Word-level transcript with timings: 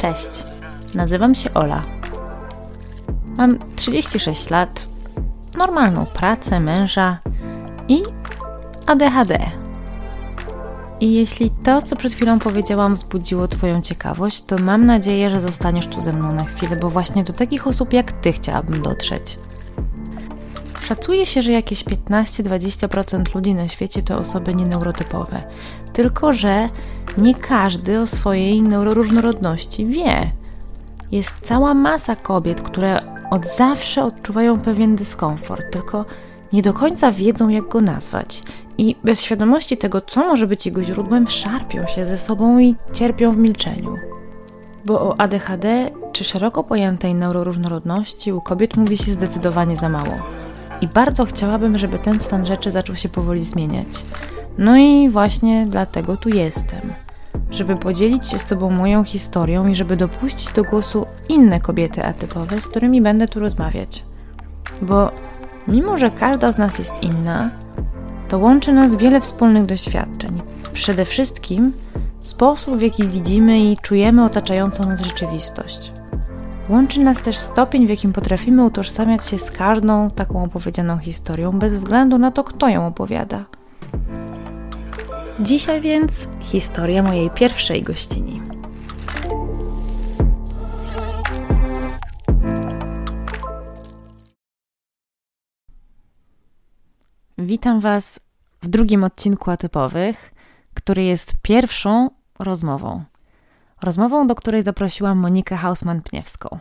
Cześć, 0.00 0.30
nazywam 0.94 1.34
się 1.34 1.54
Ola. 1.54 1.82
Mam 3.36 3.58
36 3.76 4.50
lat, 4.50 4.86
normalną 5.58 6.06
pracę, 6.06 6.60
męża 6.60 7.18
i 7.88 8.02
ADHD. 8.86 9.38
I 11.00 11.12
jeśli 11.14 11.50
to, 11.50 11.82
co 11.82 11.96
przed 11.96 12.12
chwilą 12.12 12.38
powiedziałam, 12.38 12.94
wzbudziło 12.94 13.48
Twoją 13.48 13.80
ciekawość, 13.80 14.42
to 14.42 14.58
mam 14.58 14.86
nadzieję, 14.86 15.30
że 15.30 15.40
zostaniesz 15.40 15.86
tu 15.86 16.00
ze 16.00 16.12
mną 16.12 16.28
na 16.28 16.44
chwilę, 16.44 16.76
bo 16.76 16.90
właśnie 16.90 17.24
do 17.24 17.32
takich 17.32 17.66
osób 17.66 17.92
jak 17.92 18.12
Ty 18.12 18.32
chciałabym 18.32 18.82
dotrzeć. 18.82 19.38
Szacuje 20.82 21.26
się, 21.26 21.42
że 21.42 21.52
jakieś 21.52 21.84
15-20% 21.84 23.34
ludzi 23.34 23.54
na 23.54 23.68
świecie 23.68 24.02
to 24.02 24.18
osoby 24.18 24.54
nieneurotypowe. 24.54 25.42
Tylko, 25.92 26.34
że 26.34 26.68
nie 27.18 27.34
każdy 27.34 28.00
o 28.00 28.06
swojej 28.06 28.62
neuroróżnorodności 28.62 29.86
wie. 29.86 30.32
Jest 31.12 31.34
cała 31.42 31.74
masa 31.74 32.16
kobiet, 32.16 32.60
które 32.60 33.00
od 33.30 33.46
zawsze 33.56 34.04
odczuwają 34.04 34.60
pewien 34.60 34.96
dyskomfort, 34.96 35.64
tylko 35.70 36.04
nie 36.52 36.62
do 36.62 36.72
końca 36.72 37.12
wiedzą, 37.12 37.48
jak 37.48 37.68
go 37.68 37.80
nazwać. 37.80 38.42
I 38.78 38.96
bez 39.04 39.22
świadomości 39.22 39.76
tego, 39.76 40.00
co 40.00 40.24
może 40.24 40.46
być 40.46 40.66
jego 40.66 40.82
źródłem, 40.82 41.30
szarpią 41.30 41.86
się 41.86 42.04
ze 42.04 42.18
sobą 42.18 42.58
i 42.58 42.74
cierpią 42.92 43.32
w 43.32 43.36
milczeniu. 43.36 43.94
Bo 44.84 45.00
o 45.00 45.20
ADHD 45.20 45.90
czy 46.12 46.24
szeroko 46.24 46.64
pojętej 46.64 47.14
neuroróżnorodności 47.14 48.32
u 48.32 48.40
kobiet 48.40 48.76
mówi 48.76 48.96
się 48.96 49.12
zdecydowanie 49.12 49.76
za 49.76 49.88
mało. 49.88 50.14
I 50.80 50.88
bardzo 50.88 51.24
chciałabym, 51.24 51.78
żeby 51.78 51.98
ten 51.98 52.20
stan 52.20 52.46
rzeczy 52.46 52.70
zaczął 52.70 52.96
się 52.96 53.08
powoli 53.08 53.44
zmieniać. 53.44 54.04
No 54.60 54.76
i 54.76 55.08
właśnie 55.08 55.66
dlatego 55.66 56.16
tu 56.16 56.28
jestem. 56.28 56.80
Żeby 57.50 57.76
podzielić 57.76 58.26
się 58.26 58.38
z 58.38 58.44
Tobą 58.44 58.70
moją 58.70 59.04
historią 59.04 59.66
i 59.66 59.74
żeby 59.74 59.96
dopuścić 59.96 60.52
do 60.52 60.64
głosu 60.64 61.06
inne 61.28 61.60
kobiety 61.60 62.04
atypowe, 62.04 62.60
z 62.60 62.68
którymi 62.68 63.02
będę 63.02 63.28
tu 63.28 63.40
rozmawiać. 63.40 64.04
Bo 64.82 65.10
mimo, 65.68 65.98
że 65.98 66.10
każda 66.10 66.52
z 66.52 66.58
nas 66.58 66.78
jest 66.78 67.02
inna, 67.02 67.50
to 68.28 68.38
łączy 68.38 68.72
nas 68.72 68.96
wiele 68.96 69.20
wspólnych 69.20 69.66
doświadczeń. 69.66 70.42
Przede 70.72 71.04
wszystkim 71.04 71.72
sposób, 72.20 72.76
w 72.76 72.82
jaki 72.82 73.08
widzimy 73.08 73.58
i 73.58 73.76
czujemy 73.76 74.24
otaczającą 74.24 74.86
nas 74.86 75.00
rzeczywistość. 75.00 75.92
Łączy 76.68 77.00
nas 77.00 77.18
też 77.22 77.38
stopień, 77.38 77.86
w 77.86 77.90
jakim 77.90 78.12
potrafimy 78.12 78.64
utożsamiać 78.64 79.26
się 79.26 79.38
z 79.38 79.50
każdą 79.50 80.10
taką 80.10 80.44
opowiedzianą 80.44 80.98
historią, 80.98 81.58
bez 81.58 81.74
względu 81.74 82.18
na 82.18 82.30
to, 82.30 82.44
kto 82.44 82.68
ją 82.68 82.86
opowiada. 82.86 83.44
Dzisiaj 85.42 85.80
więc 85.80 86.28
historia 86.40 87.02
mojej 87.02 87.30
pierwszej 87.30 87.82
gościni. 87.82 88.40
Witam 97.38 97.80
Was 97.80 98.20
w 98.62 98.68
drugim 98.68 99.04
odcinku 99.04 99.50
Atypowych, 99.50 100.34
który 100.74 101.02
jest 101.02 101.32
pierwszą 101.42 102.10
rozmową. 102.38 103.04
Rozmową, 103.82 104.26
do 104.26 104.34
której 104.34 104.62
zaprosiłam 104.62 105.18
Monikę 105.18 105.56
Hausman-Pniewską. 105.56 106.58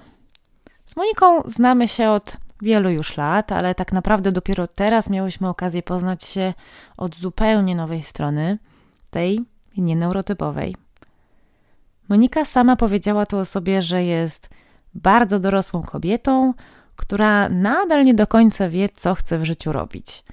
Z 0.85 0.95
Moniką 0.95 1.41
znamy 1.45 1.87
się 1.87 2.09
od 2.09 2.37
wielu 2.61 2.89
już 2.89 3.17
lat, 3.17 3.51
ale 3.51 3.75
tak 3.75 3.91
naprawdę 3.91 4.31
dopiero 4.31 4.67
teraz 4.67 5.09
miałyśmy 5.09 5.49
okazję 5.49 5.83
poznać 5.83 6.23
się 6.23 6.53
od 6.97 7.15
zupełnie 7.15 7.75
nowej 7.75 8.03
strony, 8.03 8.57
tej 9.09 9.39
nieneurotypowej. 9.77 10.75
Monika 12.09 12.45
sama 12.45 12.75
powiedziała 12.75 13.25
tu 13.25 13.37
o 13.37 13.45
sobie, 13.45 13.81
że 13.81 14.03
jest 14.03 14.49
bardzo 14.93 15.39
dorosłą 15.39 15.83
kobietą, 15.83 16.53
która 16.95 17.49
nadal 17.49 18.05
nie 18.05 18.13
do 18.13 18.27
końca 18.27 18.69
wie, 18.69 18.89
co 18.89 19.15
chce 19.15 19.39
w 19.39 19.45
życiu 19.45 19.71
robić. 19.71 20.23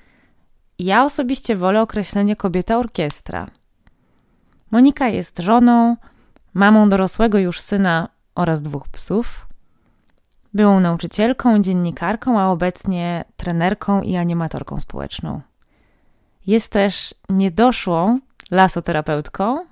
Ja 0.79 1.05
osobiście 1.05 1.57
wolę 1.57 1.83
określenie 1.83 2.37
kobieta 2.37 2.79
orkiestra. 2.79 3.51
Monika 4.71 5.09
jest 5.09 5.39
żoną, 5.39 5.97
mamą 6.55 6.89
dorosłego 6.89 7.39
już 7.39 7.61
syna 7.61 8.09
oraz 8.35 8.63
dwóch 8.63 8.89
psów. 8.89 9.46
Byłą 10.57 10.81
nauczycielką, 10.81 11.63
dziennikarką, 11.63 12.41
a 12.41 12.47
obecnie 12.49 13.25
trenerką 13.37 14.03
i 14.03 14.17
animatorką 14.17 14.81
społeczną. 14.81 15.41
Jest 16.47 16.73
też 16.73 17.15
niedoszłą 17.29 18.21
lasoterapeutką, 18.51 19.67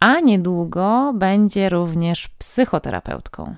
a 0.00 0.20
niedługo 0.20 1.12
będzie 1.14 1.68
również 1.68 2.28
psychoterapeutką. 2.28 3.54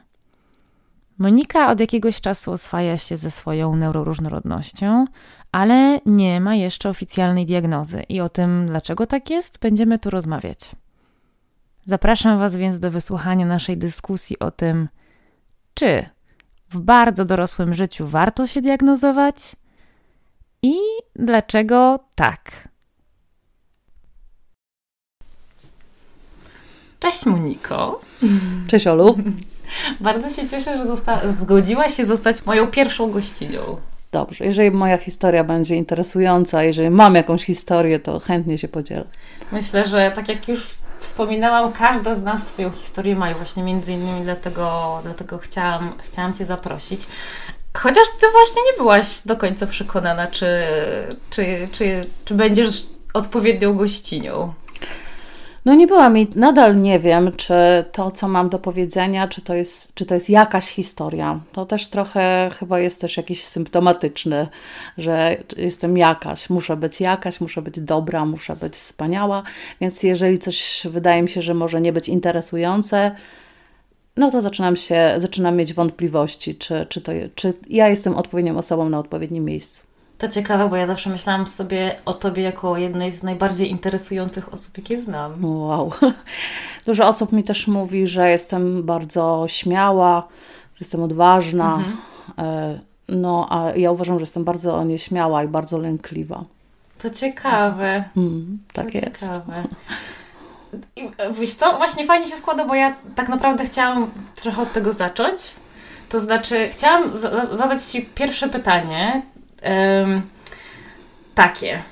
Monika 1.18 1.70
od 1.70 1.80
jakiegoś 1.80 2.20
czasu 2.20 2.52
oswaja 2.52 2.98
się 2.98 3.16
ze 3.16 3.30
swoją 3.30 3.76
neuroróżnorodnością, 3.76 5.04
ale 5.52 6.00
nie 6.06 6.40
ma 6.40 6.54
jeszcze 6.54 6.88
oficjalnej 6.88 7.46
diagnozy 7.46 8.02
i 8.08 8.20
o 8.20 8.28
tym, 8.28 8.66
dlaczego 8.66 9.06
tak 9.06 9.30
jest, 9.30 9.58
będziemy 9.58 9.98
tu 9.98 10.10
rozmawiać. 10.10 10.58
Zapraszam 11.84 12.38
Was 12.38 12.56
więc 12.56 12.80
do 12.80 12.90
wysłuchania 12.90 13.46
naszej 13.46 13.76
dyskusji 13.76 14.38
o 14.38 14.50
tym, 14.50 14.88
czy 15.74 16.06
w 16.72 16.80
bardzo 16.80 17.24
dorosłym 17.24 17.74
życiu 17.74 18.06
warto 18.06 18.46
się 18.46 18.60
diagnozować 18.60 19.36
i 20.62 20.74
dlaczego 21.16 21.98
tak. 22.14 22.68
Cześć 27.00 27.26
Moniko. 27.26 28.00
Cześć 28.66 28.86
Olu. 28.86 29.18
Bardzo 30.00 30.30
się 30.30 30.48
cieszę, 30.48 30.78
że 30.78 30.84
zosta- 30.86 31.28
zgodziłaś 31.40 31.94
się 31.96 32.04
zostać 32.06 32.46
moją 32.46 32.66
pierwszą 32.66 33.10
gościnią. 33.10 33.60
Dobrze, 34.12 34.44
jeżeli 34.44 34.70
moja 34.70 34.98
historia 34.98 35.44
będzie 35.44 35.76
interesująca, 35.76 36.62
jeżeli 36.64 36.90
mam 36.90 37.14
jakąś 37.14 37.44
historię, 37.44 38.00
to 38.00 38.20
chętnie 38.20 38.58
się 38.58 38.68
podzielę. 38.68 39.04
Myślę, 39.52 39.88
że 39.88 40.12
tak 40.16 40.28
jak 40.28 40.48
już 40.48 40.74
wspominałam, 41.02 41.72
każda 41.72 42.14
z 42.14 42.22
nas 42.22 42.46
swoją 42.46 42.70
historię 42.70 43.16
ma 43.16 43.30
i 43.30 43.34
właśnie 43.34 43.62
między 43.62 43.92
innymi 43.92 44.22
dlatego, 44.22 44.98
dlatego 45.02 45.38
chciałam, 45.38 45.92
chciałam 46.02 46.34
Cię 46.34 46.46
zaprosić. 46.46 47.06
Chociaż 47.76 48.08
Ty 48.20 48.26
właśnie 48.32 48.62
nie 48.62 48.78
byłaś 48.78 49.20
do 49.24 49.36
końca 49.36 49.66
przekonana, 49.66 50.26
czy, 50.26 50.48
czy, 51.30 51.68
czy, 51.72 52.04
czy 52.24 52.34
będziesz 52.34 52.86
odpowiednią 53.14 53.74
gościnią. 53.74 54.54
No 55.64 55.74
nie 55.74 55.86
byłam 55.86 56.18
i 56.18 56.26
nadal 56.36 56.80
nie 56.80 56.98
wiem, 56.98 57.32
czy 57.36 57.54
to, 57.92 58.10
co 58.10 58.28
mam 58.28 58.48
do 58.48 58.58
powiedzenia, 58.58 59.28
czy 59.28 59.42
to, 59.42 59.54
jest, 59.54 59.94
czy 59.94 60.06
to 60.06 60.14
jest 60.14 60.30
jakaś 60.30 60.66
historia. 60.66 61.40
To 61.52 61.66
też 61.66 61.88
trochę 61.88 62.50
chyba 62.58 62.80
jest 62.80 63.00
też 63.00 63.16
jakiś 63.16 63.44
symptomatyczny, 63.44 64.46
że 64.98 65.36
jestem 65.56 65.98
jakaś, 65.98 66.50
muszę 66.50 66.76
być 66.76 67.00
jakaś, 67.00 67.40
muszę 67.40 67.62
być 67.62 67.80
dobra, 67.80 68.26
muszę 68.26 68.56
być 68.56 68.74
wspaniała, 68.74 69.42
więc 69.80 70.02
jeżeli 70.02 70.38
coś 70.38 70.86
wydaje 70.90 71.22
mi 71.22 71.28
się, 71.28 71.42
że 71.42 71.54
może 71.54 71.80
nie 71.80 71.92
być 71.92 72.08
interesujące, 72.08 73.16
no 74.16 74.30
to 74.30 74.40
zaczynam 74.40 74.76
się, 74.76 75.14
zaczynam 75.16 75.56
mieć 75.56 75.74
wątpliwości, 75.74 76.54
czy, 76.54 76.86
czy, 76.88 77.00
to, 77.00 77.12
czy 77.34 77.54
ja 77.68 77.88
jestem 77.88 78.14
odpowiednią 78.14 78.58
osobą 78.58 78.88
na 78.88 78.98
odpowiednim 78.98 79.44
miejscu. 79.44 79.91
To 80.22 80.28
ciekawe, 80.28 80.68
bo 80.68 80.76
ja 80.76 80.86
zawsze 80.86 81.10
myślałam 81.10 81.46
sobie 81.46 81.96
o 82.04 82.14
Tobie 82.14 82.42
jako 82.42 82.70
o 82.70 82.76
jednej 82.76 83.10
z 83.10 83.22
najbardziej 83.22 83.70
interesujących 83.70 84.52
osób, 84.52 84.78
jakie 84.78 85.00
znam. 85.00 85.44
Wow. 85.44 85.92
Dużo 86.86 87.08
osób 87.08 87.32
mi 87.32 87.44
też 87.44 87.68
mówi, 87.68 88.06
że 88.06 88.30
jestem 88.30 88.82
bardzo 88.82 89.44
śmiała, 89.48 90.28
że 90.74 90.78
jestem 90.80 91.02
odważna. 91.02 91.74
Mhm. 91.74 91.96
E, 92.38 92.78
no, 93.08 93.46
a 93.50 93.76
ja 93.76 93.90
uważam, 93.90 94.18
że 94.18 94.22
jestem 94.22 94.44
bardzo 94.44 94.84
nieśmiała 94.84 95.44
i 95.44 95.48
bardzo 95.48 95.78
lękliwa. 95.78 96.44
To 96.98 97.10
ciekawe. 97.10 98.04
Mm, 98.16 98.58
tak 98.72 98.92
to 98.92 98.98
jest. 98.98 99.20
Ciekawe. 99.20 99.62
I, 100.96 101.10
wiesz 101.40 101.54
co, 101.54 101.76
właśnie 101.76 102.06
fajnie 102.06 102.26
się 102.26 102.36
składa, 102.36 102.64
bo 102.64 102.74
ja 102.74 102.96
tak 103.14 103.28
naprawdę 103.28 103.64
chciałam 103.64 104.10
trochę 104.34 104.62
od 104.62 104.72
tego 104.72 104.92
zacząć. 104.92 105.42
To 106.08 106.20
znaczy, 106.20 106.68
chciałam 106.68 107.18
zadać 107.52 107.84
Ci 107.84 108.02
pierwsze 108.02 108.48
pytanie, 108.48 109.22
takie. 111.34 111.82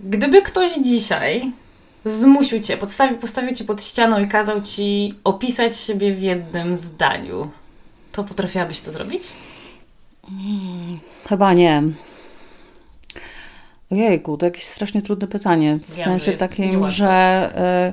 Gdyby 0.00 0.42
ktoś 0.42 0.72
dzisiaj 0.74 1.52
zmusił 2.04 2.60
cię, 2.60 2.76
podstawił, 2.76 3.18
postawił 3.18 3.54
cię 3.54 3.64
pod 3.64 3.84
ścianą 3.84 4.20
i 4.20 4.28
kazał 4.28 4.60
ci 4.60 5.14
opisać 5.24 5.76
siebie 5.76 6.12
w 6.12 6.22
jednym 6.22 6.76
zdaniu, 6.76 7.50
to 8.12 8.24
potrafiłabyś 8.24 8.80
to 8.80 8.92
zrobić? 8.92 9.22
Hmm, 10.26 10.98
chyba 11.28 11.52
nie. 11.52 11.82
Ojejku, 13.92 14.36
to 14.36 14.46
jakieś 14.46 14.64
strasznie 14.64 15.02
trudne 15.02 15.26
pytanie. 15.26 15.78
W 15.88 15.96
Wiem, 15.96 16.04
sensie 16.04 16.32
takim, 16.32 16.88
że 16.88 17.52
y, 17.88 17.92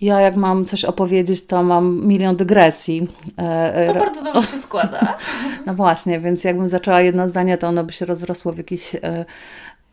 ja 0.00 0.20
jak 0.20 0.36
mam 0.36 0.64
coś 0.64 0.84
opowiedzieć, 0.84 1.46
to 1.46 1.62
mam 1.62 2.06
milion 2.06 2.36
dygresji. 2.36 3.08
Y, 3.82 3.86
to 3.86 3.94
bardzo 3.94 4.22
dobrze 4.22 4.50
się 4.50 4.58
składa. 4.58 5.16
No 5.66 5.74
właśnie, 5.74 6.20
więc 6.20 6.44
jakbym 6.44 6.68
zaczęła 6.68 7.00
jedno 7.00 7.28
zdanie, 7.28 7.58
to 7.58 7.68
ono 7.68 7.84
by 7.84 7.92
się 7.92 8.06
rozrosło 8.06 8.52
w 8.52 8.58
jakieś, 8.58 8.94
y, 8.94 9.00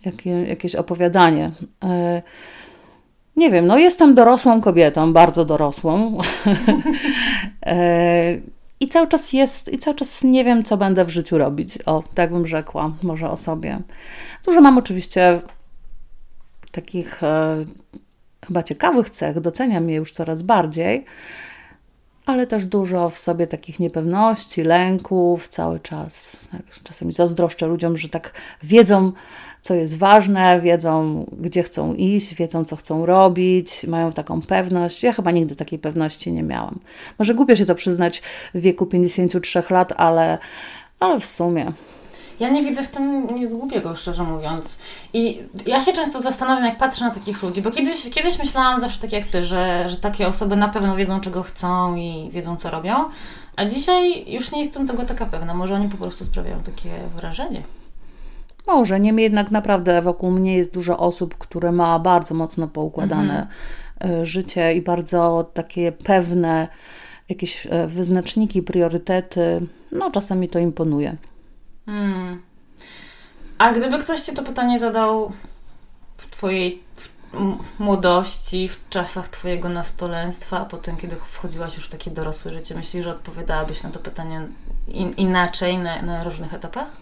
jakie, 0.06 0.30
jakieś 0.30 0.76
opowiadanie. 0.76 1.52
Nie 3.36 3.52
wiem, 3.52 3.68
no 3.68 3.78
jestem 3.78 4.16
dorosłą 4.16 4.62
kobietą, 4.62 5.14
bardzo 5.14 5.46
dorosłą. 5.46 6.18
E, 7.66 8.38
I 8.80 8.88
cały 8.88 9.08
czas 9.08 9.34
jest, 9.34 9.74
i 9.74 9.80
cały 9.80 9.96
czas 9.96 10.24
nie 10.24 10.46
wiem, 10.46 10.64
co 10.64 10.78
będę 10.78 11.06
w 11.06 11.10
życiu 11.10 11.38
robić. 11.38 11.78
O, 11.86 12.04
tak 12.14 12.32
bym 12.32 12.48
rzekła, 12.48 12.92
może 13.04 13.30
o 13.30 13.38
sobie. 13.38 13.80
Dużo 14.46 14.62
mam 14.62 14.78
oczywiście 14.78 15.42
takich 16.72 17.24
e, 17.24 17.66
chyba 18.46 18.64
ciekawych 18.64 19.10
cech, 19.10 19.40
doceniam 19.40 19.90
je 19.90 19.96
już 19.96 20.12
coraz 20.12 20.42
bardziej, 20.42 21.06
ale 22.26 22.48
też 22.48 22.66
dużo 22.66 23.10
w 23.10 23.18
sobie 23.18 23.48
takich 23.48 23.80
niepewności, 23.80 24.64
lęków 24.64 25.48
cały 25.48 25.80
czas. 25.80 26.48
Czasami 26.84 27.14
zazdroszczę 27.14 27.68
ludziom, 27.68 27.98
że 27.98 28.10
tak 28.10 28.32
wiedzą, 28.64 29.12
co 29.62 29.74
jest 29.74 29.98
ważne, 29.98 30.62
wiedzą, 30.62 31.26
gdzie 31.40 31.64
chcą 31.64 31.94
iść, 31.94 32.36
wiedzą, 32.36 32.64
co 32.64 32.76
chcą 32.76 33.06
robić, 33.06 33.88
mają 33.88 34.12
taką 34.12 34.42
pewność. 34.42 35.04
Ja 35.04 35.14
chyba 35.14 35.32
nigdy 35.32 35.56
takiej 35.56 35.80
pewności 35.80 36.34
nie 36.34 36.44
miałam. 36.44 36.80
Może 37.20 37.34
głupio 37.34 37.56
się 37.56 37.66
to 37.66 37.76
przyznać 37.76 38.22
w 38.54 38.60
wieku 38.60 38.86
53 38.86 39.64
lat, 39.70 39.94
ale, 39.98 40.38
ale 41.00 41.20
w 41.20 41.26
sumie. 41.26 41.72
Ja 42.40 42.50
nie 42.50 42.64
widzę 42.64 42.84
w 42.84 42.92
tym 42.92 43.36
nic 43.36 43.54
głupiego, 43.54 43.96
szczerze 43.96 44.24
mówiąc. 44.24 44.80
I 45.14 45.40
ja 45.66 45.84
się 45.84 45.94
często 45.94 46.22
zastanawiam, 46.22 46.66
jak 46.66 46.78
patrzę 46.78 47.06
na 47.06 47.12
takich 47.12 47.44
ludzi, 47.44 47.62
bo 47.62 47.72
kiedyś, 47.72 48.10
kiedyś 48.10 48.40
myślałam 48.40 48.80
zawsze 48.80 49.02
tak 49.02 49.12
jak 49.12 49.26
ty, 49.26 49.46
że, 49.46 49.90
że 49.90 49.98
takie 49.98 50.28
osoby 50.28 50.56
na 50.56 50.70
pewno 50.70 50.96
wiedzą, 50.96 51.20
czego 51.20 51.44
chcą 51.44 51.96
i 51.96 52.30
wiedzą, 52.32 52.58
co 52.58 52.72
robią. 52.72 52.96
A 53.56 53.66
dzisiaj 53.66 54.32
już 54.34 54.52
nie 54.52 54.60
jestem 54.60 54.88
tego 54.88 55.06
taka 55.06 55.26
pewna. 55.26 55.54
Może 55.54 55.76
oni 55.76 55.90
po 55.90 55.98
prostu 55.98 56.26
sprawiają 56.26 56.60
takie 56.60 56.90
wrażenie. 57.16 57.64
Może, 58.68 59.00
niemniej 59.00 59.24
jednak 59.24 59.52
naprawdę 59.52 60.02
wokół 60.02 60.32
mnie 60.32 60.58
jest 60.58 60.74
dużo 60.74 60.98
osób, 60.98 61.38
które 61.38 61.72
ma 61.72 62.00
bardzo 62.00 62.36
mocno 62.36 62.68
poukładane 62.68 63.48
mhm. 64.00 64.26
życie 64.26 64.74
i 64.74 64.82
bardzo 64.82 65.52
takie 65.54 65.92
pewne 65.92 66.68
jakieś 67.30 67.68
e, 67.70 67.88
wyznaczniki, 67.88 68.62
priorytety. 68.62 69.62
No, 69.92 70.12
czasami 70.12 70.50
to 70.50 70.60
imponuje. 70.60 71.18
Hmm. 71.86 72.42
A 73.58 73.74
gdyby 73.74 74.00
ktoś 74.00 74.22
Ci 74.22 74.34
to 74.34 74.44
pytanie 74.44 74.80
zadał 74.80 75.32
w 76.18 76.30
Twojej 76.30 76.84
młodości, 77.80 78.68
w 78.68 78.90
czasach 78.90 79.30
Twojego 79.30 79.70
nastolenstwa, 79.70 80.60
a 80.60 80.66
potem, 80.66 80.98
kiedy 80.98 81.16
wchodziłaś 81.16 81.76
już 81.76 81.86
w 81.86 81.90
takie 81.90 82.12
dorosłe 82.12 82.52
życie, 82.54 82.76
myślisz, 82.76 83.04
że 83.04 83.12
odpowiadałabyś 83.12 83.84
na 83.84 83.90
to 83.90 84.00
pytanie 84.00 84.48
in, 84.88 85.12
inaczej 85.12 85.78
na, 85.78 86.02
na 86.02 86.24
różnych 86.24 86.54
etapach? 86.54 86.98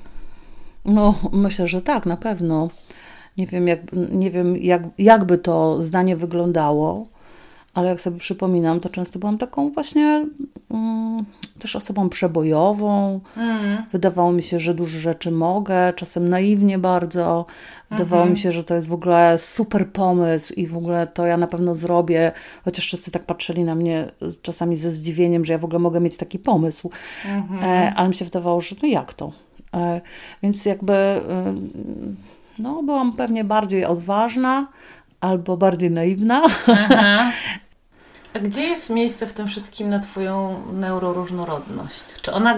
No, 0.86 1.16
myślę, 1.32 1.68
że 1.68 1.82
tak, 1.82 2.06
na 2.06 2.18
pewno. 2.18 2.70
Nie 3.38 3.48
wiem, 3.48 3.68
jak, 3.68 3.80
nie 3.94 4.32
wiem 4.32 4.58
jak, 4.58 4.82
jakby 4.98 5.38
to 5.38 5.82
zdanie 5.82 6.16
wyglądało, 6.16 7.08
ale 7.74 7.90
jak 7.90 8.02
sobie 8.02 8.20
przypominam, 8.20 8.80
to 8.80 8.90
często 8.90 9.20
byłam 9.20 9.38
taką 9.38 9.70
właśnie 9.70 10.26
mm, 10.72 11.26
też 11.60 11.76
osobą 11.76 12.10
przebojową. 12.10 13.20
Mm. 13.38 13.84
Wydawało 13.92 14.32
mi 14.32 14.44
się, 14.44 14.60
że 14.60 14.74
dużo 14.74 15.00
rzeczy 15.00 15.32
mogę, 15.32 15.94
czasem 15.94 16.30
naiwnie 16.30 16.78
bardzo. 16.78 17.46
Wydawało 17.92 18.22
mm 18.22 18.34
-hmm. 18.34 18.38
mi 18.38 18.44
się, 18.44 18.52
że 18.52 18.64
to 18.64 18.76
jest 18.76 18.88
w 18.88 18.94
ogóle 18.94 19.38
super 19.38 19.88
pomysł 19.88 20.54
i 20.54 20.68
w 20.68 20.78
ogóle 20.78 21.08
to 21.08 21.26
ja 21.26 21.38
na 21.38 21.48
pewno 21.48 21.76
zrobię, 21.76 22.32
chociaż 22.66 22.86
wszyscy 22.86 23.12
tak 23.12 23.24
patrzyli 23.24 23.64
na 23.64 23.76
mnie 23.76 24.12
czasami 24.42 24.76
ze 24.76 24.92
zdziwieniem, 24.92 25.46
że 25.46 25.54
ja 25.54 25.60
w 25.60 25.66
ogóle 25.66 25.80
mogę 25.80 26.00
mieć 26.00 26.18
taki 26.18 26.40
pomysł. 26.40 26.90
Mm 27.26 27.44
-hmm. 27.44 27.64
e, 27.64 27.94
ale 27.94 28.08
mi 28.10 28.16
się 28.16 28.26
wydawało, 28.26 28.62
że 28.62 28.76
no 28.84 28.90
jak 28.90 29.14
to? 29.14 29.32
E, 29.74 30.02
więc 30.44 30.66
jakby 30.66 30.94
e, 30.94 31.56
no, 32.60 32.84
byłam 32.84 33.14
pewnie 33.14 33.44
bardziej 33.44 33.86
odważna 33.86 34.68
albo 35.22 35.58
bardziej 35.58 35.92
naiwna. 35.92 36.42
Aha. 36.68 37.32
A 38.34 38.40
gdzie 38.40 38.64
jest 38.64 38.90
miejsce 38.90 39.28
w 39.28 39.34
tym 39.34 39.48
wszystkim 39.48 39.90
na 39.90 40.00
Twoją 40.00 40.62
neuroróżnorodność? 40.74 42.06
Czy 42.22 42.34
ona, 42.34 42.58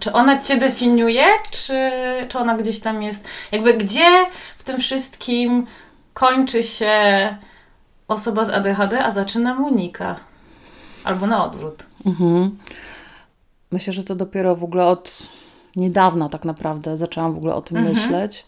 czy 0.00 0.12
ona 0.12 0.40
Cię 0.40 0.56
definiuje, 0.56 1.24
czy, 1.50 1.90
czy 2.28 2.38
ona 2.38 2.56
gdzieś 2.56 2.80
tam 2.80 3.02
jest? 3.02 3.28
Jakby 3.52 3.74
gdzie 3.74 4.06
w 4.58 4.64
tym 4.64 4.78
wszystkim 4.78 5.66
kończy 6.14 6.62
się 6.62 6.94
osoba 8.08 8.44
z 8.44 8.50
ADHD, 8.50 9.04
a 9.04 9.10
zaczyna 9.10 9.54
Monika? 9.54 10.16
Albo 11.04 11.26
na 11.26 11.44
odwrót. 11.44 11.86
Mhm. 12.06 12.58
Myślę, 13.70 13.92
że 13.92 14.04
to 14.04 14.14
dopiero 14.14 14.56
w 14.56 14.64
ogóle 14.64 14.86
od 14.86 15.18
niedawna 15.76 16.28
tak 16.28 16.44
naprawdę 16.44 16.96
zaczęłam 16.96 17.34
w 17.34 17.36
ogóle 17.36 17.54
o 17.54 17.62
tym 17.62 17.76
mhm. 17.76 17.96
myśleć. 17.96 18.46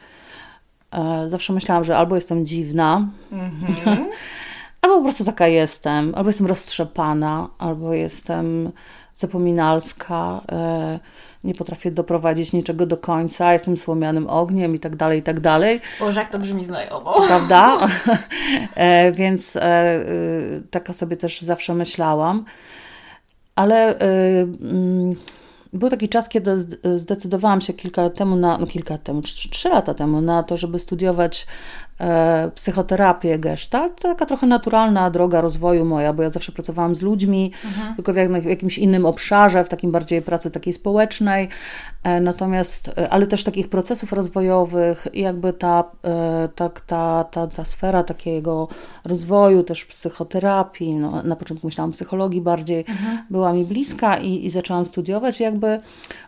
E, 0.93 1.29
zawsze 1.29 1.53
myślałam, 1.53 1.85
że 1.85 1.97
albo 1.97 2.15
jestem 2.15 2.47
dziwna, 2.47 3.09
mhm. 3.33 4.07
albo 4.83 4.97
po 4.97 5.03
prostu 5.03 5.25
taka 5.25 5.47
jestem, 5.47 6.15
albo 6.15 6.29
jestem 6.29 6.47
roztrzepana, 6.47 7.49
albo 7.59 7.95
jestem 7.95 8.71
zapominalska, 9.15 10.41
e, 10.53 10.99
nie 11.45 11.55
potrafię 11.55 11.91
doprowadzić 11.91 12.53
niczego 12.53 12.87
do 12.87 12.97
końca, 12.97 13.53
jestem 13.53 13.77
słomianym 13.77 14.27
ogniem 14.27 14.75
i 14.75 14.79
tak 14.79 14.97
dalej, 14.97 15.21
i 15.21 15.23
tak 15.23 15.41
dalej. 15.41 15.81
Boże, 16.01 16.21
jak 16.21 16.33
to 16.33 16.39
brzmi 16.39 16.65
znajomo. 16.65 17.15
Prawda? 17.27 17.77
E, 18.75 19.13
więc 19.13 19.59
taka 20.71 20.93
sobie 20.93 21.17
też 21.17 21.41
zawsze 21.41 21.75
myślałam. 21.75 22.45
Ale 23.55 23.99
mm, 23.99 25.15
był 25.73 25.91
taki 25.91 26.09
czas, 26.09 26.29
kiedy 26.29 26.51
zdecydowałam 26.97 27.61
się 27.61 27.73
kilka 27.73 28.03
lat 28.03 28.15
temu, 28.15 28.37
na, 28.37 28.59
no 28.59 28.67
kilka 28.67 28.95
lat 28.95 29.03
temu, 29.03 29.23
trzy 29.23 29.69
lata 29.69 29.95
temu, 29.95 30.21
na 30.21 30.43
to, 30.43 30.57
żeby 30.57 30.79
studiować 30.79 31.47
e, 32.01 32.51
psychoterapię 32.55 33.39
gestalt. 33.39 34.01
To 34.01 34.09
taka 34.09 34.27
trochę 34.27 34.47
naturalna 34.47 35.11
droga 35.11 35.41
rozwoju 35.41 35.85
moja, 35.85 36.13
bo 36.13 36.23
ja 36.23 36.31
zawsze 36.31 36.53
pracowałam 36.53 36.97
z 36.97 37.03
ludźmi, 37.03 37.53
mhm. 37.65 37.95
tylko 37.95 38.13
w, 38.13 38.17
w 38.43 38.45
jakimś 38.45 38.79
innym 38.79 39.07
obszarze, 39.07 39.65
w 39.65 39.69
takim 39.69 39.93
bardziej 39.93 40.23
pracy 40.23 40.51
takiej 40.51 40.73
społecznej. 40.73 41.49
E, 42.03 42.21
natomiast, 42.21 42.89
e, 42.89 43.11
ale 43.11 43.27
też 43.27 43.45
takich 43.45 43.69
procesów 43.69 44.13
rozwojowych 44.13 45.07
jakby 45.15 45.53
ta, 45.53 45.85
e, 46.05 46.49
ta, 46.55 46.69
ta, 46.69 47.25
ta, 47.25 47.47
ta 47.47 47.65
sfera 47.65 48.05
takiego 48.05 48.69
rozwoju, 49.05 49.63
też 49.63 49.85
psychoterapii, 49.85 50.95
no, 50.95 51.23
na 51.23 51.37
początku 51.37 51.67
myślałam 51.67 51.93
psychologii 51.93 52.41
bardziej, 52.41 52.85
mhm. 52.89 53.19
była 53.31 53.53
mi 53.53 53.65
bliska 53.65 54.19
i, 54.19 54.45
i 54.45 54.51
zaczęłam 54.51 54.87
studiować. 54.87 55.41
I 55.41 55.43
jakby 55.43 55.81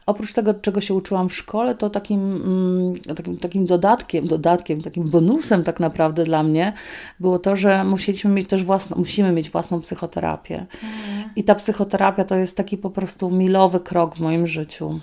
oprócz 0.07 0.33
tego, 0.33 0.55
czego 0.55 0.81
się 0.81 0.95
uczyłam 0.95 1.29
w 1.29 1.35
szkole, 1.35 1.75
to 1.75 1.91
takim, 1.91 2.21
mm, 2.21 3.17
takim, 3.17 3.37
takim 3.37 3.67
dodatkiem, 3.67 4.27
dodatkiem, 4.27 4.83
takim 4.83 5.11
bonusem 5.11 5.65
tak 5.65 5.81
naprawdę 5.81 6.25
dla 6.25 6.43
mnie 6.43 6.73
było 7.21 7.39
to, 7.39 7.57
że 7.57 7.85
musieliśmy 7.85 8.31
mieć 8.31 8.49
też 8.49 8.65
własną, 8.65 8.97
musimy 8.97 9.33
mieć 9.33 9.51
własną 9.51 9.81
psychoterapię. 9.81 10.67
Mhm. 10.83 11.31
I 11.37 11.45
ta 11.45 11.55
psychoterapia 11.55 12.25
to 12.25 12.35
jest 12.37 12.57
taki 12.57 12.79
po 12.79 12.91
prostu 12.91 13.31
milowy 13.31 13.81
krok 13.81 14.15
w 14.15 14.21
moim 14.21 14.47
życiu. 14.47 15.01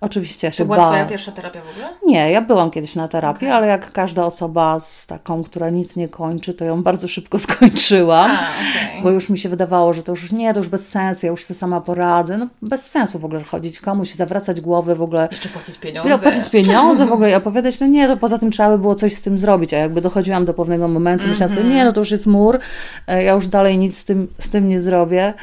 Oczywiście 0.00 0.46
ja 0.46 0.52
się 0.52 0.58
To 0.58 0.64
była 0.64 0.86
Twoja 0.86 1.06
pierwsza 1.06 1.32
terapia 1.32 1.60
w 1.60 1.70
ogóle? 1.70 1.88
Nie, 2.06 2.30
ja 2.30 2.42
byłam 2.42 2.70
kiedyś 2.70 2.94
na 2.94 3.08
terapii, 3.08 3.48
okay. 3.48 3.56
ale 3.56 3.66
jak 3.66 3.92
każda 3.92 4.26
osoba 4.26 4.80
z 4.80 5.06
taką, 5.06 5.44
która 5.44 5.70
nic 5.70 5.96
nie 5.96 6.08
kończy, 6.08 6.54
to 6.54 6.64
ją 6.64 6.82
bardzo 6.88 7.08
szybko 7.08 7.38
skończyłam, 7.38 8.30
A, 8.30 8.46
okay. 8.88 9.02
bo 9.02 9.10
już 9.10 9.28
mi 9.28 9.38
się 9.38 9.48
wydawało, 9.48 9.92
że 9.92 10.02
to 10.02 10.12
już 10.12 10.32
nie, 10.32 10.54
to 10.54 10.60
już 10.60 10.68
bez 10.68 10.88
sensu, 10.88 11.26
ja 11.26 11.30
już 11.30 11.44
sobie 11.44 11.58
sama 11.58 11.80
poradzę. 11.80 12.38
No 12.38 12.46
bez 12.62 12.86
sensu 12.90 13.18
w 13.18 13.24
ogóle 13.24 13.44
chodzić 13.44 13.80
komuś, 13.80 14.14
zawracać 14.14 14.60
głowy 14.60 14.94
w 14.94 15.02
ogóle. 15.02 15.28
Jeszcze 15.30 15.48
płacić 15.48 15.78
pieniądze. 15.78 16.18
Płacić 16.18 16.48
pieniądze 16.48 17.06
w 17.06 17.12
ogóle 17.16 17.30
i 17.30 17.34
opowiadać, 17.34 17.80
no 17.80 17.86
nie, 17.86 18.08
to 18.08 18.16
poza 18.16 18.38
tym 18.38 18.50
trzeba 18.50 18.70
by 18.70 18.78
było 18.78 18.94
coś 18.94 19.14
z 19.14 19.22
tym 19.22 19.38
zrobić, 19.38 19.74
a 19.74 19.78
jakby 19.78 20.00
dochodziłam 20.00 20.44
do 20.44 20.54
pewnego 20.54 20.88
momentu, 20.88 21.24
mm 21.24 21.26
-hmm. 21.26 21.34
myślałam 21.34 21.54
sobie, 21.54 21.62
mhm. 21.62 21.78
nie, 21.78 21.84
no 21.84 21.92
to 21.92 22.00
już 22.00 22.10
jest 22.10 22.26
mur, 22.26 22.58
e, 23.06 23.22
ja 23.22 23.32
już 23.32 23.46
dalej 23.46 23.78
nic 23.78 23.98
z 23.98 24.04
tym, 24.04 24.28
z 24.38 24.50
tym 24.50 24.68
nie 24.68 24.80
zrobię. 24.80 25.34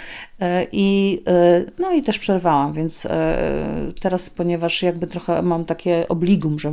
E, 0.43 0.67
I, 0.71 1.19
e, 1.27 1.63
no 1.79 1.91
i 1.91 2.01
też 2.01 2.19
przerwałam, 2.19 2.73
więc 2.73 3.05
e, 3.05 3.37
teraz, 4.01 4.29
ponieważ 4.29 4.83
jakby 4.83 5.07
trochę 5.07 5.41
mam 5.41 5.65
takie 5.65 6.07
obligum, 6.07 6.59
że 6.59 6.71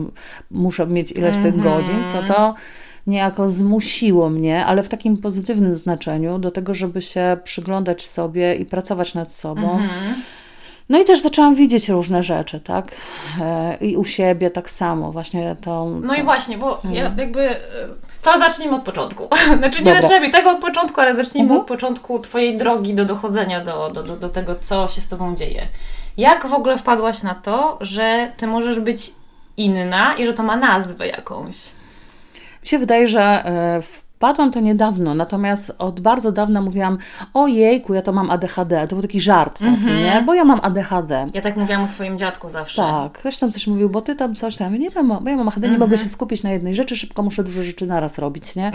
muszę 0.50 0.86
mieć 0.86 1.12
ileś 1.12 1.36
mm 1.36 1.50
-hmm. 1.50 1.52
tych 1.52 1.62
godzin, 1.62 1.96
to 2.12 2.34
to 2.34 2.54
niejako 3.06 3.48
zmusiło 3.48 4.30
mnie, 4.30 4.66
ale 4.66 4.82
w 4.82 4.88
takim 4.88 5.16
pozytywnym 5.16 5.76
znaczeniu, 5.76 6.38
do 6.38 6.50
tego, 6.50 6.74
żeby 6.74 7.02
się 7.02 7.36
przyglądać 7.44 8.08
sobie 8.08 8.54
i 8.54 8.64
pracować 8.64 9.14
nad 9.14 9.32
sobą. 9.32 9.78
Mm 9.78 9.88
-hmm. 9.88 10.14
No 10.88 11.00
i 11.00 11.04
też 11.04 11.20
zaczęłam 11.20 11.54
widzieć 11.54 11.88
różne 11.88 12.22
rzeczy, 12.22 12.60
tak? 12.60 12.96
I 13.80 13.96
u 13.96 14.04
siebie 14.04 14.50
tak 14.50 14.70
samo, 14.70 15.12
właśnie 15.12 15.56
to. 15.60 15.90
No 16.02 16.14
to... 16.14 16.20
i 16.20 16.22
właśnie, 16.22 16.58
bo 16.58 16.80
ja 16.84 17.00
mhm. 17.00 17.18
jakby 17.18 17.56
to 18.22 18.38
zacznijmy 18.38 18.76
od 18.76 18.82
początku. 18.82 19.28
Znaczy 19.58 19.82
nie 19.82 19.92
zaczynamy 19.92 20.30
tego 20.30 20.50
od 20.50 20.60
początku, 20.60 21.00
ale 21.00 21.16
zacznijmy 21.16 21.48
mhm. 21.48 21.60
od 21.60 21.66
początku 21.66 22.18
Twojej 22.18 22.56
drogi 22.56 22.94
do 22.94 23.04
dochodzenia 23.04 23.64
do, 23.64 23.90
do, 23.90 24.02
do, 24.02 24.16
do 24.16 24.28
tego, 24.28 24.54
co 24.60 24.88
się 24.88 25.00
z 25.00 25.08
Tobą 25.08 25.36
dzieje. 25.36 25.66
Jak 26.16 26.46
w 26.46 26.54
ogóle 26.54 26.78
wpadłaś 26.78 27.22
na 27.22 27.34
to, 27.34 27.78
że 27.80 28.32
Ty 28.36 28.46
możesz 28.46 28.80
być 28.80 29.12
inna 29.56 30.14
i 30.16 30.26
że 30.26 30.32
to 30.32 30.42
ma 30.42 30.56
nazwę 30.56 31.06
jakąś? 31.06 31.56
Mi 32.62 32.68
się 32.68 32.78
wydaje, 32.78 33.08
że 33.08 33.44
e, 33.44 33.82
w 33.82 34.09
wpadłam 34.20 34.52
to 34.52 34.60
niedawno, 34.60 35.14
natomiast 35.14 35.72
od 35.78 36.00
bardzo 36.00 36.32
dawna 36.32 36.60
mówiłam, 36.60 36.98
ojejku, 37.34 37.94
ja 37.94 38.02
to 38.02 38.12
mam 38.12 38.30
ADHD, 38.30 38.86
to 38.88 38.96
był 38.96 39.02
taki 39.02 39.20
żart 39.20 39.58
taki, 39.58 39.70
Mhm. 39.70 39.96
nie? 39.98 40.22
Bo 40.26 40.34
ja 40.34 40.44
mam 40.44 40.60
ADHD. 40.62 41.26
Ja 41.34 41.40
tak 41.42 41.56
mówiłam 41.56 41.82
o 41.82 41.86
swoim 41.86 42.18
dziadku 42.18 42.48
zawsze. 42.48 42.82
Tak, 42.82 43.12
ktoś 43.12 43.38
tam 43.38 43.50
coś 43.52 43.66
mówił, 43.66 43.90
bo 43.90 44.02
ty 44.02 44.14
tam 44.16 44.34
coś 44.34 44.56
tam, 44.56 44.74
nie 44.74 44.90
wiem, 44.90 45.08
bo 45.20 45.30
ja 45.30 45.36
mam 45.36 45.48
ADHD, 45.48 45.68
nie 45.68 45.78
mogę 45.78 45.98
się 45.98 46.04
skupić 46.08 46.42
na 46.42 46.50
jednej 46.50 46.74
rzeczy, 46.74 46.96
szybko 46.96 47.22
muszę 47.22 47.44
dużo 47.44 47.62
rzeczy 47.62 47.86
naraz 47.86 48.18
robić, 48.18 48.56
nie? 48.56 48.72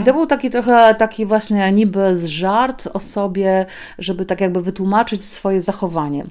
I 0.00 0.04
to 0.04 0.12
był 0.12 0.26
taki 0.26 0.50
trochę, 0.50 0.94
taki 0.94 1.26
właśnie 1.26 1.72
niby 1.72 2.18
żart 2.28 2.88
o 2.94 3.00
sobie, 3.00 3.66
żeby 3.98 4.26
tak 4.26 4.40
jakby 4.40 4.62
wytłumaczyć 4.62 5.24
swoje 5.24 5.60
zachowanie. 5.60 6.24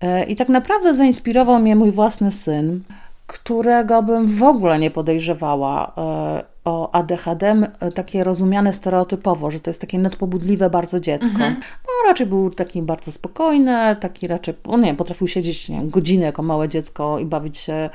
E, 0.00 0.24
I 0.24 0.36
tak 0.36 0.48
naprawdę 0.48 0.94
zainspirował 0.94 1.58
mnie 1.58 1.76
mój 1.76 1.90
własny 1.90 2.32
syn, 2.32 2.82
którego 3.28 4.02
bym 4.02 4.26
w 4.26 4.42
ogóle 4.42 4.78
nie 4.78 4.90
podejrzewała 4.90 5.92
e, 5.96 6.44
o 6.64 6.92
ADHD, 6.92 7.56
e, 7.80 7.92
takie 7.92 8.24
rozumiane 8.24 8.72
stereotypowo, 8.72 9.50
że 9.50 9.60
to 9.60 9.70
jest 9.70 9.80
takie 9.80 9.98
nadpobudliwe 9.98 10.70
bardzo 10.70 11.00
dziecko. 11.00 11.38
No 11.58 12.08
raczej 12.08 12.26
był 12.26 12.50
taki 12.50 12.82
bardzo 12.82 13.12
spokojny, 13.12 13.96
taki 14.00 14.26
raczej, 14.26 14.54
no 14.66 14.76
nie 14.76 14.84
wiem, 14.84 14.96
potrafił 14.96 15.28
siedzieć 15.28 15.68
nie 15.68 15.76
wiem, 15.76 15.90
godzinę 15.90 16.26
jako 16.26 16.42
małe 16.42 16.68
dziecko 16.68 17.18
i 17.18 17.24
bawić 17.24 17.58
się 17.58 17.90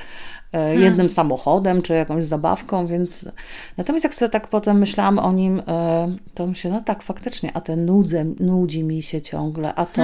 e, 0.54 0.76
jednym 0.76 1.10
samochodem 1.10 1.82
czy 1.82 1.94
jakąś 1.94 2.24
zabawką, 2.24 2.86
więc 2.86 3.28
natomiast 3.76 4.04
jak 4.04 4.14
sobie 4.14 4.28
tak 4.28 4.48
potem 4.48 4.78
myślałam 4.78 5.18
o 5.18 5.32
nim, 5.32 5.62
e, 5.68 6.16
to 6.34 6.46
myślę, 6.46 6.70
no 6.70 6.80
tak, 6.80 7.02
faktycznie, 7.02 7.50
a 7.54 7.60
ten 7.60 7.86
nudzę, 7.86 8.24
nudzi 8.24 8.84
mi 8.84 9.02
się 9.02 9.22
ciągle, 9.22 9.74
a 9.74 9.86
to 9.86 10.02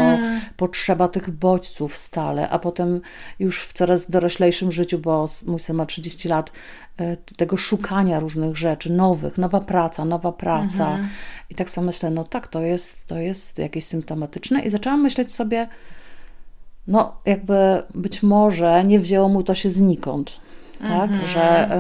potrzeba 0.57 1.09
tych 1.09 1.31
bodźców 1.31 1.97
stale, 1.97 2.49
a 2.49 2.59
potem 2.59 3.01
już 3.39 3.63
w 3.63 3.73
coraz 3.73 4.11
doroślejszym 4.11 4.73
życiu, 4.73 4.99
bo 4.99 5.27
mój 5.47 5.61
syn 5.61 5.77
ma 5.77 5.87
30 5.87 6.29
lat, 6.29 6.53
e, 6.99 7.17
tego 7.17 7.57
szukania 7.57 8.21
różnych 8.21 8.57
rzeczy, 8.57 8.93
nowych, 8.93 9.39
nowa 9.39 9.61
praca, 9.61 10.05
nowa 10.05 10.33
praca. 10.33 10.99
I 11.51 11.55
tak 11.55 11.71
sobie 11.71 11.87
myślę, 11.87 12.11
no 12.11 12.25
tak, 12.25 12.49
to 12.49 12.61
jest, 12.61 13.07
to 13.07 13.19
jest 13.19 13.59
jakieś 13.59 13.85
symptomatyczne. 13.85 14.61
I 14.61 14.71
zaczęłam 14.71 15.03
myśleć 15.03 15.33
sobie, 15.33 15.69
no 16.91 17.13
jakby 17.27 17.83
być 17.95 18.23
może 18.23 18.85
nie 18.85 18.99
wzięło 18.99 19.29
mu 19.29 19.43
to 19.43 19.55
się 19.55 19.73
znikąd, 19.73 20.37
tak, 20.81 21.11
że, 21.27 21.71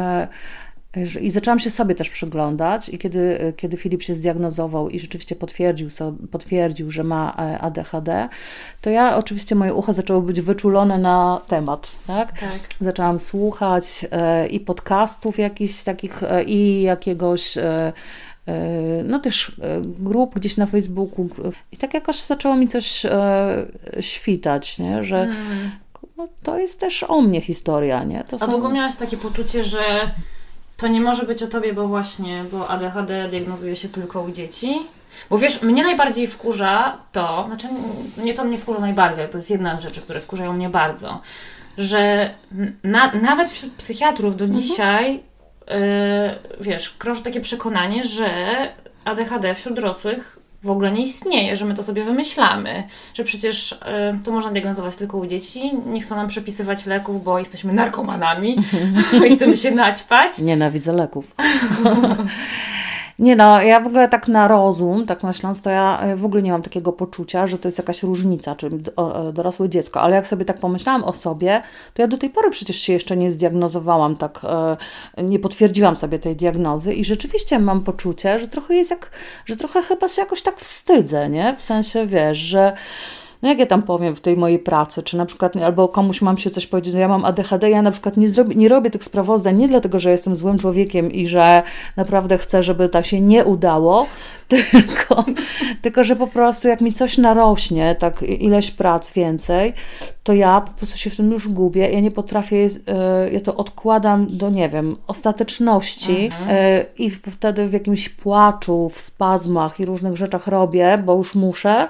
e, 0.97 1.07
że... 1.07 1.21
I 1.21 1.31
zaczęłam 1.31 1.61
się 1.61 1.71
sobie 1.71 1.95
też 1.95 2.11
przyglądać 2.11 2.88
i 2.88 2.99
kiedy, 2.99 3.52
kiedy 3.57 3.76
Filip 3.76 4.02
się 4.02 4.14
zdiagnozował 4.14 4.90
i 4.90 4.99
rzeczywiście 4.99 5.37
potwierdził, 5.37 5.90
so, 5.90 6.12
potwierdził, 6.31 6.90
że 6.90 7.05
ma 7.05 7.37
e, 7.38 7.59
ADHD, 7.59 8.29
to 8.81 8.90
ja 8.90 9.17
oczywiście 9.17 9.55
moje 9.55 9.75
ucho 9.75 9.93
zaczęło 9.93 10.21
być 10.21 10.40
wyczulone 10.40 10.99
na 10.99 11.40
temat, 11.49 11.97
tak? 12.07 12.40
Tak. 12.40 12.61
Zaczęłam 12.81 13.19
słuchać 13.19 14.07
e, 14.11 14.47
i 14.47 14.61
podcastów 14.61 15.38
jakichś 15.38 15.83
takich 15.83 16.23
i 16.47 16.83
jakiegoś 16.83 17.59
no 19.04 19.18
też 19.18 19.49
e, 19.49 19.80
grup 19.85 20.35
gdzieś 20.35 20.56
na 20.56 20.66
Facebooku 20.66 21.28
i 21.73 21.76
tak 21.76 21.94
jakoś 21.94 22.20
zaczęło 22.20 22.56
mi 22.56 22.68
coś 22.68 23.06
e, 23.06 23.66
świtać, 24.00 24.78
nie? 24.78 25.04
że 25.04 25.35
no, 26.16 26.28
to 26.42 26.59
jest 26.59 26.80
też 26.80 27.02
o 27.02 27.20
mnie 27.20 27.40
historia, 27.40 28.04
nie? 28.04 28.25
To. 28.25 28.37
A 28.37 28.38
są- 28.38 28.50
długo 28.50 28.68
miałaś 28.68 28.97
takie 28.97 29.16
poczucie, 29.16 29.64
że 29.64 29.80
to 30.76 30.88
nie 30.88 31.00
może 31.00 31.26
być 31.26 31.42
o 31.42 31.47
tobie, 31.47 31.73
bo 31.73 31.88
właśnie, 31.88 32.44
bo 32.52 32.68
ADHD 32.68 33.28
diagnozuje 33.28 33.76
się 33.76 33.88
tylko 33.88 34.23
u 34.23 34.30
dzieci? 34.30 34.87
Bo 35.30 35.38
wiesz, 35.38 35.62
mnie 35.62 35.82
najbardziej 35.82 36.26
wkurza 36.26 36.99
to, 37.12 37.44
znaczy 37.47 37.68
nie 38.25 38.35
to 38.35 38.44
mnie 38.44 38.59
wkurza 38.59 38.80
najbardziej, 38.80 39.20
ale 39.20 39.32
to 39.32 39.38
jest 39.38 39.50
jedna 39.50 39.76
z 39.76 39.82
rzeczy, 39.82 40.00
które 40.00 40.20
wkurzają 40.20 40.52
mnie 40.52 40.68
bardzo, 40.70 41.20
że 41.78 42.30
na, 42.85 43.12
nawet 43.12 43.50
wśród 43.50 43.73
psychiatrów 43.73 44.37
do 44.37 44.49
dzisiaj, 44.49 45.14
yy, 45.14 45.20
wiesz, 46.61 46.91
krąży 46.91 47.23
takie 47.23 47.41
przekonanie, 47.41 48.05
że 48.05 48.29
ADHD 49.05 49.55
wśród 49.55 49.77
dorosłych 49.77 50.41
w 50.62 50.71
ogóle 50.71 50.93
nie 50.93 51.03
istnieje, 51.03 51.57
że 51.57 51.65
my 51.65 51.75
to 51.75 51.83
sobie 51.83 52.05
wymyślamy, 52.05 52.83
że 53.15 53.25
przecież 53.25 53.73
y, 53.73 53.77
to 54.25 54.33
można 54.33 54.50
diagnozować 54.50 54.97
tylko 54.97 55.19
u 55.19 55.27
dzieci, 55.27 55.71
nie 55.87 56.00
chcą 56.00 56.17
nam 56.17 56.29
przepisywać 56.29 56.87
leków, 56.87 57.25
bo 57.25 57.39
jesteśmy 57.39 57.73
narkomanami 57.73 58.57
i 59.29 59.37
chcemy 59.37 59.57
się 59.57 59.71
naćpać. 59.71 60.39
Nienawidzę 60.39 60.93
leków. 60.93 61.35
Nie 63.21 63.37
no, 63.37 63.62
ja 63.62 63.81
w 63.81 63.87
ogóle 63.87 64.09
tak 64.09 64.29
na 64.29 64.49
rozum, 64.49 65.07
tak 65.07 65.23
myśląc, 65.23 65.62
to 65.62 65.71
ja 65.71 66.00
e, 66.00 66.17
w 66.17 66.25
ogóle 66.25 66.43
nie 66.43 66.53
mam 66.53 66.62
takiego 66.62 66.93
poczucia, 66.93 67.47
że 67.47 67.59
to 67.59 67.69
jest 67.69 67.79
jakaś 67.79 68.03
różnica, 68.03 68.55
czy 68.57 68.71
d- 68.71 68.97
o- 68.97 69.29
e, 69.29 69.33
dorosłe 69.33 69.69
dziecko, 69.69 70.00
ale 70.00 70.17
jak 70.17 70.27
sobie 70.27 70.45
tak 70.45 70.59
pomyślałam 70.59 71.05
o 71.05 71.12
sobie, 71.12 71.62
to 71.95 72.03
ja 72.03 72.09
do 72.09 72.19
tej 72.19 72.31
pory 72.31 72.50
przecież 72.50 72.77
się 72.77 72.93
jeszcze 72.93 73.17
nie 73.17 73.33
zdiagnozowałam, 73.33 74.17
tak 74.17 74.41
e, 75.17 75.23
nie 75.23 75.39
potwierdziłam 75.39 75.97
sobie 75.97 76.19
tej 76.19 76.37
diagnozy 76.37 76.95
i 76.95 77.05
rzeczywiście 77.05 77.59
mam 77.59 77.81
poczucie, 77.81 78.39
że 78.39 78.49
trochę 78.49 78.75
jest 78.75 78.91
jak, 78.91 79.11
że 79.47 79.57
trochę 79.57 79.83
chyba 79.83 80.09
się 80.09 80.23
jakoś 80.23 80.43
tak 80.43 80.61
wstydzę, 80.61 81.29
nie? 81.29 81.57
W 81.57 81.61
sensie, 81.61 82.07
wiesz, 82.07 82.39
że 82.39 82.73
no 83.42 83.49
jak 83.49 83.59
ja 83.59 83.66
tam 83.66 83.82
powiem 83.82 84.16
w 84.16 84.20
tej 84.20 84.37
mojej 84.37 84.59
pracy, 84.59 85.02
czy 85.02 85.16
na 85.16 85.26
przykład, 85.26 85.56
albo 85.56 85.88
komuś 85.88 86.23
mam 86.23 86.38
się 86.38 86.50
coś 86.50 86.66
powiedzieć, 86.66 86.94
no 86.94 87.00
ja 87.00 87.09
mam 87.09 87.25
ADHD, 87.25 87.70
ja 87.70 87.82
na 87.82 87.90
przykład 87.90 88.16
nie, 88.16 88.28
zrobię, 88.28 88.54
nie 88.54 88.68
robię 88.68 88.90
tych 88.90 89.04
sprawozdań 89.04 89.56
nie 89.56 89.68
dlatego, 89.68 89.99
że 89.99 90.11
jestem 90.11 90.37
złym 90.37 90.59
człowiekiem 90.59 91.12
i 91.12 91.26
że 91.26 91.62
naprawdę 91.97 92.38
chcę, 92.38 92.62
żeby 92.62 92.88
to 92.88 93.02
się 93.02 93.20
nie 93.20 93.44
udało, 93.44 94.06
tylko, 94.49 95.25
tylko 95.82 96.04
że 96.04 96.16
po 96.16 96.26
prostu 96.26 96.68
jak 96.68 96.80
mi 96.80 96.92
coś 96.92 97.18
narośnie, 97.18 97.97
tak 97.99 98.23
ileś 98.23 98.70
prac 98.70 99.12
więcej, 99.12 99.73
to 100.23 100.32
ja 100.32 100.61
po 100.61 100.70
prostu 100.70 100.99
się 100.99 101.11
w 101.11 101.16
tym 101.16 101.32
już 101.32 101.49
gubię, 101.49 101.90
ja 101.90 102.00
nie 102.00 102.11
potrafię, 102.11 102.68
e, 102.88 103.30
ja 103.30 103.40
to 103.40 103.56
odkładam 103.56 104.26
do, 104.30 104.50
nie 104.50 104.68
wiem, 104.68 104.97
ostateczności 105.06 106.30
e, 106.49 106.85
i 106.99 107.11
wtedy 107.11 107.68
w 107.68 107.73
jakimś 107.73 108.09
płaczu, 108.09 108.88
w 108.88 109.00
spazmach 109.00 109.80
i 109.80 109.85
różnych 109.85 110.16
rzeczach 110.16 110.47
robię, 110.47 111.02
bo 111.06 111.16
już 111.16 111.35
muszę, 111.35 111.88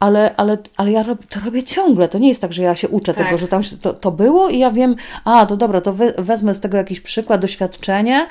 ale, 0.00 0.36
ale, 0.36 0.58
ale 0.76 0.92
ja 0.92 1.02
rob, 1.02 1.26
to 1.28 1.40
robię 1.40 1.62
ciągle. 1.62 2.08
To 2.08 2.18
nie 2.18 2.28
jest 2.28 2.40
tak, 2.40 2.52
że 2.52 2.62
ja 2.62 2.76
się 2.76 2.88
uczę 2.88 3.14
Tak. 3.14 3.26
tego, 3.26 3.38
że 3.38 3.48
tam 3.48 3.62
to, 3.82 3.94
to 3.94 4.10
było 4.10 4.48
i 4.48 4.58
ja 4.58 4.70
wiem, 4.70 4.96
a 5.24 5.46
to 5.46 5.56
dobra, 5.56 5.80
to 5.80 5.92
we, 5.92 6.12
wezmę 6.18 6.54
z 6.54 6.60
tego 6.60 6.76
jakiś 6.76 7.00
przykład, 7.00 7.40
doświadczenie 7.40 8.26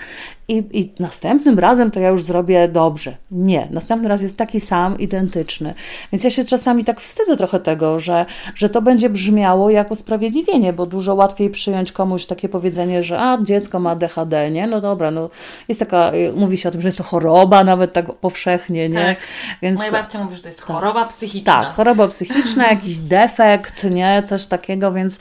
i, 0.48 0.64
i 0.72 0.94
następnym 1.00 1.60
razem 1.60 1.92
to 1.92 2.00
ja 2.00 2.10
już 2.10 2.24
zrobię 2.24 2.68
dobrze. 2.68 3.18
Nie, 3.32 3.68
następny 3.72 4.10
raz 4.10 4.22
jest 4.22 4.38
taki 4.38 4.60
sam, 4.60 5.00
identyczny. 5.00 5.74
Więc 6.12 6.24
ja 6.24 6.30
się 6.30 6.46
czasami 6.46 6.86
tak 6.86 7.02
wstydzę 7.02 7.38
trochę 7.38 7.60
tego, 7.60 8.00
że, 8.00 8.26
że 8.56 8.70
to 8.70 8.82
będzie 8.82 9.10
brzmiało 9.10 9.70
jako 9.70 9.94
usprawiedliwienie, 9.94 10.74
bo 10.74 10.86
dużo 10.86 11.16
łatwiej 11.16 11.50
przyjąć 11.50 11.92
komuś 11.92 12.26
takie 12.26 12.50
powiedzenie, 12.50 13.04
że 13.04 13.20
a 13.20 13.38
dziecko 13.42 13.80
ma 13.80 13.96
DHD, 13.96 14.52
nie? 14.52 14.68
No 14.68 14.82
dobra, 14.82 15.12
no 15.12 15.30
jest 15.68 15.80
taka, 15.80 16.14
y, 16.14 16.34
mówi 16.36 16.58
się 16.58 16.70
o 16.70 16.72
tym, 16.72 16.82
że 16.82 16.88
jest 16.88 16.98
to 16.98 17.04
choroba 17.04 17.64
nawet 17.64 17.94
tak 17.94 18.14
powszechnie, 18.14 18.90
nie? 18.90 19.06
Tak. 19.06 19.18
Więc 19.62 19.78
Moja 19.78 19.92
babcia 19.92 20.24
mówi, 20.24 20.36
że 20.36 20.42
to 20.42 20.48
jest 20.48 20.62
choroba 20.62 21.06
psychiczna. 21.06 21.57
Tak, 21.64 21.74
choroba 21.74 22.08
psychiczna, 22.08 22.68
jakiś 22.68 22.98
defekt, 23.18 23.84
nie, 23.84 24.24
coś 24.26 24.46
takiego, 24.46 24.92
więc 24.92 25.20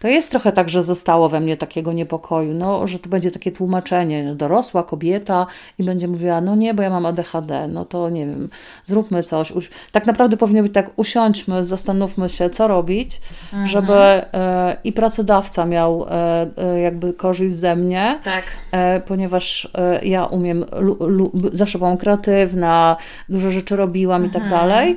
to 0.00 0.08
jest 0.08 0.30
trochę 0.30 0.52
tak, 0.52 0.68
że 0.68 0.82
zostało 0.82 1.28
we 1.28 1.40
mnie 1.40 1.56
takiego 1.56 1.92
niepokoju, 1.92 2.54
no, 2.54 2.86
że 2.86 2.98
to 2.98 3.08
będzie 3.08 3.30
takie 3.30 3.52
tłumaczenie, 3.52 4.24
no, 4.24 4.34
dorosła 4.34 4.82
kobieta 4.82 5.46
i 5.78 5.84
będzie 5.84 6.08
mówiła, 6.08 6.40
no 6.40 6.54
nie, 6.56 6.74
bo 6.74 6.82
ja 6.82 6.90
mam 6.90 7.06
ADHD, 7.06 7.68
no 7.68 7.84
to 7.84 8.10
nie 8.10 8.26
wiem, 8.26 8.48
zróbmy 8.84 9.22
coś. 9.22 9.52
Tak 9.92 10.06
naprawdę 10.06 10.36
powinno 10.36 10.62
być 10.62 10.74
tak, 10.74 10.90
usiądźmy, 10.96 11.64
zastanówmy 11.64 12.28
się, 12.28 12.50
co 12.50 12.68
robić, 12.68 13.20
żeby 13.64 13.94
e, 13.94 14.76
i 14.84 14.92
pracodawca 14.92 15.64
miał 15.66 16.06
e, 16.10 16.46
e, 16.56 16.80
jakby 16.80 17.12
korzyść 17.12 17.54
ze 17.54 17.76
mnie, 17.76 18.18
Tak. 18.24 18.44
e, 18.72 19.00
ponieważ 19.00 19.68
e, 19.74 20.06
ja 20.06 20.24
umiem, 20.26 20.64
lu, 20.80 20.96
lu, 21.00 21.32
zawsze 21.52 21.78
byłam 21.78 21.96
kreatywna, 21.96 22.96
dużo 23.28 23.50
rzeczy 23.50 23.76
robiłam 23.76 24.26
i 24.26 24.30
tak 24.30 24.48
dalej. 24.48 24.96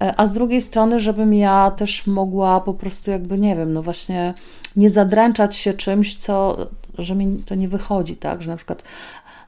E, 0.00 0.14
A 0.16 0.26
z 0.26 0.32
drugiej 0.32 0.62
strony, 0.62 1.00
żebym 1.00 1.34
ja 1.34 1.70
też 1.70 2.06
mogła 2.06 2.60
po 2.60 2.74
prostu 2.74 3.10
jakby, 3.10 3.38
nie 3.38 3.56
wiem, 3.56 3.72
no 3.72 3.82
właśnie 3.82 4.34
nie 4.76 4.90
zadręczać 4.90 5.56
się 5.56 5.74
czymś, 5.74 6.16
co, 6.16 6.56
że 6.98 7.14
mi 7.14 7.42
to 7.46 7.54
nie 7.54 7.68
wychodzi, 7.68 8.16
tak, 8.16 8.42
że 8.42 8.50
na 8.50 8.56
przykład 8.56 8.82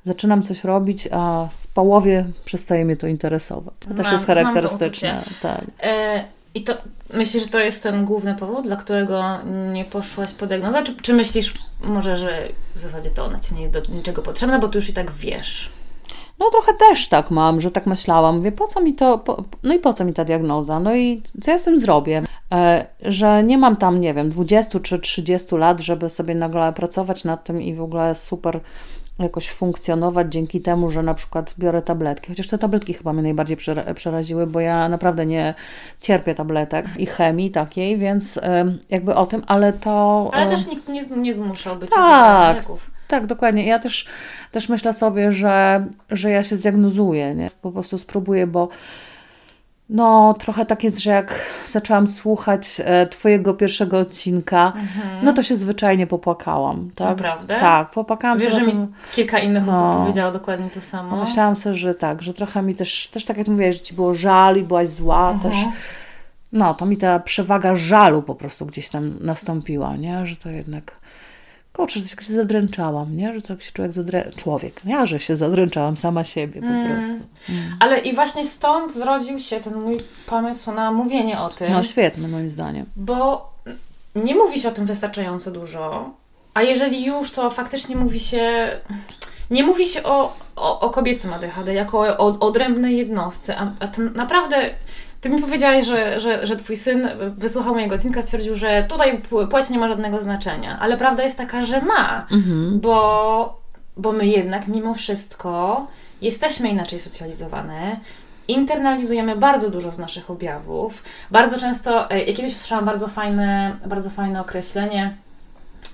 zaczynam 0.04 0.42
coś 0.42 0.64
robić, 0.64 1.08
a 1.12 1.48
w 1.60 1.66
połowie 1.66 2.24
przestaje 2.44 2.84
mnie 2.84 2.96
to 2.96 3.06
interesować. 3.06 3.74
To 3.88 3.94
też 3.94 4.12
jest 4.12 4.26
charakterystyczne. 4.26 5.24
Tak. 5.42 5.64
E, 5.82 6.24
I 6.54 6.64
to 6.64 6.74
myślisz, 7.14 7.42
że 7.42 7.48
to 7.48 7.58
jest 7.58 7.82
ten 7.82 8.04
główny 8.04 8.34
powód, 8.34 8.66
dla 8.66 8.76
którego 8.76 9.38
nie 9.72 9.84
poszłaś 9.84 10.32
po 10.32 10.46
diagnozę? 10.46 10.82
Czy, 10.82 10.96
czy 10.96 11.14
myślisz 11.14 11.54
może, 11.80 12.16
że 12.16 12.48
w 12.74 12.80
zasadzie 12.80 13.10
to 13.10 13.24
ona 13.24 13.38
ci 13.38 13.54
nie 13.54 13.60
jest 13.62 13.72
do 13.72 13.94
niczego 13.94 14.22
potrzebna, 14.22 14.58
bo 14.58 14.68
ty 14.68 14.78
już 14.78 14.88
i 14.88 14.92
tak 14.92 15.10
wiesz? 15.12 15.70
No 16.42 16.50
trochę 16.50 16.74
też 16.74 17.08
tak 17.08 17.30
mam, 17.30 17.60
że 17.60 17.70
tak 17.70 17.86
myślałam. 17.86 18.36
Mówię, 18.36 18.52
po 18.52 18.66
co 18.66 18.80
mi 18.80 18.94
to, 18.94 19.18
po, 19.18 19.44
no 19.62 19.74
i 19.74 19.78
po 19.78 19.94
co 19.94 20.04
mi 20.04 20.12
ta 20.12 20.24
diagnoza? 20.24 20.80
No 20.80 20.94
i 20.94 21.22
co 21.42 21.50
ja 21.50 21.58
z 21.58 21.64
tym 21.64 21.78
zrobię? 21.78 22.22
E, 22.52 22.86
że 23.00 23.42
nie 23.42 23.58
mam 23.58 23.76
tam, 23.76 24.00
nie 24.00 24.14
wiem, 24.14 24.30
20 24.30 24.80
czy 24.80 24.98
30 24.98 25.56
lat, 25.56 25.80
żeby 25.80 26.10
sobie 26.10 26.34
nagle 26.34 26.72
pracować 26.72 27.24
nad 27.24 27.44
tym 27.44 27.62
i 27.62 27.74
w 27.74 27.82
ogóle 27.82 28.14
super 28.14 28.60
jakoś 29.18 29.50
funkcjonować 29.50 30.32
dzięki 30.32 30.60
temu, 30.60 30.90
że 30.90 31.02
na 31.02 31.14
przykład 31.14 31.54
biorę 31.58 31.82
tabletki. 31.82 32.28
Chociaż 32.28 32.46
te 32.48 32.58
tabletki 32.58 32.94
chyba 32.94 33.12
mnie 33.12 33.22
najbardziej 33.22 33.56
przera- 33.56 33.94
przeraziły, 33.94 34.46
bo 34.46 34.60
ja 34.60 34.88
naprawdę 34.88 35.26
nie 35.26 35.54
cierpię 36.00 36.34
tabletek 36.34 36.86
i 36.98 37.06
chemii 37.06 37.50
takiej, 37.50 37.98
więc 37.98 38.40
jakby 38.90 39.14
o 39.14 39.26
tym, 39.26 39.42
ale 39.46 39.72
to... 39.72 40.30
Ale 40.32 40.50
też 40.50 40.66
nikt 40.66 40.88
nie, 40.88 41.02
nie 41.16 41.34
zmuszałby 41.34 41.86
cię 41.86 41.94
tak. 41.94 42.56
do 42.56 42.60
leków. 42.60 42.90
Tak, 43.08 43.26
dokładnie. 43.26 43.66
Ja 43.66 43.78
też, 43.78 44.06
też 44.50 44.68
myślę 44.68 44.94
sobie, 44.94 45.32
że, 45.32 45.86
że 46.10 46.30
ja 46.30 46.44
się 46.44 46.56
zdiagnozuję, 46.56 47.34
nie? 47.34 47.50
Po 47.62 47.72
prostu 47.72 47.98
spróbuję, 47.98 48.46
bo 48.46 48.68
no, 49.92 50.34
trochę 50.38 50.66
tak 50.66 50.84
jest, 50.84 50.98
że 50.98 51.10
jak 51.10 51.44
zaczęłam 51.68 52.08
słuchać 52.08 52.80
e, 52.84 53.06
Twojego 53.06 53.54
pierwszego 53.54 53.98
odcinka, 53.98 54.72
mhm. 54.76 55.24
no 55.24 55.32
to 55.32 55.42
się 55.42 55.56
zwyczajnie 55.56 56.06
popłakałam. 56.06 56.90
Tak? 56.94 57.08
Naprawdę? 57.08 57.56
Tak, 57.56 57.90
popłakałam 57.90 58.38
Wiesz, 58.38 58.52
się. 58.52 58.60
że 58.60 58.66
mi 58.66 58.86
kilka 59.12 59.38
innych 59.38 59.66
no, 59.66 59.90
osób 59.90 60.00
powiedziało 60.00 60.32
dokładnie 60.32 60.70
to 60.70 60.80
samo. 60.80 61.16
Myślałam 61.16 61.56
sobie, 61.56 61.74
że 61.76 61.94
tak, 61.94 62.22
że 62.22 62.34
trochę 62.34 62.62
mi 62.62 62.74
też, 62.74 63.08
też 63.08 63.24
tak 63.24 63.36
jak 63.36 63.48
mówiłaś, 63.48 63.74
że 63.74 63.80
Ci 63.80 63.94
było 63.94 64.14
żal 64.14 64.56
i 64.56 64.62
byłaś 64.62 64.88
zła 64.88 65.30
mhm. 65.30 65.52
też. 65.52 65.64
No, 66.52 66.74
to 66.74 66.86
mi 66.86 66.96
ta 66.96 67.18
przewaga 67.18 67.76
żalu 67.76 68.22
po 68.22 68.34
prostu 68.34 68.66
gdzieś 68.66 68.88
tam 68.88 69.18
nastąpiła, 69.20 69.96
nie? 69.96 70.26
Że 70.26 70.36
to 70.36 70.48
jednak 70.48 70.96
kurczę, 71.72 72.00
że 72.00 72.08
tak 72.08 72.22
się 72.22 72.32
zadręczałam, 72.32 73.16
nie? 73.16 73.34
Że 73.34 73.42
tak 73.42 73.62
się 73.62 73.72
człowiek 73.72 73.92
zadrę... 73.92 74.30
Człowiek, 74.36 74.80
ja, 74.84 75.06
że 75.06 75.20
się 75.20 75.36
zadręczałam 75.36 75.96
sama 75.96 76.24
siebie 76.24 76.60
po 76.60 76.66
mm. 76.66 76.88
prostu. 76.88 77.28
Mm. 77.48 77.76
Ale 77.80 77.98
i 77.98 78.14
właśnie 78.14 78.46
stąd 78.46 78.94
zrodził 78.94 79.38
się 79.38 79.60
ten 79.60 79.80
mój 79.80 80.00
pomysł 80.26 80.72
na 80.72 80.92
mówienie 80.92 81.40
o 81.40 81.50
tym. 81.50 81.72
No 81.72 81.82
świetny 81.82 82.28
moim 82.28 82.50
zdaniem. 82.50 82.86
Bo 82.96 83.52
nie 84.14 84.34
mówi 84.34 84.60
się 84.60 84.68
o 84.68 84.72
tym 84.72 84.86
wystarczająco 84.86 85.50
dużo, 85.50 86.10
a 86.54 86.62
jeżeli 86.62 87.04
już, 87.04 87.30
to 87.30 87.50
faktycznie 87.50 87.96
mówi 87.96 88.20
się... 88.20 88.70
Nie 89.50 89.62
mówi 89.62 89.86
się 89.86 90.02
o, 90.02 90.36
o, 90.56 90.80
o 90.80 90.90
kobiecym 90.90 91.32
ADHD 91.32 91.74
jako 91.74 92.00
o, 92.00 92.18
o 92.18 92.38
odrębnej 92.38 92.96
jednostce, 92.96 93.58
a, 93.58 93.72
a 93.80 93.88
to 93.88 94.02
naprawdę 94.02 94.70
ty 95.22 95.30
mi 95.30 95.40
powiedziałaś, 95.40 95.86
że, 95.86 96.20
że, 96.20 96.46
że 96.46 96.56
twój 96.56 96.76
syn 96.76 97.08
wysłuchał 97.36 97.74
mojego 97.74 97.94
odcinka, 97.94 98.22
stwierdził, 98.22 98.56
że 98.56 98.86
tutaj 98.88 99.22
płeć 99.50 99.70
nie 99.70 99.78
ma 99.78 99.88
żadnego 99.88 100.20
znaczenia. 100.20 100.78
Ale 100.80 100.96
prawda 100.96 101.22
jest 101.22 101.36
taka, 101.36 101.64
że 101.64 101.80
ma, 101.80 102.26
mhm. 102.30 102.80
bo, 102.80 103.60
bo 103.96 104.12
my 104.12 104.26
jednak 104.26 104.68
mimo 104.68 104.94
wszystko 104.94 105.86
jesteśmy 106.22 106.68
inaczej 106.68 107.00
socjalizowane. 107.00 107.96
Internalizujemy 108.48 109.36
bardzo 109.36 109.70
dużo 109.70 109.92
z 109.92 109.98
naszych 109.98 110.30
objawów. 110.30 111.04
Bardzo 111.30 111.58
często, 111.58 112.10
e, 112.10 112.24
ja 112.24 112.34
kiedyś 112.34 112.56
słyszałam 112.56 112.84
bardzo 112.84 113.08
fajne, 113.08 113.76
bardzo 113.86 114.10
fajne 114.10 114.40
określenie. 114.40 115.16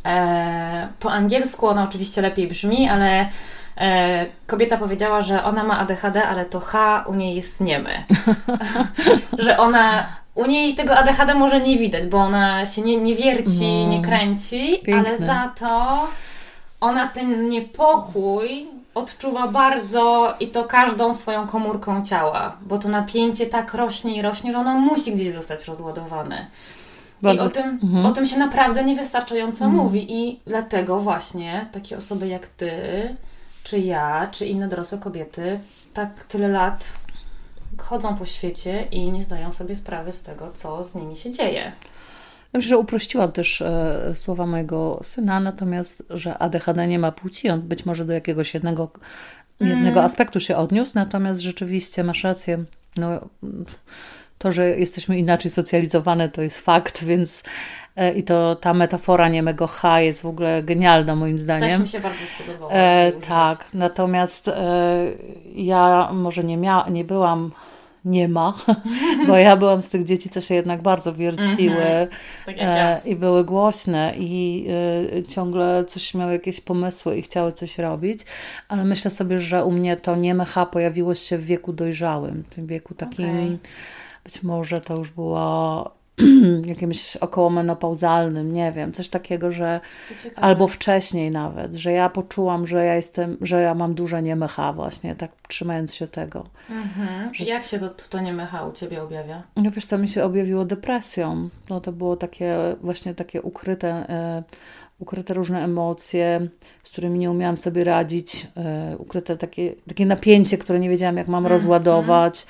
E, 0.05 0.89
po 1.01 1.13
angielsku 1.13 1.67
ono 1.67 1.83
oczywiście 1.83 2.23
lepiej 2.23 2.49
brzmi, 2.49 2.89
ale 2.89 3.29
kobieta 4.47 4.77
powiedziała, 4.77 5.21
że 5.21 5.45
ona 5.45 5.65
ma 5.65 5.79
ADHD, 5.79 6.29
ale 6.29 6.45
to 6.45 6.61
H 6.61 7.05
u 7.07 7.15
niej 7.15 7.37
jest 7.37 7.61
niemy. 7.61 8.05
że 9.39 9.59
ona 9.59 10.07
u 10.35 10.47
niej 10.47 10.75
tego 10.75 10.97
ADHD 10.97 11.35
może 11.35 11.61
nie 11.61 11.79
widać, 11.79 12.07
bo 12.07 12.19
ona 12.19 12.67
się 12.67 12.83
nie, 12.83 12.97
nie 12.97 13.15
wierci, 13.15 13.85
no. 13.85 13.91
nie 13.91 14.03
kręci, 14.03 14.81
Piękne. 14.85 15.09
ale 15.09 15.19
za 15.19 15.53
to 15.59 16.07
ona 16.81 17.09
ten 17.09 17.49
niepokój 17.49 18.67
odczuwa 18.95 19.49
bardzo 19.49 20.35
i 20.41 20.49
to 20.49 20.65
każdą 20.65 21.15
swoją 21.15 21.47
komórką 21.47 22.05
ciała, 22.05 22.57
bo 22.61 22.79
to 22.79 22.89
napięcie 22.89 23.47
tak 23.47 23.75
rośnie 23.75 24.17
i 24.17 24.23
rośnie, 24.23 24.53
że 24.53 24.59
ono 24.59 24.75
musi 24.75 25.15
gdzieś 25.15 25.35
zostać 25.35 25.65
rozładowane. 25.65 26.47
Bardzo. 27.23 27.45
I 27.45 27.47
o 27.47 27.51
tym, 27.51 27.79
mhm. 27.83 28.07
o 28.07 28.11
tym 28.11 28.27
się 28.27 28.39
naprawdę 28.39 28.85
niewystarczająco 28.85 29.65
mhm. 29.65 29.85
mówi 29.85 30.13
i 30.13 30.41
dlatego 30.47 30.99
właśnie 30.99 31.67
takie 31.73 31.97
osoby 31.97 32.29
jak 32.29 32.47
Ty 32.47 32.73
czy 33.65 33.79
ja, 33.79 34.29
czy 34.33 34.47
inne 34.47 34.69
dorosłe 34.69 34.99
kobiety 34.99 35.61
tak 35.95 36.25
tyle 36.25 36.49
lat 36.49 36.93
chodzą 37.79 38.17
po 38.17 38.27
świecie 38.27 38.89
i 38.91 39.13
nie 39.13 39.23
zdają 39.23 39.53
sobie 39.53 39.75
sprawy 39.75 40.13
z 40.13 40.23
tego, 40.23 40.51
co 40.55 40.85
z 40.85 40.95
nimi 40.95 41.17
się 41.17 41.31
dzieje. 41.31 41.73
Myślę, 42.53 42.69
że 42.69 42.79
uprościłam 42.79 43.33
też 43.33 43.63
e, 43.63 44.13
słowa 44.15 44.47
mojego 44.47 45.01
syna, 45.03 45.41
natomiast, 45.41 46.05
że 46.11 46.39
ADHD 46.39 46.87
nie 46.87 46.99
ma 46.99 47.13
płci, 47.13 47.51
on 47.51 47.63
być 47.63 47.87
może 47.87 48.05
do 48.05 48.13
jakiegoś 48.13 48.55
jednego, 48.55 48.91
jednego 49.61 50.01
mm. 50.01 50.05
aspektu 50.05 50.41
się 50.41 50.57
odniósł, 50.57 50.93
natomiast 50.95 51.41
rzeczywiście 51.41 52.05
masz 52.05 52.25
rację. 52.25 52.65
No, 52.97 53.29
to, 54.39 54.53
że 54.53 54.69
jesteśmy 54.71 55.19
inaczej 55.19 55.51
socjalizowane, 55.51 56.29
to 56.29 56.43
jest 56.43 56.59
fakt, 56.59 57.05
więc 57.05 57.43
I 58.17 58.23
to 58.23 58.57
ta 58.57 58.75
metafora 58.75 59.29
niemego 59.29 59.67
H 59.67 60.01
jest 60.01 60.23
w 60.23 60.27
ogóle 60.27 60.63
genialna 60.63 61.17
moim 61.17 61.39
zdaniem. 61.39 61.71
Też 61.71 61.81
mi 61.81 61.89
się 61.89 62.01
bardzo 62.01 62.25
spodobała. 62.25 62.73
E, 62.73 63.13
tak, 63.13 63.65
natomiast 63.75 64.49
e, 64.49 65.07
ja 65.55 66.09
może 66.13 66.45
nie, 66.45 66.59
mia- 66.59 66.91
nie 66.91 67.05
byłam 67.05 67.51
nie 68.05 68.29
ma, 68.29 68.55
bo 69.29 69.37
ja 69.37 69.57
byłam 69.57 69.83
z 69.83 69.89
tych 69.89 70.05
dzieci, 70.05 70.29
co 70.29 70.41
się 70.41 70.55
jednak 70.55 70.83
bardzo 70.83 71.15
wierciły 71.15 71.77
mm-hmm. 71.77 72.07
tak 72.47 72.57
ja. 72.57 72.99
i 72.99 73.17
były 73.17 73.45
głośne 73.45 74.15
i 74.17 74.67
y, 75.19 75.23
ciągle 75.29 75.85
coś 75.85 76.15
miały 76.15 76.33
jakieś 76.33 76.61
pomysły 76.61 77.17
i 77.17 77.23
chciały 77.23 77.53
coś 77.53 77.79
robić, 77.79 78.21
ale 78.69 78.85
myślę 78.85 79.11
sobie, 79.11 79.39
że 79.39 79.65
u 79.65 79.71
mnie 79.71 79.97
to 79.97 80.17
nie 80.17 80.35
mecha 80.35 80.67
pojawiło 80.67 81.15
się 81.15 81.39
w 81.39 81.45
wieku 81.45 81.73
dojrzałym, 81.73 82.43
w 82.43 82.49
tym 82.49 82.67
wieku 82.67 82.95
takim, 82.95 83.31
okay. 83.31 83.59
być 84.25 84.43
może 84.43 84.81
to 84.81 84.97
już 84.97 85.11
było 85.11 85.98
jakimś 86.67 87.17
okołomenopauzalnym, 87.17 88.55
nie 88.55 88.73
wiem, 88.73 88.93
coś 88.93 89.09
takiego, 89.09 89.53
że 89.53 89.81
albo 90.37 90.69
wcześniej 90.69 91.31
nawet, 91.31 91.75
że 91.75 91.93
ja 91.93 92.09
poczułam, 92.09 92.67
że 92.67 92.85
ja 92.85 92.95
jestem, 92.95 93.37
że 93.41 93.61
ja 93.61 93.75
mam 93.75 93.95
duże 93.95 94.23
niemecha 94.23 94.73
właśnie, 94.73 95.15
tak 95.15 95.31
trzymając 95.49 95.95
się 95.95 96.07
tego. 96.07 96.47
Mhm. 96.71 97.35
Że... 97.35 97.45
Jak 97.45 97.65
się 97.65 97.79
to, 97.79 97.89
to 98.11 98.21
niemecha 98.21 98.67
u 98.67 98.73
Ciebie 98.73 99.03
objawia? 99.03 99.43
No 99.57 99.71
wiesz 99.71 99.87
co, 99.87 99.99
mi 99.99 100.09
się 100.09 100.25
objawiło 100.25 100.65
depresją. 100.65 101.49
No 101.71 101.81
to 101.81 101.93
było 101.93 102.17
takie 102.17 102.57
właśnie 102.81 103.15
takie 103.15 103.43
ukryte, 103.43 103.89
e, 103.89 104.43
ukryte 104.99 105.35
różne 105.35 105.65
emocje, 105.65 106.49
z 106.85 106.91
którymi 106.91 107.19
nie 107.19 107.31
umiałam 107.31 107.57
sobie 107.57 107.85
radzić, 107.85 108.47
e, 108.57 108.97
ukryte 108.99 109.37
takie, 109.37 109.75
takie 109.89 110.07
napięcie, 110.07 110.59
które 110.59 110.81
nie 110.81 110.89
wiedziałam 110.89 111.17
jak 111.17 111.29
mam 111.29 111.45
mhm. 111.45 111.53
rozładować. 111.53 112.47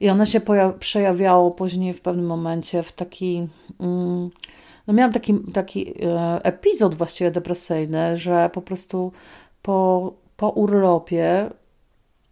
I 0.00 0.10
ono 0.10 0.26
się 0.26 0.40
przejawiało 0.78 1.50
później 1.50 1.94
w 1.94 2.00
pewnym 2.00 2.26
momencie 2.26 2.82
w 2.82 2.92
taki. 2.92 3.48
Mm, 3.80 4.30
no 4.86 4.94
miałam 4.94 5.12
taki, 5.12 5.34
taki 5.52 6.04
e, 6.04 6.40
epizod 6.42 6.94
właściwie 6.94 7.30
depresyjny, 7.30 8.18
że 8.18 8.50
po 8.52 8.62
prostu 8.62 9.12
po, 9.62 10.12
po 10.36 10.48
urlopie 10.48 11.50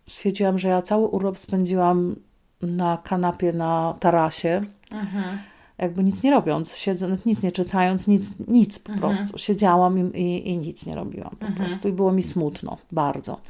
stwierdziłam, 0.09 0.59
że 0.59 0.69
ja 0.69 0.83
cały 0.83 1.07
urlop 1.07 1.39
spędziłam 1.39 2.17
na 2.63 2.97
kanapie 2.97 3.53
na 3.53 3.95
tarasie. 4.01 4.63
Mhm. 4.91 5.39
Jakby 5.79 6.05
nic 6.05 6.23
nie 6.23 6.31
robiąc, 6.31 6.77
siedząc, 6.77 7.25
nic 7.25 7.43
nie 7.43 7.53
czytając, 7.53 8.07
nic, 8.07 8.31
nic 8.49 8.79
po 8.79 8.93
mhm. 8.93 9.17
prostu. 9.17 9.39
Siedziałam 9.39 10.15
i, 10.15 10.21
i, 10.21 10.49
i, 10.51 10.57
nic 10.57 10.87
nie 10.87 10.95
robiłam 10.95 11.37
po 11.41 11.47
mhm. 11.47 11.69
prostu 11.69 11.89
i 11.89 11.93
było 11.93 12.13
mi 12.13 12.23
smutno, 12.23 12.79
bardzo. 12.93 13.41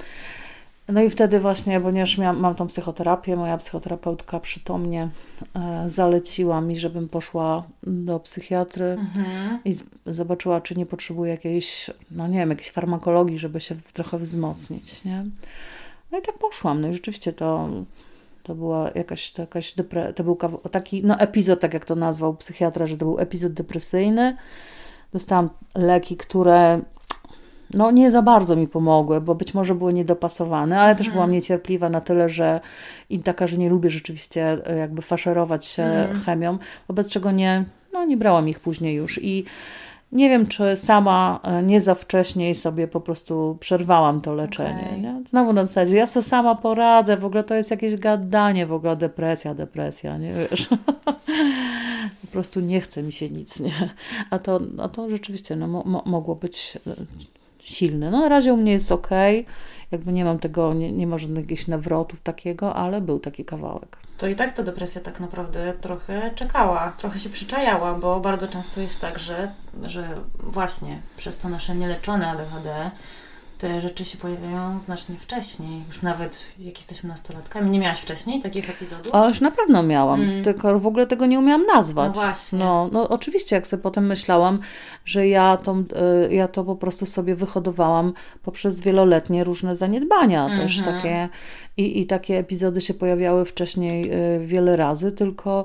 No 0.88 1.03
i 1.03 1.11
wtedy 1.11 1.40
właśnie, 1.40 1.81
ponieważ 1.81 2.18
miałam, 2.18 2.40
mam 2.40 2.55
tą 2.55 2.66
psychoterapię, 2.66 3.37
moja 3.37 3.59
psychoterapeutka 3.59 4.40
przytomnie 4.40 5.09
e, 5.55 5.85
zaleciła 5.87 6.61
mi, 6.61 6.77
żebym 6.77 7.09
poszła 7.09 7.64
do 7.83 8.20
psychiatry 8.20 8.85
mhm. 8.85 9.59
i 9.64 9.73
z, 9.73 9.85
zobaczyła, 10.07 10.61
czy 10.61 10.75
nie 10.75 10.87
potrzebuję 10.87 11.31
jakiejś, 11.31 11.90
no 12.11 12.29
nie 12.29 12.38
wiem, 12.38 12.51
jakiejś 12.51 12.70
farmakologii, 12.70 13.38
żeby 13.38 13.61
się 13.61 13.75
trochę 13.92 14.18
wzmocnić, 14.18 15.05
nie? 15.05 15.25
No 16.12 16.18
i 16.18 16.23
tak 16.23 16.38
poszłam, 16.38 16.81
no 16.81 16.88
i 16.88 16.92
rzeczywiście 16.92 17.33
to, 17.33 17.68
to 18.42 18.55
była 18.55 18.90
jakaś, 18.94 19.33
to 19.33 19.42
jakaś 19.42 19.75
depre, 19.75 20.12
to 20.12 20.25
był 20.25 20.38
taki, 20.70 21.05
no 21.05 21.18
epizod, 21.18 21.61
tak 21.61 21.75
jak 21.75 21.85
to 21.85 21.94
nazwał 21.94 22.35
psychiatra, 22.35 22.87
że 22.87 22.97
to 22.97 23.05
był 23.05 23.18
epizod 23.18 23.53
depresyjny. 23.53 24.37
Dostałam 25.12 25.51
leki, 25.75 26.16
które 26.16 26.81
no 27.74 27.90
nie 27.90 28.10
za 28.10 28.22
bardzo 28.22 28.56
mi 28.56 28.68
pomogły, 28.68 29.20
bo 29.20 29.34
być 29.34 29.54
może 29.54 29.74
były 29.74 29.92
niedopasowane, 29.92 30.80
ale 30.80 30.96
też 30.96 31.06
byłam 31.06 31.24
mhm. 31.24 31.32
niecierpliwa 31.32 31.88
na 31.88 32.00
tyle, 32.00 32.28
że 32.28 32.60
i 33.10 33.18
taka, 33.18 33.46
że 33.46 33.56
nie 33.56 33.70
lubię 33.70 33.90
rzeczywiście 33.90 34.58
e, 34.66 34.76
jakby 34.76 35.02
faszerować 35.02 35.66
się 35.66 35.82
mhm. 35.82 36.20
chemią, 36.20 36.58
wobec 36.88 37.10
czego 37.10 37.30
nie, 37.30 37.64
no 37.92 38.04
nie 38.04 38.16
brałam 38.16 38.48
ich 38.48 38.60
później 38.60 38.94
już 38.94 39.20
i 39.22 39.44
nie 40.12 40.28
wiem, 40.28 40.46
czy 40.46 40.76
sama 40.76 41.40
e, 41.42 41.62
nie 41.62 41.80
za 41.80 41.94
wcześnie 41.94 42.54
sobie 42.54 42.88
po 42.88 43.00
prostu 43.00 43.56
przerwałam 43.60 44.20
to 44.20 44.34
leczenie. 44.34 44.87
Okay. 44.87 45.00
Nie? 45.00 45.22
Znowu 45.30 45.52
na 45.52 45.64
zasadzie, 45.64 45.96
ja 45.96 46.06
sobie 46.06 46.24
sama 46.24 46.54
poradzę, 46.54 47.16
w 47.16 47.24
ogóle 47.24 47.44
to 47.44 47.54
jest 47.54 47.70
jakieś 47.70 47.96
gadanie, 47.96 48.66
w 48.66 48.72
ogóle 48.72 48.96
depresja, 48.96 49.54
depresja, 49.54 50.18
nie 50.18 50.32
wiesz. 50.32 50.68
po 52.22 52.26
prostu 52.32 52.60
nie 52.60 52.80
chce 52.80 53.02
mi 53.02 53.12
się 53.12 53.30
nic, 53.30 53.60
nie? 53.60 53.94
A 54.30 54.38
to, 54.38 54.60
a 54.78 54.88
to 54.88 55.10
rzeczywiście 55.10 55.56
no, 55.56 55.66
mo 55.66 56.02
mogło 56.06 56.34
być 56.34 56.78
e, 56.87 56.90
silny. 57.64 58.11
No 58.11 58.20
na 58.20 58.29
razie 58.29 58.53
u 58.53 58.57
mnie 58.57 58.72
jest 58.72 58.92
ok, 58.92 59.09
jakby 59.90 60.12
nie 60.12 60.24
mam 60.24 60.38
tego, 60.38 60.74
nie, 60.74 60.92
nie 60.92 61.07
ma 61.07 61.18
żadnych 61.18 61.44
jakichś 61.44 61.66
nawrotów 61.66 62.20
takiego, 62.20 62.74
ale 62.74 63.00
był 63.00 63.20
taki 63.20 63.44
kawałek. 63.44 63.96
To 64.18 64.29
i 64.29 64.37
tak 64.37 64.53
ta 64.53 64.62
depresja 64.62 65.00
tak 65.00 65.20
naprawdę 65.20 65.72
trochę 65.81 66.31
czekała, 66.35 66.92
trochę 66.98 67.18
się 67.18 67.31
przyczajała, 67.31 67.94
bo 67.94 68.20
bardzo 68.20 68.48
często 68.48 68.81
jest 68.81 69.00
tak, 69.00 69.18
że, 69.18 69.53
że 69.83 70.09
właśnie 70.38 71.00
przez 71.16 71.38
to 71.38 71.48
nasze 71.48 71.74
nieleczone 71.74 72.31
ADHD 72.31 72.90
te 73.64 73.81
rzeczy 73.81 74.05
się 74.05 74.18
pojawiają 74.18 74.81
znacznie 74.81 75.16
wcześniej, 75.16 75.83
już 75.88 76.03
nawet 76.03 76.38
jak 76.59 76.77
jesteśmy 76.77 77.09
nastolatkami. 77.09 77.70
Nie 77.70 77.79
miałaś 77.79 78.00
wcześniej 78.00 78.42
takich 78.42 78.70
epizodów? 78.70 79.14
Ależ 79.14 79.40
na 79.40 79.50
pewno 79.50 79.83
miałam, 79.83 80.22
mm. 80.22 80.44
tylko 80.44 80.79
w 80.79 80.87
ogóle 80.87 81.07
tego 81.07 81.27
nie 81.27 81.38
umiałam 81.38 81.66
nazwać. 81.66 82.14
No 82.14 82.22
właśnie. 82.22 82.59
No, 82.59 82.88
no 82.92 83.09
oczywiście, 83.09 83.57
jak 83.57 83.66
sobie 83.66 83.83
potem 83.83 84.07
myślałam, 84.07 84.59
że 85.05 85.29
ja 85.29 85.57
to, 85.57 85.77
y, 86.29 86.35
ja 86.35 86.48
to 86.48 86.64
po 86.64 86.77
prostu 86.77 87.07
sobie 87.07 87.37
wyhodowałam 87.37 88.12
poprzez 88.42 88.81
wieloletnie 88.81 89.44
różne 89.44 89.77
zaniedbania 89.77 90.46
mm 90.46 90.59
-hmm. 90.59 90.62
też 90.62 90.79
mhm. 90.79 90.96
takie 90.96 91.29
i, 91.77 92.00
i 92.00 92.07
takie 92.07 92.38
epizody 92.38 92.81
się 92.81 92.94
pojawiały 92.94 93.44
wcześniej 93.44 94.12
y, 94.12 94.40
wiele 94.40 94.77
razy, 94.77 95.12
tylko 95.12 95.64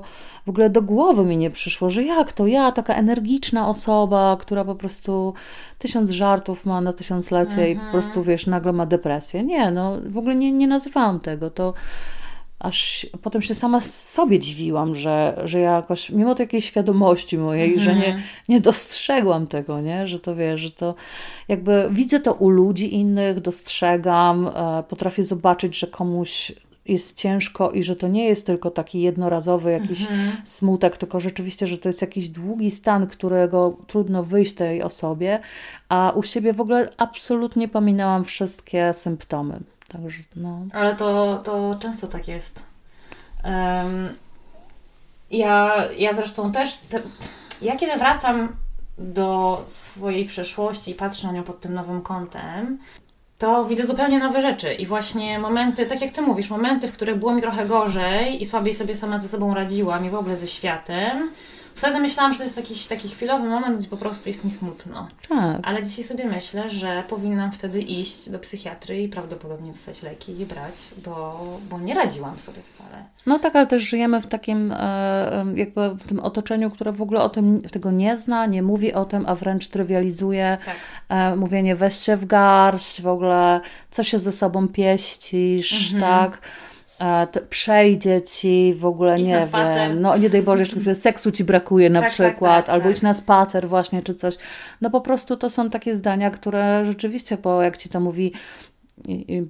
ogóle 0.50 0.70
do 0.70 0.82
głowy 0.82 1.24
mi 1.24 1.36
nie 1.36 1.50
przyszło, 1.50 1.90
że 1.90 2.02
jak 2.02 2.32
to 2.32 2.46
ja, 2.46 2.72
taka 2.72 2.94
energiczna 2.94 3.68
osoba, 3.68 4.36
która 4.40 4.64
po 4.64 4.74
prostu 4.74 5.34
tysiąc 5.78 6.10
żartów 6.10 6.66
ma 6.66 6.80
na 6.80 6.92
tysiąclecie 6.92 7.56
-hmm. 7.56 7.70
i 7.70 7.74
po 7.74 7.82
mhm. 7.82 7.92
prostu, 7.92 8.22
wiesz, 8.22 8.46
nagle 8.46 8.72
ma 8.72 8.86
depresję. 8.86 9.42
Nie, 9.42 9.70
no 9.70 9.96
w 10.06 10.18
ogóle 10.18 10.34
nie, 10.34 10.52
nie 10.52 10.66
nazywałam 10.66 11.20
tego. 11.20 11.50
To 11.50 11.74
aż 12.60 13.06
potem 13.22 13.42
się 13.42 13.54
sama 13.54 13.80
sobie 13.80 14.38
dziwiłam, 14.38 14.94
że, 14.94 15.42
że 15.44 15.60
ja 15.60 15.72
jakoś, 15.72 16.10
mimo 16.10 16.34
takiej 16.34 16.62
świadomości 16.62 17.38
mojej, 17.38 17.76
-hmm. 17.76 17.80
że 17.80 17.94
nie, 17.94 18.06
mhm. 18.06 18.22
nie 18.48 18.60
dostrzegłam 18.60 19.46
tego, 19.46 19.80
nie? 19.80 20.06
że 20.06 20.20
to 20.20 20.36
wiesz, 20.36 20.60
że 20.60 20.70
to 20.70 20.94
jakby 21.48 21.88
widzę 21.90 22.20
to 22.20 22.34
u 22.34 22.48
ludzi 22.48 22.94
innych, 22.94 23.40
dostrzegam, 23.40 24.46
e, 24.46 24.82
potrafię 24.88 25.24
zobaczyć, 25.24 25.78
że 25.78 25.86
komuś 25.86 26.52
jest 26.90 27.16
ciężko 27.16 27.70
i 27.70 27.82
że 27.82 27.96
to 27.96 28.08
nie 28.08 28.24
jest 28.24 28.46
tylko 28.46 28.70
taki 28.70 29.00
jednorazowy 29.00 29.70
jakiś 29.70 30.00
mhm. 30.00 30.32
smutek, 30.44 30.96
tylko 30.96 31.20
rzeczywiście, 31.20 31.66
że 31.66 31.78
to 31.78 31.88
jest 31.88 32.00
jakiś 32.00 32.28
długi 32.28 32.70
stan, 32.70 33.06
którego 33.06 33.76
trudno 33.86 34.24
wyjść 34.24 34.54
tej 34.54 34.82
osobie, 34.82 35.40
a 35.88 36.12
u 36.14 36.22
siebie 36.22 36.52
w 36.52 36.60
ogóle 36.60 36.88
absolutnie 36.96 37.68
pominęłam 37.68 38.24
wszystkie 38.24 38.92
symptomy. 38.92 39.60
Także, 39.88 40.22
no. 40.36 40.66
Ale 40.72 40.96
to, 40.96 41.40
to 41.44 41.76
często 41.80 42.06
tak 42.06 42.28
jest. 42.28 42.62
Um, 43.44 44.08
ja, 45.30 45.84
ja 45.98 46.12
zresztą 46.12 46.52
też, 46.52 46.76
te, 46.76 47.00
ja 47.62 47.76
kiedy 47.76 47.96
wracam 47.96 48.56
do 48.98 49.62
swojej 49.66 50.24
przeszłości 50.24 50.90
i 50.90 50.94
patrzę 50.94 51.26
na 51.26 51.32
nią 51.32 51.42
pod 51.42 51.60
tym 51.60 51.74
nowym 51.74 52.02
kątem, 52.02 52.78
to 53.40 53.64
widzę 53.64 53.86
zupełnie 53.86 54.18
nowe 54.18 54.40
rzeczy. 54.40 54.74
I 54.74 54.86
właśnie 54.86 55.38
momenty, 55.38 55.86
tak 55.86 56.00
jak 56.00 56.12
ty 56.12 56.22
mówisz, 56.22 56.50
momenty, 56.50 56.88
w 56.88 56.92
których 56.92 57.16
było 57.16 57.34
mi 57.34 57.42
trochę 57.42 57.66
gorzej 57.66 58.42
i 58.42 58.46
słabiej 58.46 58.74
sobie 58.74 58.94
sama 58.94 59.18
ze 59.18 59.28
sobą 59.28 59.54
radziłam 59.54 60.06
i 60.06 60.10
w 60.10 60.14
ogóle 60.14 60.36
ze 60.36 60.46
światem, 60.46 61.30
Wtedy 61.80 62.00
myślałam, 62.00 62.32
że 62.32 62.38
to 62.38 62.44
jest 62.44 62.56
jakiś 62.56 62.86
taki 62.86 63.08
chwilowy 63.08 63.48
moment, 63.48 63.78
gdzie 63.78 63.88
po 63.88 63.96
prostu 63.96 64.28
jest 64.28 64.44
mi 64.44 64.50
smutno. 64.50 65.08
Tak. 65.28 65.60
Ale 65.62 65.82
dzisiaj 65.82 66.04
sobie 66.04 66.24
myślę, 66.24 66.70
że 66.70 67.04
powinnam 67.08 67.52
wtedy 67.52 67.80
iść 67.80 68.30
do 68.30 68.38
psychiatry 68.38 69.02
i 69.02 69.08
prawdopodobnie 69.08 69.72
dostać 69.72 70.02
leki 70.02 70.32
i 70.32 70.38
je 70.38 70.46
brać, 70.46 70.74
bo, 71.04 71.40
bo 71.70 71.78
nie 71.78 71.94
radziłam 71.94 72.38
sobie 72.38 72.58
wcale. 72.72 73.04
No 73.26 73.38
tak, 73.38 73.56
ale 73.56 73.66
też 73.66 73.82
żyjemy 73.82 74.20
w 74.20 74.26
takim 74.26 74.72
e, 74.72 75.44
jakby 75.54 75.90
w 75.90 76.04
tym 76.04 76.20
otoczeniu, 76.20 76.70
które 76.70 76.92
w 76.92 77.02
ogóle 77.02 77.22
o 77.22 77.28
tym 77.28 77.62
tego 77.62 77.90
nie 77.90 78.16
zna, 78.16 78.46
nie 78.46 78.62
mówi 78.62 78.92
o 78.92 79.04
tym, 79.04 79.24
a 79.26 79.34
wręcz 79.34 79.68
trywializuje 79.68 80.58
tak. 80.64 80.76
E, 81.08 81.36
mówienie 81.36 81.76
weź 81.76 81.96
się 81.96 82.16
w 82.16 82.26
garść, 82.26 83.02
w 83.02 83.06
ogóle 83.06 83.60
co 83.90 84.04
się 84.04 84.18
ze 84.18 84.32
sobą 84.32 84.68
pieścisz, 84.68 85.94
mhm. 85.94 86.12
tak 86.12 86.40
przejdzie 87.50 88.22
ci 88.22 88.74
w 88.74 88.86
ogóle, 88.86 89.18
nie 89.18 89.48
wiem, 89.52 90.00
no 90.00 90.16
nie 90.16 90.30
daj 90.30 90.42
Boże, 90.42 90.62
jeszcze 90.62 90.94
seksu 91.10 91.30
ci 91.30 91.44
brakuje 91.44 91.90
na 91.90 92.00
tak, 92.00 92.08
tak 92.08 92.14
przykład, 92.14 92.56
tak, 92.56 92.66
tak, 92.66 92.74
albo 92.74 92.90
iść 92.90 93.02
na 93.02 93.14
spacer 93.14 93.68
właśnie, 93.68 94.02
czy 94.02 94.14
coś. 94.14 94.36
No 94.80 94.90
po 94.90 95.00
prostu 95.00 95.36
to 95.36 95.50
są 95.50 95.70
takie 95.70 95.96
zdania, 95.96 96.30
które 96.30 96.84
rzeczywiście, 96.84 97.36
po 97.36 97.62
jak 97.62 97.76
ci 97.76 97.88
to 97.88 98.00
mówi 98.00 98.32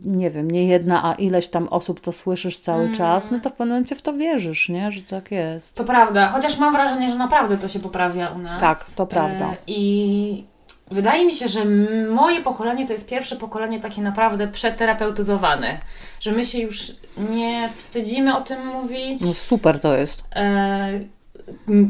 nie 0.05 0.31
wiem, 0.31 0.51
nie 0.51 0.67
jedna, 0.67 1.05
a 1.05 1.15
ileś 1.15 1.49
tam 1.49 1.69
osób 1.69 2.01
to 2.01 2.13
słyszysz 2.13 2.59
cały 2.59 2.83
mm. 2.83 2.95
czas, 2.95 3.31
no 3.31 3.41
to 3.41 3.51
w 3.51 3.53
pewnym 3.53 3.69
momencie 3.69 3.97
w 3.97 4.03
to 4.03 4.13
wierzysz, 4.13 4.69
nie? 4.69 4.93
Że 4.93 5.03
tak 5.03 5.31
jest. 5.31 5.77
To 5.77 5.85
prawda, 5.85 6.29
chociaż 6.29 6.59
mam 6.59 6.73
wrażenie, 6.73 7.11
że 7.11 7.17
naprawdę 7.17 7.57
to 7.57 7.69
się 7.69 7.79
poprawia 7.79 8.29
u 8.29 8.39
nas. 8.39 8.61
Tak, 8.61 8.85
to 8.97 9.07
prawda. 9.07 9.51
E, 9.51 9.57
I 9.67 10.45
Wydaje 10.91 11.27
mi 11.27 11.35
się, 11.35 11.49
że 11.49 11.65
moje 12.11 12.43
pokolenie 12.43 12.87
to 12.87 12.93
jest 12.93 13.09
pierwsze 13.09 13.37
pokolenie 13.37 13.81
takie 13.81 14.03
naprawdę 14.03 14.49
przeterapeutyzowane, 14.49 15.79
że 16.21 16.33
my 16.33 16.45
się 16.45 16.59
już 16.59 16.93
nie 17.31 17.71
wstydzimy 17.75 18.37
o 18.37 18.41
tym 18.41 18.67
mówić. 18.67 19.21
No 19.21 19.35
super 19.35 19.81
to 19.81 19.97
jest. 19.97 20.25
E, 20.37 21.01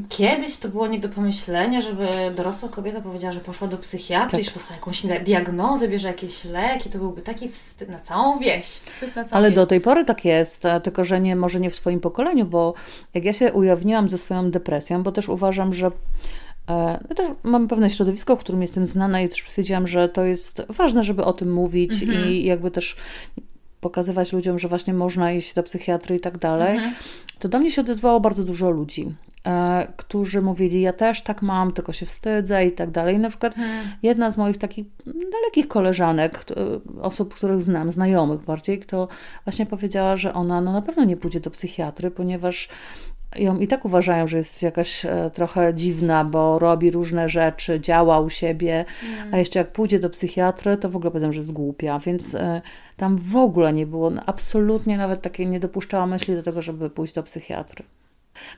kiedyś 0.09 0.57
to 0.57 0.69
było 0.69 0.87
nie 0.87 0.99
do 0.99 1.09
pomyślenia, 1.09 1.81
żeby 1.81 2.07
dorosła 2.37 2.69
kobieta 2.69 3.01
powiedziała, 3.01 3.33
że 3.33 3.41
poszła 3.41 3.69
do 3.69 3.79
psychiatry 3.79 4.31
tak. 4.31 4.41
i 4.41 4.45
że 4.45 4.51
dostała 4.51 4.77
jakąś 4.77 5.03
diagnozę, 5.25 5.89
bierze 5.89 6.09
jakieś 6.09 6.45
leki, 6.45 6.91
to 6.91 6.99
byłby 6.99 7.23
taki 7.23 7.49
wstyd 7.49 7.89
na 7.89 8.01
całą 8.01 8.39
wieś. 8.39 8.81
Na 9.17 9.25
całą 9.25 9.27
Ale 9.31 9.49
wieś. 9.49 9.57
do 9.57 9.67
tej 9.67 9.81
pory 9.81 10.05
tak 10.05 10.25
jest, 10.25 10.63
tylko 10.83 11.05
że 11.05 11.21
nie, 11.21 11.37
może 11.37 11.61
nie 11.61 11.71
w 11.71 11.77
Twoim 11.77 12.01
pokoleniu, 12.01 12.45
bo 12.45 12.75
jak 13.15 13.25
ja 13.25 13.33
się 13.33 13.53
ujawniłam 13.53 14.09
ze 14.09 14.19
swoją 14.19 14.51
depresją, 14.51 15.03
bo 15.03 15.13
też 15.13 15.29
uważam, 15.29 15.75
że 15.75 15.91
ja 16.71 16.99
e, 17.09 17.15
też 17.15 17.31
mam 17.43 17.69
pewne 17.69 17.91
środowisko, 17.91 18.37
w 18.37 18.41
którym 18.41 18.63
jestem 18.63 18.87
znana 18.87 19.21
i 19.21 19.29
też 19.29 19.45
stwierdziłam, 19.49 19.87
że 19.87 20.09
to 20.09 20.25
jest 20.25 20.63
ważne, 20.69 21.05
żeby 21.05 21.25
o 21.25 21.33
tym 21.33 21.53
mówić 21.53 22.03
mhm. 22.03 22.31
i 22.31 22.45
jakby 22.45 22.71
też 22.71 22.97
pokazywać 23.81 24.33
ludziom, 24.33 24.59
że 24.59 24.69
właśnie 24.69 24.95
można 24.95 25.33
iść 25.33 25.55
do 25.55 25.63
psychiatry 25.63 26.17
i 26.17 26.21
tak 26.21 26.39
dalej. 26.39 26.77
Mhm. 26.77 26.95
To 27.39 27.49
do 27.49 27.59
mnie 27.59 27.71
się 27.71 27.81
odezwało 27.81 28.21
bardzo 28.21 28.45
dużo 28.45 28.71
ludzi, 28.71 29.15
e, 29.47 29.93
którzy 29.97 30.43
mówili, 30.43 30.81
ja 30.81 30.93
też 30.93 31.23
tak 31.23 31.43
mam, 31.43 31.73
tylko 31.73 31.93
się 31.93 32.07
wstydzę 32.07 32.67
i 32.67 32.73
tak 32.73 32.91
dalej. 32.91 33.17
I 33.17 33.19
na 33.19 33.29
przykład 33.29 33.59
mhm. 33.59 33.89
jedna 34.03 34.31
z 34.31 34.37
moich 34.37 34.59
takich 34.59 34.87
dalekich 35.07 35.69
koleżanek, 35.69 36.45
osób, 37.01 37.35
których 37.35 37.63
znam, 37.63 37.93
znajomych 37.93 38.41
bardziej, 38.41 38.79
kto 38.79 39.09
właśnie 39.45 39.67
powiedziała, 39.67 40.17
że 40.17 40.35
ona 40.35 40.61
no, 40.61 40.73
na 40.73 40.83
pewno 40.83 41.05
nie 41.05 41.17
pójdzie 41.17 41.41
do 41.41 41.51
psychiatry, 41.51 42.11
ponieważ 42.11 42.69
ją 43.37 43.59
i 43.59 43.67
tak 43.67 43.85
uważają, 43.85 44.27
że 44.27 44.39
jest 44.39 44.63
jakaś 44.63 45.05
e, 45.05 45.31
trochę 45.35 45.75
dziwna, 45.75 46.25
bo 46.25 46.59
robi 46.59 46.91
różne 46.91 47.29
rzeczy, 47.29 47.81
działa 47.81 48.21
u 48.21 48.31
siebie, 48.31 48.85
mm. 49.03 49.35
a 49.35 49.39
jeszcze 49.39 49.59
jak 49.59 49.73
pójdzie 49.73 50.01
do 50.01 50.11
psychiatry, 50.11 50.77
to 50.77 50.89
w 50.89 50.97
ogóle 50.97 51.11
powiedzą, 51.11 51.33
że 51.33 51.39
jest 51.39 51.53
głupia, 51.53 51.99
więc 51.99 52.35
e, 52.35 52.63
tam 52.97 53.19
w 53.19 53.37
ogóle 53.37 53.73
nie 53.73 53.87
było, 53.87 54.11
no, 54.11 54.23
absolutnie 54.27 54.99
nawet 54.99 55.23
takie 55.23 55.47
nie 55.47 55.61
dopuszczała 55.61 56.07
myśli 56.07 56.35
do 56.35 56.43
tego, 56.43 56.63
żeby 56.63 56.91
pójść 56.91 57.15
do 57.15 57.23
psychiatry. 57.23 57.85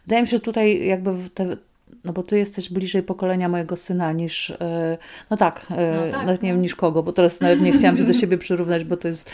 Wydaje 0.07 0.23
mi 0.23 0.29
się, 0.29 0.37
że 0.37 0.41
tutaj 0.41 0.87
jakby 0.87 1.15
te, 1.35 1.57
no 2.05 2.13
bo 2.13 2.23
ty 2.23 2.39
jesteś 2.39 2.73
bliżej 2.73 3.03
pokolenia 3.03 3.49
mojego 3.49 3.77
syna 3.77 4.13
niż, 4.13 4.51
e, 4.51 4.99
no 5.31 5.37
tak, 5.37 5.67
no 5.71 5.77
tak 6.11 6.13
nawet 6.13 6.43
nie 6.43 6.49
no. 6.49 6.55
wiem 6.55 6.63
niż 6.63 6.75
kogo, 6.75 7.03
bo 7.03 7.13
teraz 7.13 7.41
nawet 7.41 7.61
nie 7.61 7.73
chciałam 7.73 7.97
się 7.97 8.05
do 8.05 8.13
siebie 8.13 8.39
przyrównać, 8.39 8.85
bo 8.85 8.97
to 8.97 9.09
jest 9.09 9.31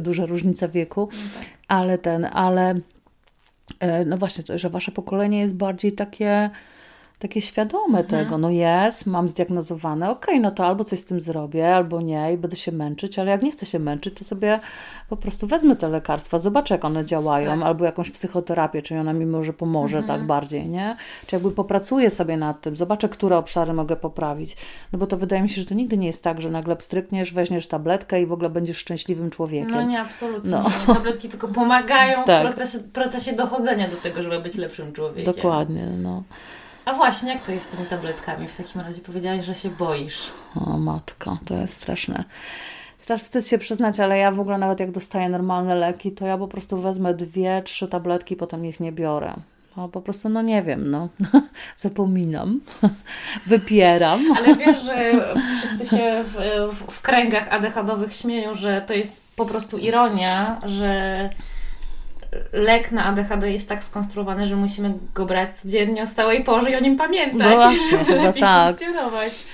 duża 0.00 0.26
różnica 0.26 0.68
wieku, 0.68 1.08
no 1.12 1.40
tak. 1.40 1.48
ale 1.68 1.98
ten, 1.98 2.24
ale 2.24 2.74
no 4.06 4.18
właśnie, 4.18 4.44
to, 4.44 4.58
że 4.58 4.70
wasze 4.70 4.92
pokolenie 4.92 5.40
jest 5.40 5.54
bardziej 5.54 5.92
takie 5.92 6.50
takie 7.18 7.42
świadome 7.42 7.98
mhm. 7.98 8.06
tego, 8.06 8.38
no 8.38 8.50
jest, 8.50 9.06
mam 9.06 9.28
zdiagnozowane, 9.28 10.10
okej, 10.10 10.34
okay, 10.34 10.40
no 10.40 10.50
to 10.50 10.66
albo 10.66 10.84
coś 10.84 10.98
z 10.98 11.04
tym 11.04 11.20
zrobię, 11.20 11.74
albo 11.74 12.00
nie 12.00 12.32
i 12.32 12.36
będę 12.36 12.56
się 12.56 12.72
męczyć, 12.72 13.18
ale 13.18 13.30
jak 13.30 13.42
nie 13.42 13.52
chcę 13.52 13.66
się 13.66 13.78
męczyć, 13.78 14.18
to 14.18 14.24
sobie 14.24 14.60
po 15.08 15.16
prostu 15.16 15.46
wezmę 15.46 15.76
te 15.76 15.88
lekarstwa, 15.88 16.38
zobaczę 16.38 16.74
jak 16.74 16.84
one 16.84 17.04
działają, 17.04 17.50
tak. 17.50 17.62
albo 17.62 17.84
jakąś 17.84 18.10
psychoterapię, 18.10 18.82
czy 18.82 18.98
ona 18.98 19.12
mi 19.12 19.26
może 19.26 19.52
pomoże 19.52 19.98
mhm. 19.98 20.18
tak 20.18 20.26
bardziej, 20.26 20.68
nie? 20.68 20.96
Czy 21.26 21.36
jakby 21.36 21.50
popracuję 21.50 22.10
sobie 22.10 22.36
nad 22.36 22.60
tym, 22.60 22.76
zobaczę, 22.76 23.08
które 23.08 23.36
obszary 23.36 23.72
mogę 23.72 23.96
poprawić, 23.96 24.56
no 24.92 24.98
bo 24.98 25.06
to 25.06 25.16
wydaje 25.16 25.42
mi 25.42 25.48
się, 25.48 25.60
że 25.60 25.66
to 25.66 25.74
nigdy 25.74 25.96
nie 25.96 26.06
jest 26.06 26.24
tak, 26.24 26.40
że 26.40 26.50
nagle 26.50 26.76
pstrykniesz, 26.76 27.32
weźmiesz 27.32 27.68
tabletkę 27.68 28.22
i 28.22 28.26
w 28.26 28.32
ogóle 28.32 28.50
będziesz 28.50 28.76
szczęśliwym 28.76 29.30
człowiekiem. 29.30 29.70
No 29.70 29.82
nie, 29.82 30.00
absolutnie 30.00 30.50
no. 30.50 30.70
nie. 30.88 30.94
Tabletki 30.94 31.28
tylko 31.28 31.48
pomagają 31.48 32.24
tak. 32.24 32.42
w 32.42 32.54
procesie, 32.54 32.78
procesie 32.92 33.32
dochodzenia 33.32 33.88
do 33.88 33.96
tego, 33.96 34.22
żeby 34.22 34.40
być 34.40 34.56
lepszym 34.56 34.92
człowiekiem. 34.92 35.34
Dokładnie, 35.34 35.86
no. 35.86 36.22
A 36.88 36.94
właśnie, 36.94 37.32
jak 37.32 37.46
to 37.46 37.52
jest 37.52 37.66
z 37.66 37.68
tymi 37.68 37.86
tabletkami? 37.86 38.48
W 38.48 38.56
takim 38.56 38.80
razie 38.80 39.00
powiedziałaś, 39.00 39.44
że 39.44 39.54
się 39.54 39.70
boisz. 39.70 40.30
O 40.66 40.78
matko, 40.78 41.38
to 41.44 41.54
jest 41.54 41.74
straszne. 41.74 42.24
Strasznie 42.98 43.24
wstyd 43.24 43.48
się 43.48 43.58
przyznać, 43.58 44.00
ale 44.00 44.18
ja 44.18 44.32
w 44.32 44.40
ogóle 44.40 44.58
nawet 44.58 44.80
jak 44.80 44.90
dostaję 44.90 45.28
normalne 45.28 45.74
leki, 45.74 46.12
to 46.12 46.26
ja 46.26 46.38
po 46.38 46.48
prostu 46.48 46.80
wezmę 46.80 47.14
dwie, 47.14 47.62
trzy 47.64 47.88
tabletki, 47.88 48.36
potem 48.36 48.64
ich 48.64 48.80
nie 48.80 48.92
biorę. 48.92 49.34
No, 49.76 49.88
po 49.88 50.00
prostu, 50.00 50.28
no 50.28 50.42
nie 50.42 50.62
wiem, 50.62 50.90
no 50.90 51.08
zapominam, 51.76 52.60
wypieram. 53.46 54.20
Ale 54.38 54.56
wiesz, 54.56 54.82
że 54.82 55.12
wszyscy 55.58 55.96
się 55.96 56.24
w, 56.24 56.36
w, 56.72 56.92
w 56.92 57.00
kręgach 57.00 57.52
ADHD-owych 57.52 58.14
śmieją, 58.14 58.54
że 58.54 58.82
to 58.86 58.94
jest 58.94 59.22
po 59.36 59.46
prostu 59.46 59.78
ironia, 59.78 60.58
że 60.66 61.30
lek 62.52 62.92
na 62.92 63.04
ADHD 63.04 63.50
jest 63.50 63.68
tak 63.68 63.84
skonstruowany, 63.84 64.46
że 64.46 64.56
musimy 64.56 64.94
go 65.14 65.26
brać 65.26 65.58
codziennie 65.60 66.02
o 66.02 66.06
stałej 66.06 66.44
porze 66.44 66.70
i 66.70 66.76
o 66.76 66.80
nim 66.80 66.96
pamiętać, 66.96 67.48
no 67.48 67.56
właśnie, 67.56 67.98
żeby 67.98 68.14
lepiej 68.14 68.42
tak. 68.42 68.76
funkcjonować. 68.76 69.44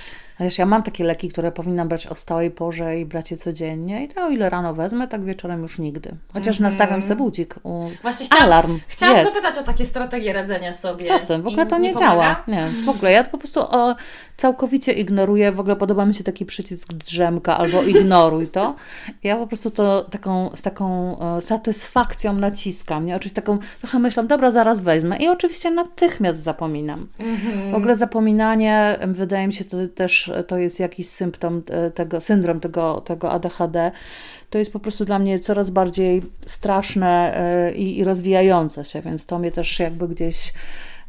Wiesz, 0.40 0.58
ja 0.58 0.66
mam 0.66 0.82
takie 0.82 1.04
leki, 1.04 1.28
które 1.28 1.52
powinnam 1.52 1.88
brać 1.88 2.06
o 2.06 2.14
stałej 2.14 2.50
porze 2.50 2.98
i 2.98 3.06
brać 3.06 3.30
je 3.30 3.37
codziennie. 3.37 4.04
I 4.04 4.08
to 4.08 4.24
o 4.24 4.28
ile 4.28 4.50
rano 4.50 4.74
wezmę, 4.74 5.08
tak 5.08 5.24
wieczorem 5.24 5.62
już 5.62 5.78
nigdy. 5.78 6.16
Chociaż 6.32 6.60
mm 6.60 6.70
-hmm. 6.70 6.74
nastawiam 6.74 7.02
sobie 7.02 7.16
budzik. 7.16 7.54
U... 7.62 7.90
Właśnie 8.02 8.26
chciałam, 8.26 8.44
Alarm. 8.44 8.80
Chciałam 8.88 9.16
jest. 9.16 9.34
zapytać 9.34 9.58
o 9.58 9.62
takie 9.62 9.87
strategie 9.87 10.32
radzenia 10.32 10.72
sobie. 10.72 11.06
Co 11.06 11.18
ty? 11.18 11.38
W 11.38 11.46
ogóle 11.46 11.66
to 11.66 11.78
nie, 11.78 11.92
nie 11.92 11.98
działa. 11.98 12.42
Nie, 12.48 12.68
w 12.84 12.88
ogóle. 12.88 13.12
Ja 13.12 13.24
to 13.24 13.30
po 13.30 13.38
prostu 13.38 13.60
o, 13.60 13.96
całkowicie 14.37 14.92
ignoruję. 14.92 15.53
W 15.53 15.61
ogóle 15.61 15.77
podoba 15.77 16.07
mi 16.07 16.14
się 16.14 16.25
taki 16.25 16.47
przycisk 16.47 16.92
drzemka 16.92 17.59
albo 17.59 17.83
ignoruj 17.83 18.47
to. 18.47 18.75
Ja 19.23 19.37
po 19.37 19.47
prostu 19.47 19.70
to 19.70 20.05
taką, 20.11 20.51
z 20.55 20.62
taką 20.62 21.18
e, 21.18 21.42
satysfakcją 21.42 22.33
naciskam. 22.33 23.07
Nie? 23.07 23.16
Oczywiście 23.16 23.42
taką 23.42 23.59
trochę 23.81 23.99
myślą, 23.99 24.27
dobra, 24.27 24.51
zaraz 24.51 24.81
wezmę. 24.81 25.16
I 25.16 25.29
oczywiście 25.29 25.70
natychmiast 25.70 26.42
zapominam. 26.42 27.07
-hmm. 27.18 27.70
W 27.70 27.75
ogóle 27.75 27.97
zapominanie, 27.97 28.99
wydaje 29.07 29.47
mi 29.47 29.53
się, 29.53 29.64
to 29.64 29.77
też 29.94 30.33
to 30.47 30.59
jest 30.59 30.81
jakiś 30.81 31.09
symptom 31.09 31.62
e, 31.70 31.90
tego, 31.90 32.20
syndrom 32.20 32.61
tego, 32.61 33.01
tego 33.01 33.31
ADHD. 33.31 33.92
To 34.51 34.59
jest 34.59 34.73
po 34.73 34.81
prostu 34.81 35.05
dla 35.05 35.18
mnie 35.18 35.38
coraz 35.38 35.70
bardziej 35.70 36.23
straszne 36.47 37.37
e, 37.37 37.75
i, 37.75 37.99
i 37.99 38.05
rozwijające 38.05 38.85
się, 38.85 39.01
więc 39.01 39.27
to 39.27 39.38
mnie 39.38 39.53
też 39.53 39.79
jakby 39.79 40.09
gdzieś 40.09 40.53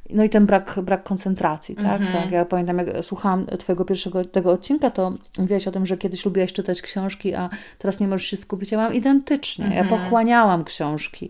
no 0.10 0.24
i 0.24 0.30
ten 0.30 0.46
brak, 0.46 0.80
brak 0.84 1.04
koncentracji, 1.04 1.76
tak? 1.76 2.02
Mm 2.02 2.14
-hmm. 2.14 2.14
tak? 2.14 2.32
Ja 2.32 2.46
pamiętam, 2.46 2.78
jak 2.78 2.88
słuchałam 3.02 3.46
Twojego 3.46 3.86
pierwszego 3.86 4.26
tego 4.26 4.52
odcinka, 4.52 4.90
to 4.90 5.14
mówiłaś 5.38 5.68
o 5.68 5.72
tym, 5.72 5.86
że 5.86 5.98
kiedyś 5.98 6.26
lubiłaś 6.26 6.54
czytać 6.54 6.82
książki, 6.82 7.34
a 7.34 7.50
teraz 7.78 8.00
nie 8.00 8.08
możesz 8.08 8.28
się 8.28 8.38
skupić. 8.38 8.72
Ja 8.72 8.78
mam 8.78 8.94
identycznie. 8.94 9.66
Mm 9.66 9.74
-hmm. 9.74 9.78
Ja 9.78 9.84
mhm. 9.84 10.02
pochłaniałam 10.02 10.64
książki. 10.64 11.30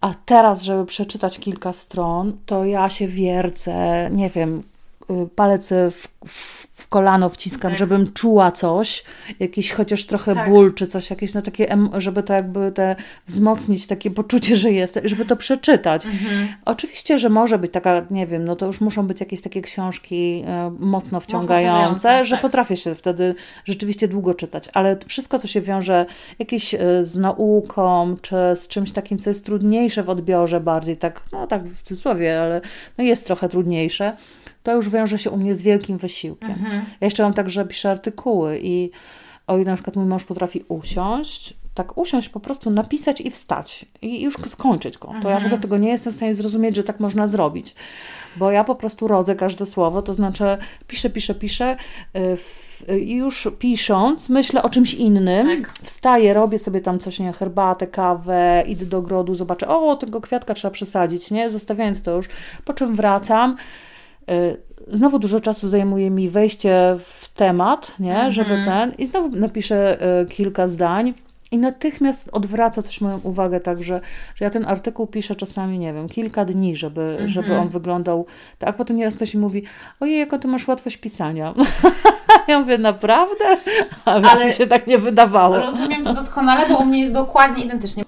A 0.00 0.14
teraz, 0.24 0.62
żeby 0.62 0.86
przeczytać 0.86 1.38
kilka 1.38 1.72
stron, 1.72 2.36
to 2.46 2.64
ja 2.64 2.88
się 2.88 3.08
wiercę, 3.08 4.08
nie 4.12 4.30
wiem, 4.30 4.62
palec 5.36 5.70
w, 5.90 6.08
w, 6.26 6.66
w, 6.70 6.88
kolano 6.88 7.28
wciskam, 7.28 7.70
tak. 7.70 7.78
żebym 7.78 8.12
czuła 8.12 8.52
coś, 8.52 9.04
jakiś 9.40 9.72
chociaż 9.72 10.06
trochę 10.06 10.34
tak. 10.34 10.48
ból, 10.48 10.74
czy 10.74 10.86
coś 10.86 11.10
jakieś, 11.10 11.34
no 11.34 11.42
takie, 11.42 11.76
żeby 11.96 12.22
to 12.22 12.32
jakby 12.32 12.72
te 12.72 12.96
wzmocnić 13.26 13.86
takie 13.86 14.10
poczucie, 14.10 14.56
że 14.56 14.70
jest, 14.70 15.00
żeby 15.04 15.24
to 15.24 15.36
przeczytać. 15.36 16.06
Mhm. 16.06 16.48
Oczywiście, 16.64 17.18
że 17.18 17.28
może 17.28 17.58
być 17.58 17.72
taka, 17.72 18.06
nie 18.10 18.26
wiem, 18.26 18.44
no 18.44 18.56
to 18.56 18.66
już 18.66 18.80
muszą 18.80 19.06
być 19.06 19.20
jakieś 19.20 19.40
takie 19.40 19.62
książki 19.62 20.44
e, 20.46 20.72
mocno 20.78 21.20
wciągające, 21.20 22.08
mocno 22.08 22.24
że 22.24 22.34
tak. 22.34 22.42
potrafię 22.42 22.76
się 22.76 22.94
wtedy 22.94 23.34
rzeczywiście 23.64 24.08
długo 24.08 24.34
czytać, 24.34 24.68
ale 24.72 24.96
wszystko, 25.06 25.38
co 25.38 25.46
się 25.46 25.60
wiąże 25.60 26.06
jakieś 26.38 26.74
e, 26.74 26.78
z 27.02 27.16
nauką, 27.16 28.16
czy 28.22 28.36
z 28.54 28.68
czymś 28.68 28.92
takim, 28.92 29.18
co 29.18 29.30
jest 29.30 29.44
trudniejsze 29.44 30.02
w 30.02 30.10
odbiorze 30.10 30.60
bardziej, 30.60 30.96
tak, 30.96 31.20
no 31.32 31.46
tak 31.46 31.64
w 31.64 31.82
cudzysłowie, 31.82 32.40
ale 32.40 32.60
no 32.98 33.04
jest 33.04 33.26
trochę 33.26 33.48
trudniejsze, 33.48 34.16
to 34.66 34.74
już 34.74 34.90
wiąże 34.90 35.18
się 35.18 35.30
u 35.30 35.36
mnie 35.36 35.54
z 35.54 35.62
wielkim 35.62 35.98
wysiłkiem. 35.98 36.50
Mhm. 36.50 36.74
Ja 36.74 37.06
jeszcze 37.06 37.22
mam 37.22 37.34
tak, 37.34 37.50
że 37.50 37.64
piszę 37.64 37.90
artykuły 37.90 38.60
i 38.62 38.90
o 39.46 39.56
ile 39.56 39.70
na 39.70 39.74
przykład 39.74 39.96
mój 39.96 40.06
mąż 40.06 40.24
potrafi 40.24 40.64
usiąść, 40.68 41.54
tak 41.74 41.98
usiąść, 41.98 42.28
po 42.28 42.40
prostu 42.40 42.70
napisać 42.70 43.20
i 43.20 43.30
wstać 43.30 43.86
i 44.02 44.22
już 44.22 44.36
skończyć 44.48 44.98
go. 44.98 45.08
To 45.08 45.14
mhm. 45.14 45.30
ja 45.30 45.34
w 45.34 45.38
ogóle 45.38 45.54
mhm. 45.54 45.62
tego 45.62 45.78
nie 45.78 45.88
jestem 45.88 46.12
w 46.12 46.16
stanie 46.16 46.34
zrozumieć, 46.34 46.76
że 46.76 46.84
tak 46.84 47.00
można 47.00 47.26
zrobić. 47.26 47.74
Bo 48.36 48.50
ja 48.50 48.64
po 48.64 48.74
prostu 48.74 49.08
rodzę 49.08 49.36
każde 49.36 49.66
słowo, 49.66 50.02
to 50.02 50.14
znaczy 50.14 50.44
piszę, 50.86 51.10
piszę, 51.10 51.34
piszę 51.34 51.76
y, 52.88 53.00
i 53.00 53.14
już 53.14 53.48
pisząc 53.58 54.28
myślę 54.28 54.62
o 54.62 54.70
czymś 54.70 54.94
innym, 54.94 55.62
tak. 55.64 55.74
wstaję, 55.82 56.34
robię 56.34 56.58
sobie 56.58 56.80
tam 56.80 56.98
coś, 56.98 57.18
nie 57.18 57.32
herbatę, 57.32 57.86
kawę, 57.86 58.64
idę 58.68 58.86
do 58.86 58.98
ogrodu, 58.98 59.34
zobaczę, 59.34 59.68
o, 59.68 59.96
tego 59.96 60.20
kwiatka 60.20 60.54
trzeba 60.54 60.72
przesadzić, 60.72 61.30
nie, 61.30 61.50
zostawiając 61.50 62.02
to 62.02 62.16
już, 62.16 62.28
po 62.64 62.74
czym 62.74 62.96
wracam, 62.96 63.56
znowu 64.88 65.18
dużo 65.18 65.40
czasu 65.40 65.68
zajmuje 65.68 66.10
mi 66.10 66.28
wejście 66.28 66.96
w 67.00 67.28
temat, 67.34 67.92
nie, 67.98 68.14
-hmm. 68.14 68.30
żeby 68.30 68.50
ten, 68.64 68.92
i 68.98 69.06
znowu 69.06 69.36
napiszę 69.36 69.98
y, 70.22 70.26
kilka 70.26 70.68
zdań. 70.68 71.14
I 71.50 71.58
natychmiast 71.58 72.28
odwraca 72.32 72.82
coś 72.82 73.00
moją 73.00 73.20
uwagę, 73.22 73.60
tak, 73.60 73.82
że, 73.82 74.00
ja 74.40 74.50
ten 74.50 74.64
artykuł 74.64 75.06
piszę 75.06 75.36
czasami, 75.36 75.78
nie 75.78 75.92
wiem, 75.92 76.08
kilka 76.08 76.44
dni, 76.44 76.76
żeby, 76.76 77.00
mm 77.02 77.26
-hmm. 77.26 77.28
żeby 77.28 77.56
on 77.56 77.68
wyglądał 77.68 78.26
tak. 78.58 78.68
A 78.68 78.72
potem 78.72 78.96
nieraz 78.96 79.16
ktoś 79.16 79.34
mi 79.34 79.40
mówi, 79.40 79.62
ojej, 80.00 80.18
jaką 80.18 80.38
ty 80.38 80.48
masz 80.48 80.68
łatwość 80.68 80.96
pisania. 80.96 81.54
ja 82.48 82.60
mówię, 82.60 82.78
naprawdę? 82.78 83.44
Ale, 84.04 84.30
Ale 84.30 84.46
mi 84.46 84.52
się 84.52 84.66
tak 84.66 84.86
nie 84.86 84.98
wydawało. 84.98 85.60
Rozumiem 85.60 86.04
to 86.04 86.14
doskonale, 86.14 86.68
bo 86.68 86.78
u 86.78 86.84
mnie 86.84 87.00
jest 87.00 87.12
dokładnie 87.12 87.64
identycznie. 87.64 88.04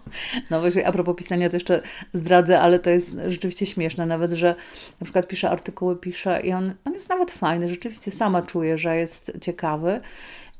No 0.50 0.60
właśnie, 0.60 0.86
a 0.86 0.92
propos 0.92 1.16
pisania 1.16 1.50
to 1.50 1.56
jeszcze 1.56 1.82
zdradzę, 2.12 2.60
ale 2.60 2.78
to 2.78 2.90
jest 2.90 3.16
rzeczywiście 3.26 3.66
śmieszne 3.66 4.06
nawet, 4.06 4.32
że 4.32 4.54
na 5.00 5.04
przykład 5.04 5.28
piszę 5.28 5.50
artykuły, 5.50 5.96
piszę 5.96 6.40
i 6.44 6.52
on, 6.52 6.74
on 6.84 6.94
jest 6.94 7.08
nawet 7.08 7.30
fajny, 7.30 7.68
rzeczywiście 7.68 8.10
sama 8.10 8.42
czuję, 8.42 8.78
że 8.78 8.96
jest 8.96 9.32
ciekawy. 9.40 10.00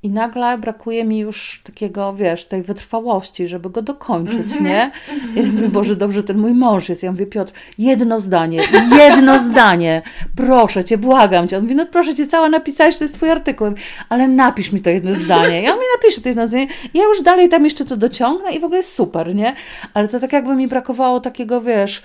I 0.03 0.11
nagle 0.11 0.59
brakuje 0.59 1.05
mi 1.05 1.19
już 1.19 1.63
takiego, 1.65 2.15
wiesz, 2.15 2.45
tej 2.45 2.63
wytrwałości, 2.63 3.49
żeby 3.49 3.71
go 3.71 3.83
dokończyć, 3.83 4.47
-hmm. 4.47 4.63
nie? 4.63 4.91
I 5.37 5.39
ja 5.39 5.53
mówię, 5.53 5.69
Boże, 5.69 5.97
dobrze, 5.97 6.23
ten 6.23 6.39
mój 6.39 6.55
mąż 6.55 6.89
jest. 6.89 7.03
Ja 7.03 7.13
mówię, 7.13 7.27
Piotr, 7.27 7.53
jedno 7.79 8.21
zdanie, 8.21 8.63
jedno 8.99 9.39
zdanie, 9.39 10.03
proszę 10.37 10.85
Cię, 10.85 10.99
błagam 10.99 11.49
Cię. 11.49 11.57
On 11.57 11.63
mówi, 11.63 11.75
no 11.75 11.87
proszę 11.87 12.15
Cię, 12.15 12.27
cała 12.27 12.49
napisałeś, 12.49 12.99
to 12.99 13.05
jest 13.05 13.15
Twój 13.15 13.31
artykuł, 13.31 13.67
ale 14.09 14.29
napisz 14.29 14.73
mi 14.73 14.81
to 14.81 14.91
jedno 14.91 15.15
zdanie. 15.15 15.63
Ja 15.63 15.73
mi 15.73 15.83
napiszę 15.97 16.21
to 16.21 16.29
jedno 16.29 16.47
zdanie, 16.47 16.67
ja 16.95 17.05
już 17.05 17.23
dalej 17.23 17.49
tam 17.49 17.65
jeszcze 17.65 17.85
to 17.85 17.97
dociągnę 17.97 18.53
i 18.53 18.61
w 18.61 18.65
ogóle 18.65 18.79
jest 18.79 18.93
super, 18.93 19.35
nie? 19.35 19.55
Ale 19.95 20.09
to 20.09 20.21
tak 20.21 20.33
jakby 20.33 20.55
mi 20.55 20.69
brakowało 20.69 21.21
takiego, 21.21 21.61
wiesz, 21.61 22.03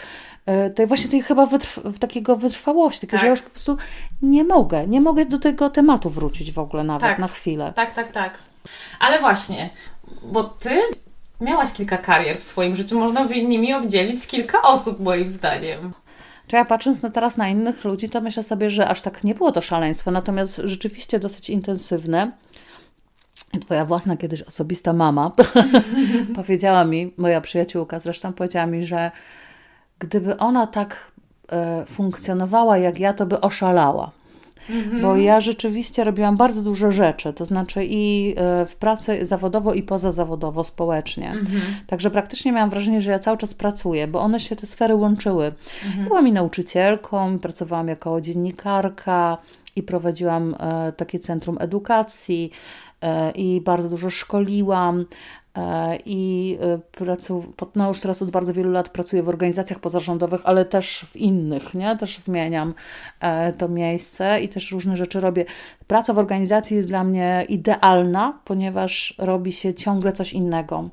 tej 0.75 0.87
właśnie 0.87 1.09
tej 1.09 1.21
chyba 1.21 1.45
wytrw 1.45 1.79
takiego 1.99 2.35
wytrwałości, 2.35 3.07
tak. 3.07 3.19
że 3.19 3.25
ja 3.25 3.29
już 3.29 3.41
po 3.41 3.49
prostu 3.49 3.77
nie 4.21 4.43
mogę, 4.43 4.87
nie 4.87 5.01
mogę 5.01 5.25
do 5.25 5.39
tego 5.39 5.69
tematu 5.69 6.09
wrócić 6.09 6.51
w 6.51 6.59
ogóle 6.59 6.83
nawet 6.83 7.01
tak. 7.01 7.19
na 7.19 7.27
chwilę. 7.27 7.73
Tak, 7.75 7.93
tak, 7.93 8.11
tak. 8.11 8.37
Ale 8.99 9.19
właśnie, 9.19 9.69
bo 10.23 10.43
Ty 10.43 10.81
miałaś 11.41 11.73
kilka 11.73 11.97
karier 11.97 12.39
w 12.39 12.43
swoim 12.43 12.75
życiu, 12.75 12.99
można 12.99 13.25
by 13.25 13.43
nimi 13.43 13.73
obdzielić 13.73 14.27
kilka 14.27 14.61
osób 14.61 14.99
moim 14.99 15.29
zdaniem. 15.29 15.93
Czy 16.47 16.55
ja 16.55 16.65
patrząc 16.65 17.01
na 17.01 17.09
teraz 17.09 17.37
na 17.37 17.49
innych 17.49 17.83
ludzi, 17.83 18.09
to 18.09 18.21
myślę 18.21 18.43
sobie, 18.43 18.69
że 18.69 18.87
aż 18.87 19.01
tak 19.01 19.23
nie 19.23 19.35
było 19.35 19.51
to 19.51 19.61
szaleństwo, 19.61 20.11
natomiast 20.11 20.61
rzeczywiście 20.63 21.19
dosyć 21.19 21.49
intensywne. 21.49 22.31
Twoja 23.61 23.85
własna 23.85 24.17
kiedyś 24.17 24.41
osobista 24.41 24.93
mama 24.93 25.31
powiedziała 26.35 26.85
mi, 26.85 27.13
moja 27.17 27.41
przyjaciółka 27.41 27.99
zresztą 27.99 28.33
powiedziała 28.33 28.65
mi, 28.65 28.83
że 28.83 29.11
gdyby 30.03 30.37
ona 30.37 30.67
tak 30.67 31.11
e, 31.51 31.85
funkcjonowała 31.85 32.77
jak 32.77 32.99
ja, 32.99 33.13
to 33.13 33.25
by 33.25 33.41
oszalała. 33.41 34.11
Mhm. 34.69 35.01
Bo 35.01 35.15
ja 35.15 35.41
rzeczywiście 35.41 36.03
robiłam 36.03 36.37
bardzo 36.37 36.61
dużo 36.61 36.91
rzeczy, 36.91 37.33
to 37.33 37.45
znaczy 37.45 37.85
i 37.89 38.35
e, 38.37 38.65
w 38.65 38.75
pracy 38.75 39.25
zawodowo, 39.25 39.73
i 39.73 39.83
pozazawodowo, 39.83 40.63
społecznie. 40.63 41.31
Mhm. 41.31 41.61
Także 41.87 42.11
praktycznie 42.11 42.51
miałam 42.51 42.69
wrażenie, 42.69 43.01
że 43.01 43.11
ja 43.11 43.19
cały 43.19 43.37
czas 43.37 43.53
pracuję, 43.53 44.07
bo 44.07 44.21
one 44.21 44.39
się 44.39 44.55
te 44.55 44.65
sfery 44.65 44.95
łączyły. 44.95 45.51
Mhm. 45.85 46.07
Byłam 46.07 46.27
i 46.27 46.31
nauczycielką, 46.31 47.39
pracowałam 47.39 47.87
jako 47.87 48.21
dziennikarka 48.21 49.37
i 49.75 49.83
prowadziłam 49.83 50.55
e, 50.59 50.91
takie 50.91 51.19
centrum 51.19 51.57
edukacji 51.59 52.51
i 53.35 53.61
bardzo 53.61 53.89
dużo 53.89 54.09
szkoliłam. 54.09 55.05
E, 55.57 55.97
i 56.05 56.57
e, 56.61 56.77
pracu, 56.77 57.53
no 57.75 57.87
już 57.87 57.99
teraz 57.99 58.21
od 58.21 58.31
bardzo 58.31 58.53
wielu 58.53 58.71
lat 58.71 58.89
pracuję 58.89 59.23
w 59.23 59.29
organizacjach 59.29 59.79
pozarządowych, 59.79 60.41
ale 60.43 60.65
też 60.65 61.05
w 61.09 61.15
innych, 61.15 61.73
nie? 61.73 61.97
Też 61.97 62.17
zmieniam 62.17 62.73
e, 63.19 63.53
to 63.53 63.67
miejsce 63.67 64.41
i 64.41 64.49
też 64.49 64.71
różne 64.71 64.97
rzeczy 64.97 65.19
robię. 65.19 65.45
Praca 65.87 66.13
w 66.13 66.17
organizacji 66.17 66.77
jest 66.77 66.87
dla 66.87 67.03
mnie 67.03 67.45
idealna, 67.49 68.39
ponieważ 68.45 69.15
robi 69.17 69.51
się 69.51 69.73
ciągle 69.73 70.13
coś 70.13 70.33
innego. 70.33 70.89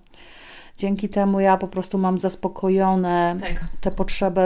Dzięki 0.77 1.09
temu 1.09 1.41
ja 1.41 1.57
po 1.57 1.69
prostu 1.69 1.99
mam 1.99 2.19
zaspokojone 2.19 3.37
tak. 3.41 3.65
te 3.81 3.91
potrzeby 3.91 4.41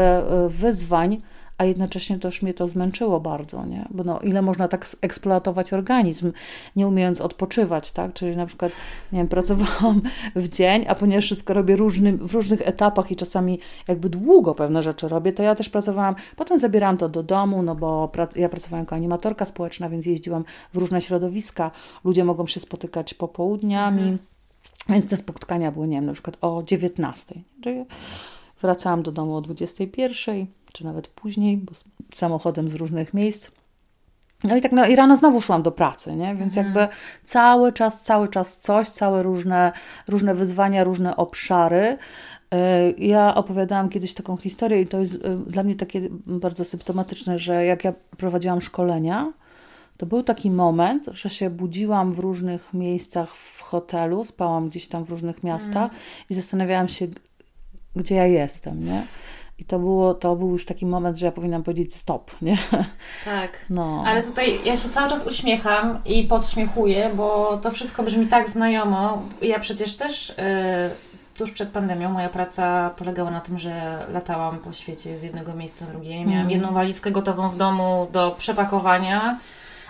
wyzwań, 0.49 1.23
a 1.59 1.65
jednocześnie 1.65 2.19
też 2.19 2.43
mnie 2.43 2.55
to 2.55 2.69
zmęczyło 2.69 3.21
bardzo, 3.21 3.67
nie? 3.67 3.89
Bo 3.91 4.05
no, 4.05 4.21
ile 4.21 4.43
można 4.43 4.69
tak 4.69 4.87
eksploatować 5.01 5.73
organizm, 5.73 6.33
nie 6.77 6.89
umiejąc 6.89 7.21
odpoczywać, 7.21 7.93
tak? 7.93 8.13
Czyli 8.13 8.37
na 8.37 8.47
przykład, 8.47 8.73
nie 9.13 9.19
wiem, 9.19 9.29
pracowałam 9.39 10.03
w 10.37 10.49
dzień, 10.49 10.85
a 10.89 10.95
ponieważ 10.95 11.25
wszystko 11.25 11.55
robię 11.55 11.77
różnym, 11.77 12.29
w 12.29 12.35
różnych 12.35 12.69
etapach 12.69 13.11
i 13.11 13.17
czasami 13.17 13.59
jakby 13.89 14.11
długo 14.11 14.55
pewne 14.55 14.83
rzeczy 14.83 15.09
robię, 15.09 15.33
to 15.33 15.43
ja 15.43 15.55
też 15.55 15.69
pracowałam, 15.69 16.15
potem 16.37 16.59
zabierałam 16.59 16.97
to 16.97 17.09
do 17.09 17.23
domu, 17.23 17.63
no 17.63 17.75
bo 17.75 18.09
pra 18.09 18.29
ja 18.37 18.49
pracowałam 18.49 18.83
jako 18.83 18.95
animatorka 18.95 19.45
społeczna, 19.45 19.89
więc 19.89 20.07
jeździłam 20.07 20.45
w 20.73 20.77
różne 20.77 21.03
środowiska, 21.03 21.71
ludzie 22.05 22.25
mogą 22.25 22.47
się 22.47 22.61
spotykać 22.61 23.15
popołudniami, 23.15 24.03
mhm. 24.03 24.19
więc 24.89 25.07
te 25.07 25.17
spotkania 25.17 25.73
były, 25.73 25.89
nie 25.89 25.97
wiem, 25.97 26.07
na 26.07 26.13
przykład 26.13 26.37
o 26.41 26.63
19. 26.67 27.35
Czyli 27.63 27.85
wracałam 28.63 29.03
do 29.03 29.13
domu 29.13 29.37
o 29.37 29.41
21 29.41 30.47
czy 30.75 30.85
nawet 30.85 31.09
później, 31.09 31.57
bo 31.57 31.73
samochodem 32.13 32.69
z 32.69 32.75
różnych 32.75 33.15
miejsc. 33.15 33.51
No 34.45 34.57
i 34.57 34.61
tak 34.61 34.73
no, 34.73 34.87
i 34.87 34.97
rano 34.97 35.17
znowu 35.17 35.41
szłam 35.41 35.63
do 35.63 35.73
pracy, 35.73 36.17
nie? 36.17 36.35
Więc 36.35 36.57
mhm. 36.57 36.67
jakby 36.67 36.95
cały 37.25 37.73
czas, 37.73 38.03
cały 38.03 38.29
czas 38.29 38.59
coś, 38.59 38.89
całe 38.89 39.23
różne, 39.23 39.73
różne 40.09 40.35
wyzwania, 40.35 40.85
różne 40.85 41.17
obszary. 41.17 41.99
Y, 42.55 42.95
ja 42.99 43.35
opowiadałam 43.35 43.89
kiedyś 43.89 44.15
taką 44.15 44.37
historię 44.37 44.81
i 44.81 44.87
to 44.87 45.01
jest 45.01 45.15
y, 45.15 45.37
dla 45.47 45.63
mnie 45.63 45.75
takie 45.75 46.09
bardzo 46.27 46.65
symptomatyczne, 46.65 47.39
że 47.39 47.65
jak 47.65 47.85
ja 47.85 47.93
prowadziłam 48.17 48.61
szkolenia, 48.61 49.33
to 49.97 50.05
to 50.05 50.07
był 50.07 50.23
taki 50.23 50.51
moment, 50.51 51.07
że 51.13 51.31
się 51.31 51.51
budziłam 51.51 52.13
w 52.15 52.19
różnych 52.19 52.75
miejscach 52.75 53.35
w 53.35 53.61
hotelu, 53.61 54.25
spałam 54.25 54.69
gdzieś 54.69 54.89
tam 54.89 55.05
w 55.05 55.11
różnych 55.11 55.43
miastach 55.43 55.91
mm. 55.91 56.03
i 56.31 56.35
zastanawiałam 56.35 56.89
się, 56.89 57.07
gdzie 57.97 58.15
ja 58.15 58.27
jestem, 58.27 58.85
nie? 58.85 59.03
I 59.59 59.65
to, 59.65 59.79
było, 59.79 60.15
to 60.15 60.37
był 60.37 60.51
już 60.51 60.65
taki 60.65 60.87
moment, 60.87 61.19
że 61.19 61.27
ja 61.27 61.33
powinnam 61.33 61.63
powiedzieć 61.63 61.95
stop, 61.95 62.31
nie? 62.43 62.59
Tak. 63.25 63.51
No. 63.71 64.05
Ale 64.07 64.23
tutaj 64.23 64.59
ja 64.65 64.77
się 64.77 64.89
cały 64.89 65.11
czas 65.11 65.27
uśmiecham 65.27 65.99
i 66.05 66.25
podśmiechuję, 66.25 67.11
bo 67.15 67.59
to 67.63 67.71
wszystko 67.71 68.03
brzmi 68.03 68.27
tak 68.27 68.51
znajomo. 68.51 69.23
Ja 69.43 69.59
przecież 69.59 69.97
też 69.97 70.29
yy, 70.29 70.35
tuż 71.39 71.53
przed 71.53 71.69
pandemią 71.69 72.11
moja 72.11 72.29
praca 72.29 72.91
polegała 72.91 73.31
na 73.31 73.41
tym, 73.41 73.59
że 73.59 74.07
latałam 74.13 74.59
po 74.59 74.73
świecie 74.73 75.19
z 75.19 75.23
jednego 75.23 75.55
miejsca 75.55 75.85
na 75.85 75.91
drugie. 75.93 76.11
Miałam 76.11 76.33
mm. 76.33 76.51
jedną 76.51 76.73
walizkę 76.73 77.11
gotową 77.11 77.49
w 77.49 77.57
domu 77.57 78.09
do 78.13 78.35
przepakowania. 78.39 79.39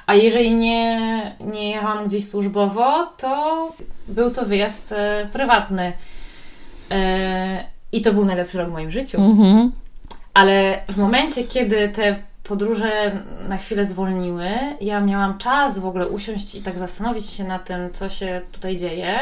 A 0.07 0.15
jeżeli 0.15 0.55
nie, 0.55 1.37
nie 1.41 1.71
jechałam 1.71 2.05
gdzieś 2.05 2.29
służbowo, 2.29 3.07
to 3.17 3.73
był 4.09 4.31
to 4.31 4.45
wyjazd 4.45 4.93
e, 4.93 5.29
prywatny. 5.33 5.93
E, 6.91 7.74
I 7.95 8.03
to 8.03 8.13
był 8.13 8.25
najlepszy 8.25 8.59
rok 8.59 8.69
w 8.69 8.73
moim 8.73 8.91
życiu. 8.91 9.19
Mm-hmm. 9.19 9.71
Ale 10.35 10.83
w 10.89 10.97
momencie, 10.97 11.45
kiedy 11.45 11.89
te 11.89 12.17
podróże 12.43 13.23
na 13.49 13.57
chwilę 13.57 13.85
zwolniły, 13.85 14.49
ja 14.81 15.01
miałam 15.01 15.39
czas 15.39 15.79
w 15.79 15.87
ogóle 15.87 16.09
usiąść 16.09 16.55
i 16.55 16.63
tak 16.63 16.79
zastanowić 16.79 17.31
się 17.31 17.45
nad 17.45 17.65
tym, 17.65 17.93
co 17.93 18.09
się 18.09 18.41
tutaj 18.53 18.77
dzieje, 18.77 19.19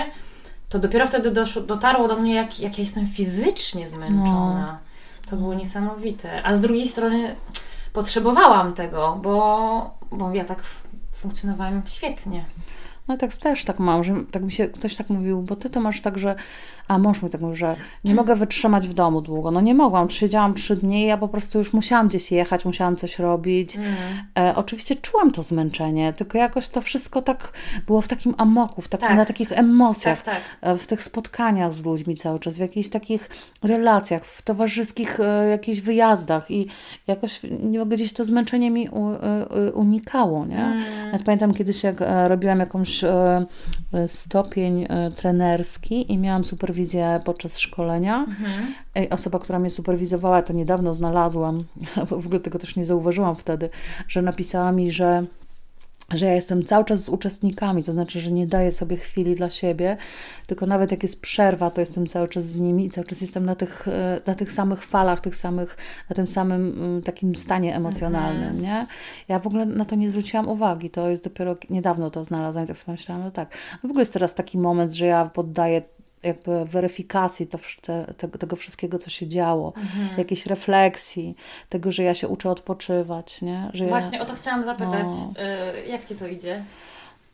to 0.68 0.78
dopiero 0.78 1.06
wtedy 1.06 1.30
doszło, 1.30 1.62
dotarło 1.62 2.08
do 2.08 2.16
mnie, 2.16 2.34
jak, 2.34 2.60
jak 2.60 2.78
ja 2.78 2.84
jestem 2.84 3.06
fizycznie 3.06 3.86
zmęczona. 3.86 4.72
No. 4.72 4.78
To 5.30 5.36
było 5.36 5.54
niesamowite. 5.54 6.42
A 6.42 6.54
z 6.54 6.60
drugiej 6.60 6.88
strony 6.88 7.36
potrzebowałam 7.92 8.74
tego, 8.74 9.18
bo, 9.22 9.98
bo 10.12 10.34
ja 10.34 10.44
tak 10.44 10.62
funkcjonowałem 11.12 11.82
świetnie. 11.86 12.44
No 13.08 13.16
tak 13.16 13.36
też 13.36 13.64
tak 13.64 13.78
mam, 13.78 14.04
że 14.04 14.14
tak 14.30 14.42
mi 14.42 14.52
się 14.52 14.68
ktoś 14.68 14.96
tak 14.96 15.10
mówił, 15.10 15.42
bo 15.42 15.56
ty 15.56 15.70
to 15.70 15.80
masz 15.80 16.00
tak, 16.00 16.18
że 16.18 16.34
a 16.92 16.98
mąż 16.98 17.22
mi 17.22 17.30
tak 17.30 17.40
mówi, 17.40 17.56
że 17.56 17.76
nie 18.04 18.14
mogę 18.14 18.36
wytrzymać 18.36 18.88
w 18.88 18.94
domu 18.94 19.20
długo. 19.20 19.50
No 19.50 19.60
nie 19.60 19.74
mogłam, 19.74 20.10
siedziałam 20.10 20.54
trzy 20.54 20.76
dni 20.76 21.02
i 21.02 21.06
ja 21.06 21.16
po 21.16 21.28
prostu 21.28 21.58
już 21.58 21.72
musiałam 21.72 22.08
gdzieś 22.08 22.32
jechać, 22.32 22.64
musiałam 22.64 22.96
coś 22.96 23.18
robić. 23.18 23.76
Mm. 23.76 23.94
E, 24.38 24.56
oczywiście 24.56 24.96
czułam 24.96 25.30
to 25.30 25.42
zmęczenie, 25.42 26.12
tylko 26.12 26.38
jakoś 26.38 26.68
to 26.68 26.80
wszystko 26.80 27.22
tak 27.22 27.52
było 27.86 28.00
w 28.00 28.08
takim 28.08 28.34
amoku, 28.38 28.82
w 28.82 28.88
takim, 28.88 29.08
tak. 29.08 29.16
na 29.16 29.24
takich 29.24 29.52
emocjach, 29.52 30.22
tak, 30.22 30.34
tak. 30.34 30.42
E, 30.60 30.78
w 30.78 30.86
tych 30.86 31.02
spotkaniach 31.02 31.72
z 31.72 31.84
ludźmi 31.84 32.16
cały 32.16 32.38
czas, 32.38 32.56
w 32.56 32.60
jakichś 32.60 32.88
takich 32.88 33.30
relacjach, 33.62 34.24
w 34.24 34.42
towarzyskich 34.42 35.20
e, 35.20 35.48
jakichś 35.48 35.80
wyjazdach 35.80 36.50
i 36.50 36.66
jakoś 37.06 37.40
nie 37.62 37.78
mogę 37.78 37.96
gdzieś 37.96 38.12
to 38.12 38.24
zmęczenie 38.24 38.70
mi 38.70 38.88
u, 38.88 39.10
e, 39.10 39.72
unikało, 39.72 40.46
nie? 40.46 40.64
Mm. 40.64 41.06
Nawet 41.06 41.22
pamiętam 41.22 41.54
kiedyś, 41.54 41.82
jak 41.82 42.02
e, 42.02 42.28
robiłam 42.28 42.58
jakąś 42.58 43.04
e, 43.04 43.46
stopień 44.06 44.86
trenerski 45.16 46.12
i 46.12 46.18
miałam 46.18 46.44
superwizję 46.44 46.81
superwizję 46.82 47.20
podczas 47.24 47.58
szkolenia. 47.58 48.26
Mhm. 48.28 48.74
Osoba, 49.10 49.38
która 49.38 49.58
mnie 49.58 49.70
superwizowała, 49.70 50.42
to 50.42 50.52
niedawno 50.52 50.94
znalazłam, 50.94 51.64
bo 52.10 52.20
w 52.20 52.26
ogóle 52.26 52.40
tego 52.40 52.58
też 52.58 52.76
nie 52.76 52.86
zauważyłam 52.86 53.36
wtedy, 53.36 53.70
że 54.08 54.22
napisała 54.22 54.72
mi, 54.72 54.90
że 54.90 55.26
że 56.14 56.26
ja 56.26 56.32
jestem 56.34 56.64
cały 56.64 56.84
czas 56.84 57.04
z 57.04 57.08
uczestnikami, 57.08 57.82
to 57.82 57.92
znaczy, 57.92 58.20
że 58.20 58.32
nie 58.32 58.46
daję 58.46 58.72
sobie 58.72 58.96
chwili 58.96 59.34
dla 59.34 59.50
siebie, 59.50 59.96
tylko 60.46 60.66
nawet 60.66 60.90
jak 60.90 61.02
jest 61.02 61.20
przerwa, 61.20 61.70
to 61.70 61.80
jestem 61.80 62.06
cały 62.06 62.28
czas 62.28 62.44
z 62.44 62.56
nimi 62.56 62.86
i 62.86 62.90
cały 62.90 63.06
czas 63.06 63.20
jestem 63.20 63.44
na 63.44 63.54
tych, 63.54 63.88
e, 63.88 64.20
na 64.26 64.34
tych 64.34 64.52
samych 64.52 64.84
falach, 64.84 65.20
tych 65.20 65.36
samych, 65.36 65.76
na 66.10 66.16
tym 66.16 66.26
samym 66.26 66.72
mm, 66.78 67.02
takim 67.02 67.34
stanie 67.34 67.76
emocjonalnym, 67.76 68.48
mhm. 68.48 68.62
nie? 68.62 68.86
Ja 69.28 69.38
w 69.38 69.46
ogóle 69.46 69.66
na 69.66 69.84
to 69.84 69.96
nie 69.96 70.08
zwróciłam 70.08 70.48
uwagi, 70.48 70.90
to 70.90 71.08
jest 71.08 71.24
dopiero 71.24 71.56
niedawno 71.70 72.10
to 72.10 72.24
znalazłam 72.24 72.64
i 72.64 72.68
tak 72.68 72.76
sobie 72.76 72.92
myślałam, 72.92 73.24
no 73.24 73.30
tak. 73.30 73.48
No 73.82 73.88
w 73.88 73.90
ogóle 73.90 74.02
jest 74.02 74.12
teraz 74.12 74.34
taki 74.34 74.58
moment, 74.58 74.92
że 74.92 75.06
ja 75.06 75.24
poddaję 75.24 75.82
jakby 76.22 76.64
weryfikacji 76.64 77.46
to, 77.46 77.58
te, 77.82 78.14
te, 78.16 78.28
tego 78.28 78.56
wszystkiego, 78.56 78.98
co 78.98 79.10
się 79.10 79.28
działo, 79.28 79.72
mhm. 79.76 80.18
jakiejś 80.18 80.46
refleksji, 80.46 81.36
tego, 81.68 81.92
że 81.92 82.02
ja 82.02 82.14
się 82.14 82.28
uczę 82.28 82.50
odpoczywać, 82.50 83.42
nie? 83.42 83.70
Że 83.72 83.86
Właśnie 83.86 84.18
ja, 84.18 84.24
o 84.24 84.26
to 84.26 84.34
chciałam 84.34 84.64
zapytać. 84.64 85.06
No, 85.06 85.32
y, 85.84 85.88
jak 85.88 86.04
Ci 86.04 86.14
to 86.14 86.26
idzie? 86.26 86.64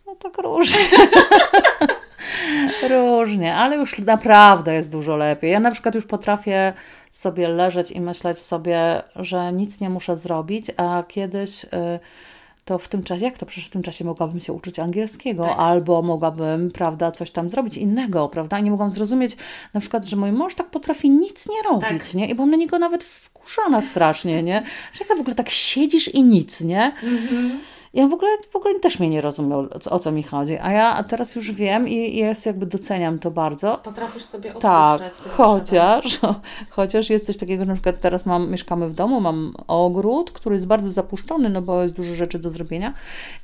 No 0.07 0.15
tak 0.15 0.39
różnie. 0.39 0.79
różnie, 2.89 3.55
ale 3.55 3.77
już 3.77 3.99
naprawdę 3.99 4.75
jest 4.75 4.93
dużo 4.93 5.17
lepiej. 5.17 5.53
Ja 5.53 5.61
na 5.61 5.71
przykład 5.71 5.95
już 5.95 6.07
potrafię 6.07 6.73
sobie 7.11 7.49
leżeć 7.49 7.91
i 7.91 8.01
myśleć 8.01 8.39
sobie, 8.39 9.03
że 9.17 9.53
nic 9.53 9.81
nie 9.81 9.91
muszę 9.91 10.17
zrobić, 10.17 10.67
a 10.77 11.05
kiedyś... 11.09 11.65
Y, 11.65 11.69
to 12.69 12.79
w 12.79 12.89
tym 12.89 13.03
czasie, 13.03 13.25
jak 13.25 13.39
to 13.39 13.47
przecież 13.47 13.67
w 13.67 13.71
tym 13.71 13.83
czasie 13.83 14.05
mogłabym 14.05 14.41
się 14.41 14.53
uczyć 14.53 14.79
angielskiego, 14.79 15.45
tak. 15.45 15.59
albo 15.59 16.03
mogłabym, 16.03 16.71
prawda, 16.71 17.13
coś 17.13 17.31
tam 17.31 17.51
zrobić 17.51 17.77
innego, 17.77 18.29
prawda? 18.29 18.61
Nie 18.61 18.71
mogłam 18.71 18.91
zrozumieć 18.91 19.37
na 19.75 19.81
przykład, 19.81 20.07
że 20.07 20.17
mój 20.17 20.33
mąż 20.33 20.55
tak 20.55 20.71
potrafi 20.71 21.11
nic 21.11 21.49
nie 21.49 21.63
robić, 21.63 22.07
tak. 22.07 22.15
nie? 22.15 22.29
I 22.29 22.35
byłam 22.35 22.51
na 22.51 22.57
niego 22.57 22.79
nawet 22.79 23.05
wkurzona 23.05 23.83
strasznie, 23.83 24.43
nie? 24.43 24.63
Że 24.93 25.05
jak 25.09 25.19
w 25.19 25.21
ogóle 25.21 25.35
tak 25.35 25.51
siedzisz 25.51 26.09
i 26.09 26.23
nic, 26.23 26.61
nie? 26.61 26.93
Mhm. 27.03 27.61
Ja 27.95 28.09
w 28.09 28.13
ogóle, 28.13 28.31
w 28.53 28.57
ogóle 28.57 28.81
też 28.81 28.99
mnie 28.99 29.09
nie 29.09 29.21
rozumiał, 29.21 29.69
o 29.91 29.99
co 29.99 30.13
mi 30.13 30.23
chodzi. 30.23 30.59
A 30.59 30.73
ja 30.73 31.03
teraz 31.03 31.35
już 31.35 31.53
wiem 31.53 31.89
i 31.89 32.17
jest 32.17 32.47
jakby 32.47 32.67
doceniam 32.67 33.19
to 33.19 33.31
bardzo. 33.31 33.81
Potrafisz 33.85 34.25
sobie 34.25 34.55
Tak, 34.61 35.13
chociaż, 35.13 36.21
chociaż 36.71 37.11
jest 37.11 37.27
coś 37.27 37.37
takiego, 37.37 37.63
że 37.63 37.69
na 37.69 37.75
przykład 37.75 38.01
teraz 38.01 38.27
mam, 38.27 38.51
mieszkamy 38.51 38.89
w 38.89 38.95
domu, 38.95 39.21
mam 39.21 39.55
ogród, 39.67 40.31
który 40.31 40.55
jest 40.55 40.67
bardzo 40.67 40.93
zapuszczony, 40.93 41.49
no 41.49 41.63
bo 41.63 41.83
jest 41.83 41.95
dużo 41.95 42.15
rzeczy 42.15 42.39
do 42.39 42.51
zrobienia. 42.51 42.95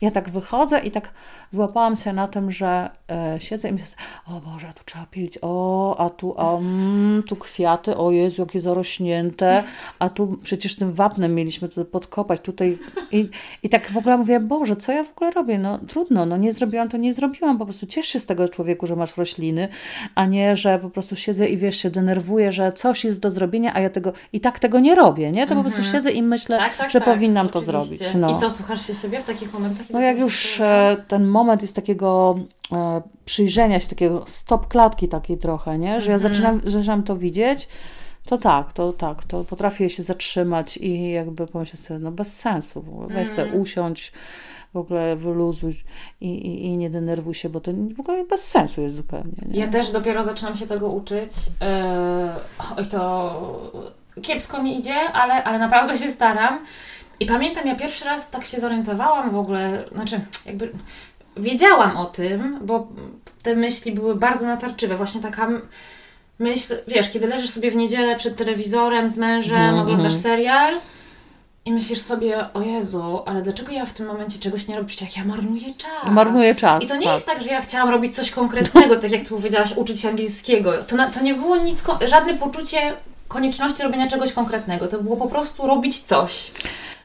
Ja 0.01 0.11
tak 0.11 0.31
wychodzę 0.31 0.81
i 0.81 0.91
tak 0.91 1.13
wyłapałam 1.53 1.97
się 1.97 2.13
na 2.13 2.29
tym, 2.29 2.51
że 2.51 2.91
e, 3.11 3.41
siedzę 3.41 3.69
i 3.69 3.73
myślę, 3.73 3.89
o 4.27 4.41
Boże, 4.41 4.73
tu 4.75 4.85
trzeba 4.85 5.07
pilić, 5.07 5.39
o, 5.43 5.97
a 5.99 6.11
tu, 6.11 6.35
a, 6.37 6.57
mm, 6.57 7.23
tu 7.23 7.37
kwiaty, 7.37 7.97
o 7.97 8.11
Jezu, 8.11 8.43
jakie 8.43 8.61
zarośnięte, 8.61 9.65
a 9.99 10.09
tu 10.09 10.39
przecież 10.43 10.77
tym 10.77 10.93
wapnem 10.93 11.35
mieliśmy 11.35 11.69
to 11.69 11.85
podkopać, 11.85 12.41
tutaj 12.41 12.79
i, 13.11 13.29
i 13.63 13.69
tak 13.69 13.91
w 13.91 13.97
ogóle 13.97 14.19
mówię, 14.19 14.34
Boże, 14.41 14.77
co 14.77 14.93
ja 14.93 15.05
w 15.05 15.13
ogóle 15.13 15.31
robię? 15.31 15.59
No 15.59 15.79
trudno, 15.79 16.27
no 16.27 16.37
nie 16.37 16.53
zrobiłam, 16.53 16.89
to 16.89 16.97
nie 16.97 17.15
zrobiłam, 17.15 17.59
po 17.59 17.65
prostu 17.65 17.87
ciesz 17.87 18.07
się 18.07 18.21
z 18.21 18.27
tego 18.27 18.49
człowieku, 18.49 18.87
że 18.87 18.97
masz 18.97 19.17
rośliny, 19.17 19.69
a 20.15 20.27
nie, 20.27 20.57
że 20.57 20.79
po 20.79 20.91
prostu 20.91 21.17
siedzę 21.17 21.49
i 21.49 21.57
wiesz, 21.57 21.77
się 21.77 21.91
denerwuję, 21.91 22.53
że 22.53 22.73
coś 22.73 23.05
jest 23.05 23.21
do 23.21 23.31
zrobienia, 23.31 23.75
a 23.75 23.81
ja 23.81 23.91
tego 23.91 24.13
i 24.33 24.41
tak 24.41 24.59
tego 24.59 24.81
nie 24.81 24.95
robię, 24.95 25.33
nie? 25.33 25.47
To 25.47 25.55
po 25.55 25.61
prostu 25.61 25.81
mhm. 25.81 25.97
siedzę 25.97 26.11
i 26.11 26.23
myślę, 26.23 26.59
tak, 26.59 26.77
tak, 26.77 26.91
że 26.91 27.01
tak, 27.01 27.09
powinnam 27.09 27.47
oczywiście. 27.47 27.73
to 27.73 27.85
zrobić. 27.85 28.03
No. 28.15 28.37
I 28.37 28.41
co, 28.41 28.51
słuchasz 28.51 28.87
się 28.87 28.95
siebie 28.95 29.21
w 29.21 29.25
takich 29.25 29.53
momentach? 29.53 29.87
No 29.91 30.01
jak 30.01 30.19
już 30.19 30.61
e, 30.61 30.97
ten 31.09 31.27
moment 31.27 31.63
jest 31.63 31.77
takiego 31.77 32.39
e, 32.73 33.03
przyjrzenia 33.25 33.81
się, 33.81 33.89
takiego 33.89 34.23
stop 34.27 34.69
klatki 34.69 35.09
takiej 35.09 35.39
trochę, 35.39 35.79
nie? 35.79 36.01
Że 36.01 36.11
ja 36.11 36.17
mhm. 36.17 36.35
zaczynam, 36.35 36.61
zaczynam 36.65 37.03
to 37.03 37.17
widzieć, 37.17 37.69
to 38.27 38.39
tak, 38.39 38.73
to 38.73 38.93
tak, 38.93 39.25
to 39.25 39.45
potrafię 39.45 39.91
się 39.91 40.03
zatrzymać 40.03 40.77
i 40.77 41.11
jakby 41.11 41.47
pomyśleć 41.47 41.81
sobie, 41.81 42.01
no 42.01 42.11
bez 42.11 42.37
sensu, 42.37 42.83
w 42.83 42.89
ogóle, 42.89 43.09
weź 43.09 43.29
sobie 43.29 43.49
mm. 43.49 43.61
usiąść, 43.61 44.13
w 44.75 44.77
ogóle 44.77 45.17
wyluzuj 45.17 45.75
i, 46.21 46.29
i, 46.29 46.65
i, 46.65 46.77
nie 46.77 46.91
denerwuj 46.91 47.35
się, 47.35 47.49
bo 47.49 47.61
to 47.61 47.73
w 47.97 48.01
ogóle 48.01 48.25
bez 48.25 48.45
sensu 48.45 48.83
jest 48.83 48.97
zupełnie. 48.97 49.33
Nie? 49.47 49.61
Ja 49.61 49.69
też 49.69 49.91
dopiero 49.91 50.25
zaczynam 50.25 50.57
się 50.57 50.67
tego 50.67 50.89
uczyć. 50.89 51.33
Yy, 51.37 52.77
oj, 52.77 52.87
to 52.87 53.73
kiepsko 54.23 54.63
mi 54.63 54.79
idzie, 54.79 54.95
ale, 54.95 55.45
ale 55.45 55.59
naprawdę 55.59 55.99
się 55.99 56.11
staram. 56.11 56.61
I 57.21 57.27
pamiętam, 57.27 57.67
ja 57.67 57.75
pierwszy 57.75 58.05
raz 58.05 58.31
tak 58.31 58.45
się 58.45 58.61
zorientowałam 58.61 59.31
w 59.31 59.39
ogóle, 59.39 59.85
znaczy 59.93 60.21
jakby 60.47 60.73
wiedziałam 61.37 61.97
o 61.97 62.05
tym, 62.05 62.59
bo 62.63 62.89
te 63.43 63.57
myśli 63.57 63.93
były 63.93 64.15
bardzo 64.15 64.47
natarczywe. 64.47 64.97
Właśnie 64.97 65.21
taka 65.21 65.49
myśl, 66.39 66.75
wiesz, 66.89 67.11
kiedy 67.11 67.27
leżysz 67.27 67.51
sobie 67.51 67.71
w 67.71 67.77
niedzielę 67.77 68.17
przed 68.17 68.37
telewizorem 68.37 69.09
z 69.09 69.19
mężem, 69.19 69.57
mm 69.57 69.75
-hmm. 69.75 69.83
oglądasz 69.83 70.15
serial 70.15 70.75
i 71.65 71.73
myślisz 71.73 72.01
sobie, 72.01 72.53
o 72.55 72.63
Jezu, 72.63 73.23
ale 73.27 73.43
dlaczego 73.43 73.73
ja 73.73 73.87
w 73.87 73.93
tym 73.93 74.07
momencie 74.07 74.39
czegoś 74.39 74.69
nie 74.69 74.77
robię? 74.77 74.95
jak 75.01 75.17
ja 75.17 75.25
marnuję 75.25 75.75
czas. 75.75 76.11
Marnuję 76.11 76.55
czas. 76.55 76.85
I 76.85 76.89
to 76.89 76.97
nie 76.97 77.05
tak. 77.05 77.13
jest 77.13 77.27
tak, 77.27 77.43
że 77.43 77.51
ja 77.51 77.61
chciałam 77.61 77.89
robić 77.89 78.17
coś 78.17 78.31
konkretnego, 78.31 78.97
tak 78.97 79.11
jak 79.11 79.29
tu 79.29 79.37
powiedziałaś, 79.37 79.77
uczyć 79.77 80.01
się 80.01 80.09
angielskiego. 80.09 80.73
To, 80.89 80.97
na, 80.97 81.11
to 81.11 81.23
nie 81.23 81.35
było 81.35 81.57
nic, 81.57 81.83
żadne 82.07 82.35
poczucie 82.35 82.93
konieczności 83.29 83.83
robienia 83.83 84.09
czegoś 84.09 84.33
konkretnego. 84.33 84.89
To 84.89 85.03
było 85.03 85.17
po 85.17 85.27
prostu 85.27 85.67
robić 85.67 86.01
coś. 86.01 86.51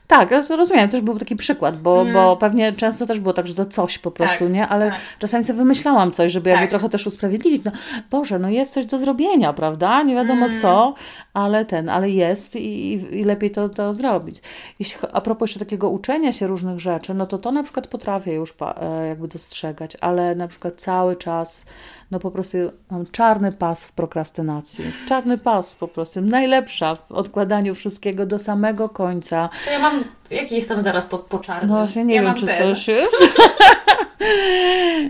Tak, 0.10 0.32
ja 0.32 0.43
to 0.43 0.56
rozumiem, 0.56 0.89
też 0.89 1.02
był 1.02 1.17
taki 1.17 1.36
przykład, 1.36 1.82
bo, 1.82 2.02
mm. 2.02 2.13
bo 2.13 2.38
pewnie 2.38 2.74
często 2.74 3.06
też 3.06 3.19
było 3.19 3.34
tak, 3.34 3.48
że 3.48 3.56
to 3.56 3.65
coś 3.65 3.98
po 3.98 4.12
prostu, 4.12 4.43
tak, 4.43 4.54
nie? 4.54 4.67
Ale 4.67 4.89
tak. 4.89 5.00
czasami 5.19 5.43
sobie 5.43 5.58
wymyślałam 5.58 6.12
coś, 6.12 6.32
żeby 6.32 6.50
tak. 6.50 6.60
jakby 6.60 6.69
trochę 6.69 6.89
też 6.89 7.08
usprawiedliwić. 7.08 7.63
No 7.63 7.72
Boże, 8.12 8.39
no 8.39 8.50
jest 8.50 8.74
coś 8.74 8.86
do 8.86 8.98
zrobienia, 8.98 9.54
prawda? 9.54 10.04
Nie 10.04 10.15
wiadomo 10.15 10.45
mm. 10.45 10.62
co, 10.62 10.93
ale 11.34 11.65
ten, 11.65 11.89
ale 11.89 12.10
jest 12.10 12.56
i, 12.56 12.93
i 12.93 13.24
lepiej 13.24 13.52
to, 13.52 13.69
to 13.69 13.93
zrobić. 13.93 14.41
Jeśli, 14.80 15.00
a 15.13 15.22
propos 15.22 15.50
jeszcze 15.50 15.60
takiego 15.60 15.89
uczenia 15.89 16.32
się 16.32 16.48
różnych 16.48 16.80
rzeczy, 16.80 17.13
no 17.13 17.26
to 17.26 17.38
to 17.38 17.52
na 17.52 17.63
przykład 17.63 17.88
potrafię 17.88 18.34
już 18.34 18.54
e, 18.62 19.08
jakby 19.08 19.28
dostrzegać, 19.28 19.98
ale 20.02 20.36
na 20.36 20.48
przykład 20.48 20.76
cały 20.76 21.16
czas 21.16 21.66
no 22.12 22.20
po 22.20 22.32
prostu 22.32 22.57
mam 22.91 23.05
czarny 23.12 23.51
pas 23.51 23.86
w 23.86 23.91
prokrastynacji. 23.91 24.86
Czarny 25.07 25.38
pas 25.38 25.76
po 25.76 25.88
prostu. 25.88 26.22
Najlepsza 26.22 26.95
w 26.95 27.12
odkładaniu 27.12 27.76
wszystkiego 27.76 28.26
do 28.26 28.39
samego 28.39 28.89
końca. 28.89 29.49
To 29.66 29.72
ja 29.72 29.80
mam, 29.80 30.03
jaki 30.32 30.55
jestem 30.55 30.82
zaraz 30.82 31.05
pod 31.05 31.22
po 31.22 31.39
czarnym? 31.39 31.70
No 31.70 31.78
właśnie 31.78 32.05
nie 32.05 32.16
ja 32.16 32.22
wiem, 32.22 32.36
czy 32.36 32.45
ten. 32.45 32.57
coś 32.57 32.88
jest. 32.88 33.18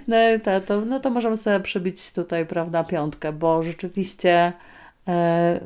no, 0.08 0.16
to, 0.43 0.62
to, 0.62 0.82
no 0.82 1.00
to 1.00 1.10
możemy 1.10 1.38
sobie 1.38 1.60
przybić 1.60 2.14
tutaj, 2.14 2.45
prawda, 2.45 2.84
piątkę, 2.84 3.34
bo 3.34 3.64
rzeczywiście 3.64 4.54
e, 5.08 5.60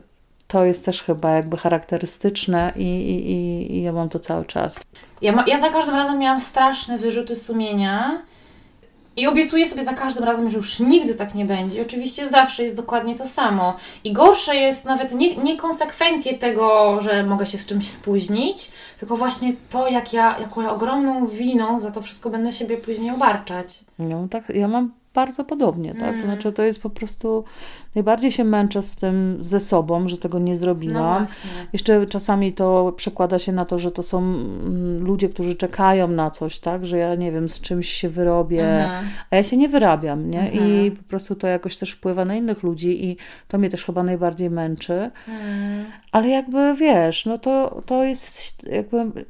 to 0.48 0.66
jest 0.66 0.86
też 0.86 1.04
chyba 1.04 1.32
jakby 1.32 1.58
charakterystyczne 1.58 2.74
i, 2.76 2.84
i, 2.84 3.32
i, 3.32 3.72
i 3.76 3.84
ja 3.84 3.92
mam 3.92 4.10
to 4.10 4.20
cały 4.20 4.46
czas. 4.46 4.80
Ja, 5.22 5.32
ma, 5.32 5.46
ja 5.48 5.60
za 5.60 5.70
każdym 5.70 5.96
razem 5.96 6.20
miałam 6.20 6.40
straszne 6.40 6.98
wyrzuty 6.98 7.36
sumienia 7.36 8.22
i 9.16 9.28
obiecuję 9.28 9.70
sobie 9.70 9.84
za 9.84 9.94
każdym 9.94 10.24
razem, 10.24 10.50
że 10.50 10.58
już 10.58 10.80
nigdy 10.80 11.16
tak 11.16 11.36
nie 11.36 11.46
będzie. 11.46 11.82
Oczywiście 11.82 12.30
zawsze 12.30 12.64
jest 12.64 12.76
dokładnie 12.76 13.18
to 13.18 13.28
samo. 13.28 13.78
I 14.04 14.14
gorsze 14.14 14.56
jest 14.56 14.86
nawet 14.86 15.12
nie, 15.12 15.36
nie 15.36 15.58
konsekwencje 15.58 16.38
tego, 16.38 16.98
że 17.02 17.24
mogę 17.24 17.46
się 17.46 17.58
z 17.58 17.66
czymś 17.66 17.90
spóźnić, 17.90 18.72
tylko 19.00 19.18
właśnie 19.18 19.54
to, 19.70 19.88
jak 19.88 20.14
ja, 20.14 20.40
jaką 20.40 20.62
ja 20.62 20.72
ogromną 20.72 21.28
winą 21.28 21.80
za 21.80 21.92
to 21.92 22.02
wszystko 22.02 22.30
będę 22.30 22.52
siebie 22.52 22.78
później 22.78 23.12
obarczać. 23.12 23.80
No 24.00 24.28
tak, 24.30 24.50
ja 24.50 24.68
mam 24.68 24.92
bardzo 25.14 25.44
podobnie, 25.44 25.94
tak? 25.94 26.10
Mm. 26.10 26.22
To 26.22 26.26
znaczy 26.26 26.52
to 26.52 26.64
jest 26.64 26.82
po 26.82 26.90
prostu, 26.90 27.44
najbardziej 27.96 28.32
się 28.32 28.44
męczę 28.44 28.82
z 28.82 28.96
tym 28.96 29.38
ze 29.42 29.60
sobą, 29.60 30.08
że 30.08 30.18
tego 30.18 30.40
nie 30.40 30.52
No 30.52 30.58
zrobiłam. 30.58 31.26
właśnie. 31.26 31.50
Jeszcze 31.74 32.08
czasami 32.08 32.54
to 32.54 32.94
przekłada 32.98 33.40
się 33.40 33.52
na 33.52 33.66
to, 33.66 33.80
że 33.80 33.92
to 33.92 34.04
są 34.04 34.18
mm, 34.20 35.04
ludzie, 35.06 35.30
którzy 35.30 35.56
czekają 35.56 36.08
na 36.08 36.32
coś, 36.32 36.60
tak? 36.60 36.86
Że 36.86 36.98
ja 36.98 37.16
nie 37.16 37.32
wiem, 37.32 37.50
z 37.50 37.62
czymś 37.62 37.90
się 37.90 38.10
wyrobię, 38.10 38.64
Mhm. 38.84 39.06
a 39.32 39.36
ja 39.36 39.44
się 39.44 39.58
nie 39.58 39.70
wyrabiam, 39.70 40.30
nie? 40.30 40.52
I 40.52 40.58
Mhm. 40.58 40.92
po 40.92 41.04
prostu 41.04 41.36
to 41.36 41.48
jakoś 41.48 41.78
też 41.78 41.92
wpływa 41.92 42.26
na 42.26 42.36
innych 42.36 42.64
ludzi 42.64 43.06
i 43.06 43.18
to 43.48 43.58
mnie 43.58 43.70
też 43.70 43.86
chyba 43.86 44.04
najbardziej 44.04 44.50
męczy. 44.50 45.12
Mm. 45.28 45.86
Ale 46.12 46.28
jakby 46.30 46.74
wiesz, 46.76 47.26
no 47.26 47.38
to, 47.38 47.82
to 47.86 48.04
jest 48.04 48.64
jakby 48.64 49.26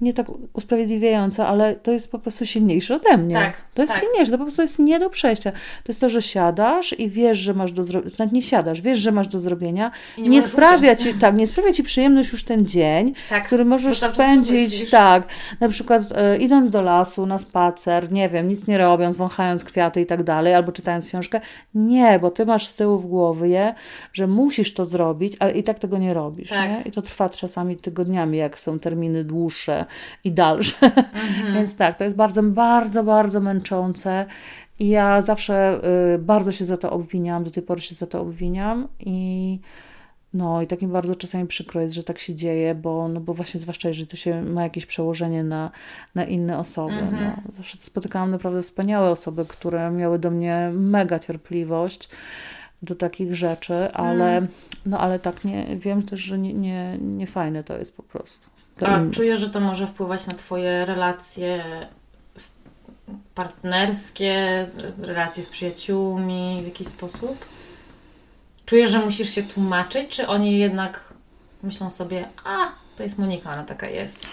nie 0.00 0.14
tak 0.14 0.26
usprawiedliwiające, 0.52 1.46
ale 1.46 1.74
to 1.74 1.92
jest 1.92 2.12
po 2.12 2.18
prostu 2.18 2.46
silniejsze 2.46 2.96
ode 2.96 3.16
mnie. 3.16 3.34
Tak, 3.34 3.60
to 3.74 3.82
jest 3.82 3.94
tak. 3.94 4.02
silniejsze, 4.02 4.32
to 4.32 4.38
po 4.38 4.44
prostu 4.44 4.62
jest 4.62 4.78
nie 4.78 4.98
do 4.98 5.10
przejścia. 5.10 5.50
To 5.52 5.58
jest 5.88 6.00
to, 6.00 6.08
że 6.08 6.22
siadasz 6.22 6.98
i 7.00 7.08
wiesz, 7.08 7.38
że 7.38 7.54
masz 7.54 7.72
do 7.72 7.84
zrobienia, 7.84 8.03
nawet 8.18 8.32
nie 8.32 8.42
siadasz, 8.42 8.80
wiesz, 8.80 8.98
że 8.98 9.12
masz 9.12 9.28
do 9.28 9.40
zrobienia. 9.40 9.90
Nie, 10.18 10.28
nie 10.28 10.42
sprawia 10.42 10.96
ci, 10.96 11.14
tak, 11.14 11.36
nie 11.36 11.46
sprawia 11.46 11.72
ci 11.72 11.82
przyjemność 11.82 12.32
już 12.32 12.44
ten 12.44 12.66
dzień, 12.66 13.14
Tak, 13.30 13.46
który 13.46 13.64
możesz 13.64 13.98
spędzić, 14.00 14.90
tak, 14.90 15.28
na 15.60 15.68
przykład 15.68 16.02
e, 16.14 16.36
idąc 16.36 16.70
do 16.70 16.82
lasu 16.82 17.26
na 17.26 17.38
spacer, 17.38 18.12
nie 18.12 18.28
wiem, 18.28 18.48
nic 18.48 18.66
nie 18.66 18.78
robiąc, 18.78 19.16
wąchając 19.16 19.64
kwiaty 19.64 20.00
i 20.00 20.06
tak 20.06 20.22
dalej, 20.22 20.54
albo 20.54 20.72
czytając 20.72 21.08
książkę. 21.08 21.40
Nie, 21.74 22.18
bo 22.18 22.30
ty 22.30 22.46
masz 22.46 22.66
z 22.66 22.74
tyłu 22.74 22.98
w 22.98 23.06
głowie, 23.06 23.74
że 24.12 24.26
musisz 24.26 24.74
to 24.74 24.84
zrobić, 24.84 25.36
ale 25.40 25.52
i 25.52 25.62
tak 25.62 25.78
tego 25.78 25.98
nie 25.98 26.14
robisz, 26.14 26.48
Tak. 26.48 26.70
nie? 26.70 26.82
I 26.84 26.90
to 26.90 27.02
trwa 27.02 27.28
czasami 27.28 27.76
tygodniami, 27.76 28.38
jak 28.38 28.58
są 28.58 28.78
terminy 28.78 29.24
dłuższe 29.24 29.84
i 30.24 30.32
dalsze. 30.32 30.76
Mhm. 31.14 31.54
Więc 31.54 31.76
tak, 31.76 31.98
to 31.98 32.04
jest 32.04 32.16
bardzo, 32.16 32.42
bardzo, 32.42 33.04
bardzo 33.04 33.40
męczące. 33.40 34.26
I 34.78 34.88
ja 34.88 35.20
zawsze 35.20 35.80
y, 36.14 36.18
bardzo 36.18 36.52
się 36.52 36.64
za 36.64 36.76
to 36.76 36.90
obwiniam, 36.90 37.44
do 37.44 37.50
tej 37.50 37.62
pory 37.62 37.80
się 37.80 37.94
za 37.94 38.06
to 38.06 38.20
obwiniam 38.20 38.88
i 39.00 39.58
no 40.34 40.62
i 40.62 40.66
tak 40.66 40.82
mi 40.82 40.88
bardzo 40.88 41.16
czasami 41.16 41.46
przykro 41.46 41.80
jest, 41.80 41.94
że 41.94 42.04
tak 42.04 42.18
się 42.18 42.34
dzieje, 42.34 42.74
bo, 42.74 43.08
no 43.08 43.20
bo 43.20 43.34
właśnie 43.34 43.60
zwłaszcza 43.60 43.88
jeżeli 43.88 44.06
to 44.06 44.16
się 44.16 44.42
ma 44.42 44.62
jakieś 44.62 44.86
przełożenie 44.86 45.44
na, 45.44 45.70
na 46.14 46.24
inne 46.24 46.58
osoby. 46.58 46.92
Mhm. 46.94 47.32
No. 47.46 47.52
Zawsze 47.56 47.78
spotykałam 47.80 48.30
naprawdę 48.30 48.62
wspaniałe 48.62 49.10
osoby, 49.10 49.44
które 49.44 49.90
miały 49.90 50.18
do 50.18 50.30
mnie 50.30 50.70
mega 50.74 51.18
cierpliwość 51.18 52.08
do 52.82 52.94
takich 52.94 53.34
rzeczy, 53.34 53.92
ale, 53.92 54.36
Mm. 54.36 54.48
no, 54.86 54.98
ale 54.98 55.18
tak 55.18 55.44
nie, 55.44 55.76
wiem 55.76 56.02
też, 56.02 56.20
że 56.20 56.38
nie, 56.38 56.54
nie, 56.54 56.98
nie 57.00 57.26
fajne 57.26 57.64
to 57.64 57.78
jest 57.78 57.96
po 57.96 58.02
prostu. 58.02 58.46
A 58.80 58.98
innych. 58.98 59.14
czujesz, 59.14 59.40
że 59.40 59.50
to 59.50 59.60
może 59.60 59.86
wpływać 59.86 60.26
na 60.26 60.34
Twoje 60.34 60.84
relacje 60.84 61.64
partnerskie, 63.34 64.66
relacje 64.98 65.44
z 65.44 65.48
przyjaciółmi 65.48 66.60
w 66.62 66.64
jakiś 66.64 66.88
sposób? 66.88 67.44
Czujesz, 68.66 68.90
że 68.90 68.98
musisz 68.98 69.30
się 69.30 69.42
tłumaczyć, 69.42 70.08
czy 70.08 70.26
oni 70.28 70.58
jednak 70.58 71.14
myślą 71.62 71.90
sobie, 71.90 72.28
a 72.44 72.56
to 72.96 73.02
jest 73.02 73.18
Monika, 73.18 73.52
ona 73.52 73.64
taka 73.64 73.88
jest. 73.88 74.26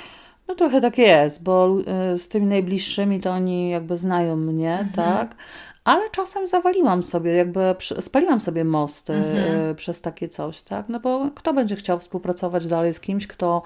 No 0.47 0.55
trochę 0.55 0.81
tak 0.81 0.97
jest, 0.97 1.43
bo 1.43 1.69
y, 2.13 2.17
z 2.17 2.27
tymi 2.27 2.45
najbliższymi 2.47 3.19
to 3.19 3.31
oni 3.31 3.69
jakby 3.69 3.97
znają 3.97 4.35
mnie, 4.35 4.71
Mhm. 4.79 4.91
tak? 4.93 5.35
Ale 5.83 6.09
czasem 6.09 6.47
zawaliłam 6.47 7.03
sobie, 7.03 7.31
jakby 7.31 7.75
spaliłam 8.01 8.41
sobie 8.41 8.63
mosty 8.65 9.13
Mhm. 9.13 9.69
y, 9.69 9.75
przez 9.75 10.01
takie 10.01 10.29
coś, 10.29 10.61
tak? 10.61 10.89
No 10.89 10.99
bo 10.99 11.29
kto 11.35 11.53
będzie 11.53 11.75
chciał 11.75 11.99
współpracować 11.99 12.67
dalej 12.67 12.93
z 12.93 12.99
kimś, 12.99 13.27
kto 13.27 13.61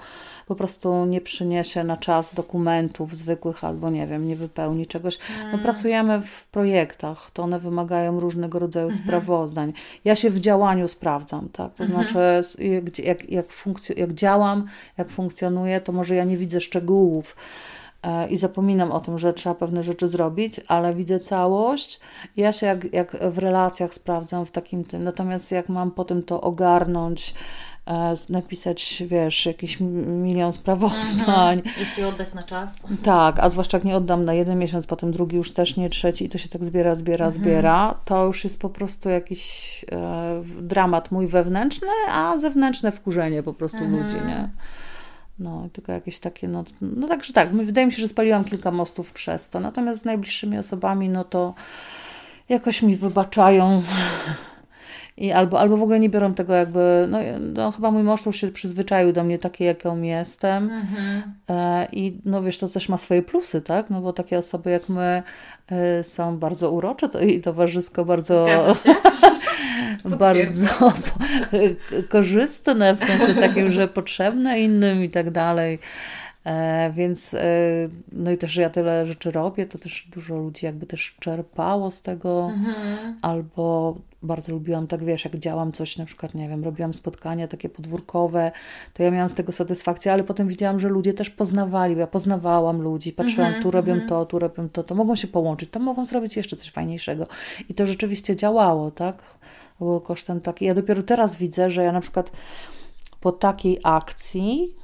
po 0.46 0.54
prostu 0.54 1.06
nie 1.06 1.20
przyniesie 1.20 1.84
na 1.84 1.96
czas 1.96 2.34
dokumentów 2.34 3.16
zwykłych 3.16 3.64
albo 3.64 3.90
nie 3.90 4.06
wiem, 4.06 4.28
nie 4.28 4.36
wypełni 4.36 4.86
czegoś. 4.86 5.18
Mm. 5.40 5.52
No, 5.52 5.58
pracujemy 5.58 6.22
w 6.22 6.46
projektach, 6.48 7.30
to 7.32 7.42
one 7.42 7.58
wymagają 7.58 8.20
różnego 8.20 8.58
rodzaju 8.58 8.86
Mhm. 8.86 9.04
sprawozdań. 9.04 9.72
Ja 10.04 10.16
się 10.16 10.30
w 10.30 10.40
działaniu 10.40 10.88
sprawdzam, 10.88 11.48
tak? 11.48 11.74
To 11.74 11.84
Mhm. 11.84 12.08
znaczy, 12.08 12.18
jak, 12.64 12.98
jak, 12.98 13.30
jak, 13.30 13.46
jak 13.96 14.12
działam, 14.12 14.66
jak 14.98 15.08
funkcjonuję, 15.08 15.80
to 15.80 15.92
może 15.92 16.14
ja 16.14 16.24
nie 16.24 16.36
widzę 16.36 16.60
szczegółów 16.60 17.36
e, 17.36 17.75
i 18.30 18.36
zapominam 18.36 18.92
o 18.92 19.00
tym, 19.00 19.18
że 19.18 19.32
trzeba 19.32 19.54
pewne 19.54 19.82
rzeczy 19.82 20.08
zrobić, 20.08 20.60
ale 20.68 20.94
widzę 20.94 21.20
całość. 21.20 22.00
Ja 22.36 22.52
się 22.52 22.66
jak, 22.66 22.92
jak 22.92 23.16
w 23.30 23.38
relacjach 23.38 23.94
sprawdzam 23.94 24.46
w 24.46 24.50
takim 24.50 24.84
tym. 24.84 25.04
Natomiast 25.04 25.52
jak 25.52 25.68
mam 25.68 25.90
potem 25.90 26.22
to 26.22 26.40
ogarnąć, 26.40 27.34
e, 27.86 28.14
napisać, 28.28 29.02
wiesz, 29.06 29.46
jakiś 29.46 29.80
milion 30.06 30.52
sprawozdań, 30.52 31.58
Mhm. 31.58 31.74
Jeśli 31.80 32.04
oddać 32.04 32.34
na 32.34 32.42
czas. 32.42 32.74
tak, 33.02 33.40
a 33.40 33.48
zwłaszcza 33.48 33.76
jak 33.76 33.84
nie 33.84 33.96
oddam 33.96 34.24
na 34.24 34.34
jeden 34.34 34.58
miesiąc, 34.58 34.86
potem 34.86 35.12
drugi 35.12 35.36
już 35.36 35.52
też 35.52 35.76
nie, 35.76 35.90
trzeci 35.90 36.24
i 36.24 36.28
to 36.28 36.38
się 36.38 36.48
tak 36.48 36.64
zbiera, 36.64 36.94
zbiera, 36.94 37.26
Mhm. 37.26 37.44
zbiera, 37.44 37.94
to 38.04 38.24
już 38.24 38.44
jest 38.44 38.60
po 38.60 38.68
prostu 38.68 39.08
jakiś 39.08 39.84
e, 39.92 40.42
dramat 40.60 41.10
mój 41.10 41.26
wewnętrzny, 41.26 41.88
a 42.12 42.38
zewnętrzne 42.38 42.92
wkurzenie 42.92 43.42
po 43.42 43.52
prostu 43.54 43.78
Mhm. 43.78 44.02
ludzi, 44.02 44.16
nie? 44.26 44.48
No, 45.38 45.68
tylko 45.72 45.92
jakieś 45.92 46.18
takie, 46.18 46.48
no, 46.48 46.64
no 46.80 47.08
także 47.08 47.32
tak, 47.32 47.56
wydaje 47.56 47.86
mi 47.86 47.92
się, 47.92 48.02
że 48.02 48.08
spaliłam 48.08 48.44
kilka 48.44 48.70
mostów 48.70 49.12
przez 49.12 49.50
to, 49.50 49.60
natomiast 49.60 50.02
z 50.02 50.04
najbliższymi 50.04 50.58
osobami, 50.58 51.08
no 51.08 51.24
to 51.24 51.54
jakoś 52.48 52.82
mi 52.82 52.96
wybaczają 52.96 53.82
i 55.16 55.32
albo, 55.32 55.60
albo 55.60 55.76
w 55.76 55.82
ogóle 55.82 56.00
nie 56.00 56.08
biorą 56.08 56.34
tego 56.34 56.54
jakby, 56.54 57.08
no, 57.10 57.18
no 57.54 57.72
chyba 57.72 57.90
mój 57.90 58.02
mąż 58.02 58.26
już 58.26 58.36
się 58.36 58.48
przyzwyczaił 58.48 59.12
do 59.12 59.24
mnie 59.24 59.38
takiej, 59.38 59.66
jaką 59.66 60.02
jestem, 60.02 60.64
Mhm. 60.70 61.22
E, 61.48 61.88
I 61.92 62.20
no 62.24 62.42
wiesz, 62.42 62.58
to 62.58 62.68
też 62.68 62.88
ma 62.88 62.98
swoje 62.98 63.22
plusy, 63.22 63.60
tak? 63.60 63.90
No 63.90 64.00
bo 64.00 64.12
takie 64.12 64.38
osoby 64.38 64.70
jak 64.70 64.88
my 64.88 65.22
są 66.02 66.38
bardzo 66.38 66.70
urocze 66.70 67.08
to 67.08 67.20
i 67.20 67.40
towarzysko 67.40 68.04
bardzo, 68.04 68.46
bardzo 70.04 70.92
korzystne, 72.08 72.96
w 72.96 73.00
sensie 73.00 73.34
takim, 73.34 73.70
że 73.70 73.88
potrzebne 73.88 74.60
innym 74.60 75.04
i 75.04 75.10
tak 75.10 75.30
dalej. 75.30 75.78
E, 76.46 76.90
Więc 76.94 77.34
e, 77.34 77.40
no 78.12 78.30
i 78.30 78.38
też, 78.38 78.50
że 78.50 78.62
ja 78.62 78.70
tyle 78.70 79.06
rzeczy 79.06 79.30
robię, 79.30 79.66
to 79.66 79.78
też 79.78 80.08
dużo 80.12 80.36
ludzi 80.36 80.66
jakby 80.66 80.86
też 80.86 81.16
czerpało 81.20 81.90
z 81.90 82.02
tego, 82.02 82.50
Mhm. 82.54 83.16
albo 83.22 83.96
bardzo 84.22 84.52
lubiłam, 84.52 84.86
tak 84.86 85.04
wiesz, 85.04 85.24
jak 85.24 85.36
działam 85.38 85.72
coś, 85.72 85.96
na 85.96 86.04
przykład, 86.04 86.34
nie 86.34 86.48
wiem, 86.48 86.64
robiłam 86.64 86.94
spotkania 86.94 87.48
takie 87.48 87.68
podwórkowe, 87.68 88.52
to 88.94 89.02
ja 89.02 89.10
miałam 89.10 89.30
z 89.30 89.34
tego 89.34 89.52
satysfakcję, 89.52 90.12
ale 90.12 90.24
potem 90.24 90.48
widziałam, 90.48 90.80
że 90.80 90.88
ludzie 90.88 91.14
też 91.14 91.30
poznawali, 91.30 91.96
ja 91.96 92.06
poznawałam 92.06 92.82
ludzi, 92.82 93.12
patrzyłam, 93.12 93.46
Mhm, 93.46 93.62
tu 93.62 93.70
robią 93.70 93.92
mhm. 93.92 94.08
to, 94.08 94.26
tu 94.26 94.38
robią 94.38 94.68
to, 94.68 94.84
to 94.84 94.94
mogą 94.94 95.16
się 95.16 95.28
połączyć, 95.28 95.70
to 95.70 95.80
mogą 95.80 96.06
zrobić 96.06 96.36
jeszcze 96.36 96.56
coś 96.56 96.70
fajniejszego. 96.70 97.26
I 97.68 97.74
to 97.74 97.86
rzeczywiście 97.86 98.36
działało, 98.36 98.90
tak? 98.90 99.22
Było 99.78 100.00
kosztem 100.00 100.40
taki. 100.40 100.64
Ja 100.64 100.74
dopiero 100.74 101.02
teraz 101.02 101.36
widzę, 101.36 101.70
że 101.70 101.84
ja 101.84 101.92
na 101.92 102.00
przykład 102.00 102.30
po 103.20 103.32
takiej 103.32 103.78
akcji 103.84 104.74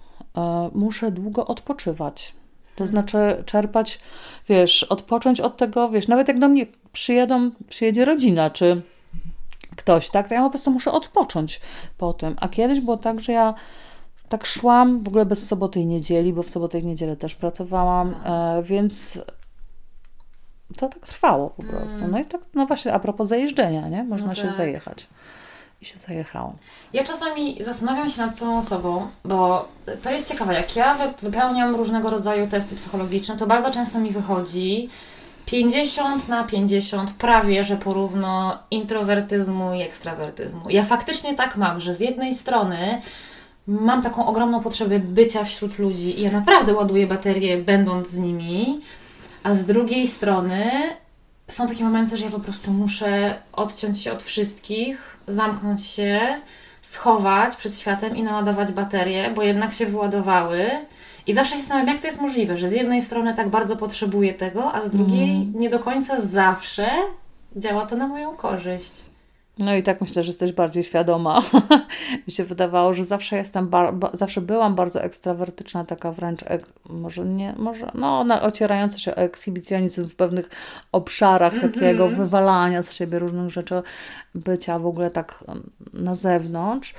muszę 0.75 1.11
długo 1.11 1.47
odpoczywać. 1.47 2.35
To 2.77 2.87
znaczy 2.87 3.43
czerpać, 3.47 4.01
wiesz, 4.49 4.83
odpocząć 4.83 5.41
od 5.41 5.57
tego, 5.57 5.89
wiesz, 5.89 6.09
nawet 6.09 6.29
jak 6.29 6.39
do 6.39 6.49
mnie 6.49 6.67
przyjedą, 6.93 7.51
przyjedzie 7.69 8.05
rodzina, 8.05 8.51
czy 8.51 8.83
ktoś, 9.77 10.11
tak, 10.11 10.29
to 10.29 10.35
ja 10.35 10.43
po 10.43 10.51
prostu 10.51 10.71
muszę 10.71 10.93
odpocząć 10.93 11.61
po 11.99 12.13
tym. 12.13 12.37
A 12.41 12.49
kiedyś 12.49 12.81
było 12.81 12.97
tak, 12.97 13.21
że 13.21 13.33
ja 13.33 13.55
tak 14.29 14.47
szłam 14.47 15.03
w 15.03 15.09
ogóle 15.09 15.27
bez 15.27 15.47
soboty 15.49 15.81
i 15.81 15.87
niedzieli, 15.87 16.33
bo 16.33 16.43
w 16.43 16.51
sobotę 16.51 16.79
i 16.79 16.87
niedzielę 16.87 17.17
też 17.17 17.35
pracowałam, 17.35 18.15
e, 18.25 18.63
więc 18.63 19.19
to 20.77 20.89
tak 20.89 21.07
trwało 21.07 21.51
po 21.51 21.63
prostu. 21.63 22.09
No 22.11 22.19
i 22.21 22.25
tak, 22.25 22.41
no 22.55 22.67
właśnie, 22.67 22.93
a 22.93 22.99
propos 22.99 23.29
zajeżdżenia, 23.29 23.89
nie? 23.89 24.05
Można 24.05 24.27
No 24.27 24.35
się 24.35 24.43
tak. 24.43 24.53
zajechać. 24.53 25.07
I 25.83 25.85
się 25.85 25.99
zajechało. 25.99 26.55
Ja 26.93 27.05
czasami 27.05 27.65
zastanawiam 27.65 28.09
się 28.09 28.21
nad 28.21 28.39
samą 28.39 28.63
sobą, 28.63 29.09
bo 29.25 29.69
to 30.03 30.11
jest 30.11 30.29
ciekawe, 30.29 30.55
jak 30.55 30.77
ja 30.77 30.95
wy- 30.95 31.15
wypełniam 31.31 31.75
różnego 31.75 32.11
rodzaju 32.11 32.47
testy 32.47 32.77
psychologiczne, 32.77 33.37
to 33.37 33.47
bardzo 33.47 33.71
często 33.71 33.99
mi 33.99 34.11
wychodzi, 34.11 34.89
50 35.47 36.29
na 36.29 36.45
50, 36.45 37.11
prawie 37.13 37.65
że 37.65 37.77
porówno 37.77 38.59
introwertyzmu 38.71 39.75
i 39.75 39.83
ekstrawertyzmu. 39.83 40.71
Ja 40.71 40.85
faktycznie 40.85 41.35
tak 41.35 41.57
mam, 41.57 41.81
że 41.81 41.95
z 41.95 42.01
jednej 42.01 42.35
strony 42.35 43.01
mam 43.67 44.03
taką 44.03 44.27
ogromną 44.27 44.61
potrzebę 44.63 44.99
bycia 44.99 45.45
wśród 45.45 45.79
ludzi 45.79 46.19
i 46.21 46.23
ja 46.23 46.31
naprawdę 46.31 46.75
ładuję 46.75 47.07
baterię 47.07 47.57
będąc 47.59 48.09
z 48.09 48.19
nimi, 48.19 48.81
a 49.43 49.55
z 49.55 49.65
drugiej 49.67 50.07
strony 50.07 50.71
są 51.49 51.69
takie 51.69 51.85
momenty, 51.85 52.17
że 52.17 52.25
ja 52.25 52.31
po 52.31 52.41
prostu 52.41 52.71
muszę 52.71 53.39
odciąć 53.53 54.03
się 54.03 54.13
od 54.13 54.23
wszystkich, 54.23 55.19
zamknąć 55.27 55.87
się, 55.87 56.21
schować 56.83 57.57
przed 57.57 57.79
światem 57.79 58.17
i 58.17 58.23
naładować 58.23 58.73
baterie, 58.73 59.33
bo 59.37 59.43
jednak 59.43 59.73
się 59.73 59.87
wyładowały. 59.87 60.71
I 61.27 61.33
zawsze 61.33 61.53
się 61.53 61.59
zastanawiam, 61.59 61.89
jak 61.89 62.01
to 62.01 62.07
jest 62.07 62.21
możliwe, 62.21 62.59
że 62.59 62.69
z 62.69 62.73
jednej 62.73 63.03
strony 63.03 63.35
tak 63.35 63.49
bardzo 63.49 63.77
potrzebuję 63.77 64.35
tego, 64.35 64.75
a 64.75 64.81
z 64.81 64.91
drugiej 64.91 65.31
mm. 65.31 65.53
nie 65.55 65.71
do 65.71 65.79
końca 65.79 66.21
zawsze 66.21 66.91
działa 67.57 67.87
to 67.87 67.97
na 67.97 68.07
moją 68.07 68.37
korzyść. 68.37 69.12
No 69.63 69.75
i 69.75 69.83
tak 69.83 70.01
myślę, 70.01 70.23
że 70.23 70.31
jesteś 70.31 70.53
bardziej 70.53 70.85
świadoma. 70.85 71.43
Mi 72.27 72.33
się 72.33 72.45
wydawało, 72.45 72.95
że 72.95 73.05
zawsze 73.05 73.37
jestem, 73.37 73.69
bar, 73.69 73.95
ba, 73.95 74.11
zawsze 74.13 74.41
byłam 74.41 74.75
bardzo 74.75 75.03
ekstrawertyczna, 75.03 75.85
taka 75.85 76.13
wręcz, 76.13 76.41
ek, 76.47 76.67
może 76.89 77.25
nie, 77.25 77.55
może, 77.57 77.91
no, 77.95 78.25
na, 78.25 78.43
ocierająca 78.43 78.99
się 78.99 79.15
o 79.15 79.17
ekshibicjonizm 79.17 80.09
w 80.09 80.17
pewnych 80.17 80.51
obszarach 80.93 81.55
mm 81.55 81.69
-hmm. 81.69 81.75
takiego 81.75 82.09
wywalania 82.09 82.83
z 82.83 82.93
siebie 82.93 83.19
różnych 83.19 83.51
rzeczy, 83.51 83.83
bycia 84.35 84.79
w 84.79 84.87
ogóle 84.87 85.11
tak 85.11 85.45
na 85.93 86.15
zewnątrz 86.15 86.95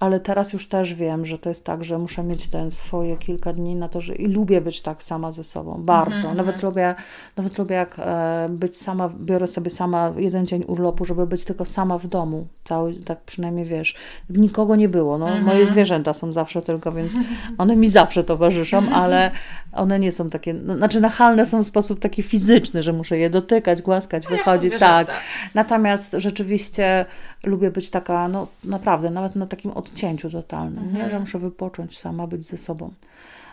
ale 0.00 0.20
teraz 0.20 0.52
już 0.52 0.68
też 0.68 0.94
wiem, 0.94 1.26
że 1.26 1.38
to 1.38 1.48
jest 1.48 1.64
tak, 1.64 1.84
że 1.84 1.98
muszę 1.98 2.22
mieć 2.22 2.48
ten 2.48 2.70
swoje 2.70 3.16
kilka 3.16 3.52
dni 3.52 3.74
na 3.74 3.88
to, 3.88 4.00
że 4.00 4.14
i 4.14 4.26
lubię 4.26 4.60
być 4.60 4.80
tak 4.80 5.02
sama 5.02 5.30
ze 5.30 5.44
sobą, 5.44 5.82
bardzo. 5.82 6.28
-hmm. 6.28 6.36
Nawet 6.36 6.62
lubię, 6.62 6.94
nawet 7.36 7.58
lubię 7.58 7.74
jak 7.74 7.96
e, 7.98 8.46
być 8.50 8.78
sama, 8.78 9.10
biorę 9.20 9.46
sobie 9.46 9.70
sama 9.70 10.12
jeden 10.16 10.46
dzień 10.46 10.64
urlopu, 10.66 11.04
żeby 11.04 11.26
być 11.26 11.44
tylko 11.44 11.64
sama 11.64 11.98
w 11.98 12.06
domu, 12.06 12.46
cały, 12.64 12.94
tak 12.94 13.20
przynajmniej 13.20 13.66
wiesz, 13.66 13.94
nikogo 14.30 14.76
nie 14.76 14.88
było, 14.88 15.18
no, 15.18 15.26
-hmm. 15.26 15.42
moje 15.42 15.66
zwierzęta 15.66 16.12
są 16.12 16.32
zawsze 16.32 16.62
tylko, 16.62 16.92
więc 16.92 17.12
one 17.58 17.76
mi 17.76 17.90
zawsze 17.90 18.24
towarzyszą, 18.24 18.92
ale 18.92 19.30
one 19.72 19.98
nie 19.98 20.12
są 20.12 20.30
takie, 20.30 20.54
no, 20.54 20.76
znaczy 20.76 21.00
nachalne 21.00 21.46
są 21.46 21.64
w 21.64 21.66
sposób 21.66 22.00
taki 22.00 22.22
fizyczny, 22.22 22.82
że 22.82 22.92
muszę 22.92 23.18
je 23.18 23.30
dotykać, 23.30 23.82
głaskać, 23.82 24.24
no 24.24 24.30
wychodzić, 24.30 24.74
tak. 24.78 25.08
Natomiast 25.54 26.14
rzeczywiście 26.18 27.06
lubię 27.44 27.70
być 27.70 27.90
taka, 27.90 28.28
no 28.28 28.46
naprawdę, 28.64 29.10
nawet 29.10 29.36
na 29.36 29.46
takim 29.46 29.70
odcięciu 29.84 30.30
totalnym, 30.30 30.84
mhm. 30.84 31.04
nie? 31.04 31.10
że 31.10 31.20
muszę 31.20 31.38
wypocząć 31.38 31.98
sama, 31.98 32.26
być 32.26 32.42
ze 32.42 32.58
sobą. 32.58 32.90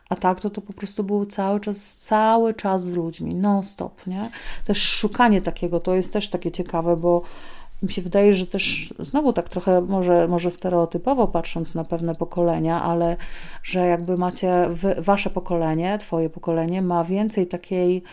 A 0.10 0.16
tak 0.16 0.40
to 0.40 0.50
to 0.50 0.62
po 0.62 0.74
prostu 0.74 1.04
był 1.04 1.26
cały 1.26 1.60
czas, 1.60 1.98
cały 1.98 2.54
czas 2.54 2.84
z 2.84 2.96
ludźmi, 2.96 3.36
non 3.36 3.64
stop, 3.64 4.08
nie? 4.08 4.30
Też 4.66 4.82
szukanie 4.82 5.42
takiego, 5.42 5.80
to 5.80 5.96
jest 5.96 6.14
też 6.14 6.30
takie 6.30 6.52
ciekawe, 6.52 6.98
bo 6.98 7.22
mi 7.84 7.92
się 7.92 8.02
wydaje, 8.02 8.34
że 8.34 8.48
też 8.48 8.94
znowu 9.00 9.34
tak 9.34 9.50
trochę 9.50 9.82
może, 9.82 10.28
może 10.28 10.52
stereotypowo 10.52 11.28
patrząc 11.28 11.76
na 11.76 11.84
pewne 11.84 12.16
pokolenia, 12.16 12.84
ale 12.84 13.18
że 13.64 13.88
jakby 13.88 14.18
macie 14.18 14.68
wy, 14.70 14.96
wasze 14.98 15.30
pokolenie, 15.30 15.98
twoje 15.98 16.30
pokolenie 16.30 16.82
ma 16.82 17.04
więcej 17.04 17.48
takiej 17.48 18.04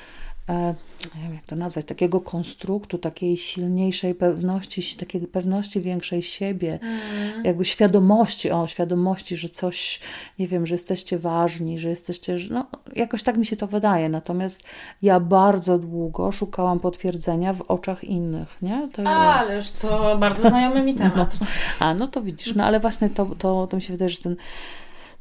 nie 1.15 1.23
wiem 1.23 1.35
jak 1.35 1.47
to 1.47 1.57
nazwać, 1.57 1.87
takiego 1.87 2.21
konstruktu, 2.21 2.99
takiej 2.99 3.37
silniejszej 3.37 4.15
pewności, 4.15 4.97
takiej 4.97 5.21
pewności 5.21 5.81
większej 5.81 6.23
siebie, 6.23 6.79
mm. 6.83 7.45
jakby 7.45 7.65
świadomości, 7.65 8.51
o 8.51 8.67
świadomości, 8.67 9.37
że 9.37 9.49
coś, 9.49 10.01
nie 10.39 10.49
wiem, 10.49 10.67
że 10.67 10.75
jesteście 10.75 11.19
ważni, 11.19 11.79
że 11.79 11.89
jesteście, 11.89 12.37
no 12.51 12.67
jakoś 12.97 13.23
tak 13.23 13.37
mi 13.37 13.47
się 13.47 13.57
to 13.57 13.67
wydaje, 13.67 14.09
natomiast 14.09 14.63
ja 15.03 15.21
bardzo 15.21 15.79
długo 15.79 16.33
szukałam 16.33 16.81
potwierdzenia 16.81 17.53
w 17.53 17.61
oczach 17.61 18.05
innych, 18.05 18.57
nie? 18.63 18.89
To 18.93 19.03
Ależ 19.09 19.71
to 19.73 20.19
bardzo 20.19 20.49
znajomy 20.49 20.83
mi 20.83 20.95
temat. 20.95 21.35
No, 21.81 21.87
a, 21.87 21.95
no 21.95 22.07
to 22.07 22.23
widzisz, 22.23 22.55
no 22.55 22.65
ale 22.65 22.81
właśnie 22.81 23.11
to, 23.11 23.27
to, 23.27 23.67
to 23.67 23.77
mi 23.77 23.83
się 23.83 23.93
wydaje, 23.93 24.09
że 24.09 24.19
ten 24.19 24.37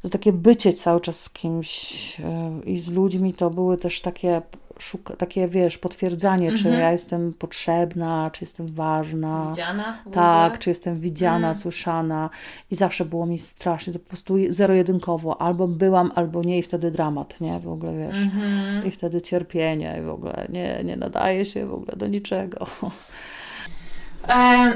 to 0.02 0.08
takie 0.08 0.32
bycie 0.32 0.72
cały 0.72 1.00
czas 1.00 1.20
z 1.20 1.30
kimś 1.30 2.18
yy, 2.18 2.26
i 2.64 2.80
z 2.80 2.90
ludźmi 2.90 3.34
to 3.34 3.50
były 3.50 3.76
też 3.76 4.00
takie 4.00 4.42
szuka, 4.82 5.16
takie, 5.16 5.48
wiesz, 5.48 5.78
potwierdzanie, 5.78 6.52
czy 6.52 6.68
mhm. 6.68 6.80
ja 6.80 6.92
jestem 6.92 7.32
potrzebna, 7.32 8.30
czy 8.32 8.44
jestem 8.44 8.66
ważna. 8.66 9.46
Widziana? 9.50 9.98
Tak, 10.12 10.58
czy 10.58 10.70
jestem 10.70 10.96
widziana, 10.96 11.36
mhm. 11.36 11.54
słyszana. 11.54 12.30
I 12.70 12.74
zawsze 12.74 13.04
było 13.04 13.26
mi 13.26 13.38
strasznie, 13.38 13.92
to 13.92 13.98
po 13.98 14.08
prostu 14.08 14.34
zero-jedynkowo. 14.48 15.40
Albo 15.40 15.68
byłam, 15.68 16.12
albo 16.14 16.42
nie 16.42 16.58
i 16.58 16.62
wtedy 16.62 16.90
dramat, 16.90 17.40
nie? 17.40 17.60
W 17.60 17.68
ogóle, 17.68 17.92
wiesz. 17.98 18.18
Mhm. 18.18 18.84
I 18.86 18.90
wtedy 18.90 19.22
cierpienie 19.22 19.96
i 20.00 20.02
w 20.02 20.10
ogóle 20.10 20.46
nie, 20.48 20.80
nie 20.84 20.96
nadaje 20.96 21.44
się 21.44 21.66
w 21.66 21.74
ogóle 21.74 21.96
do 21.96 22.06
niczego. 22.06 22.66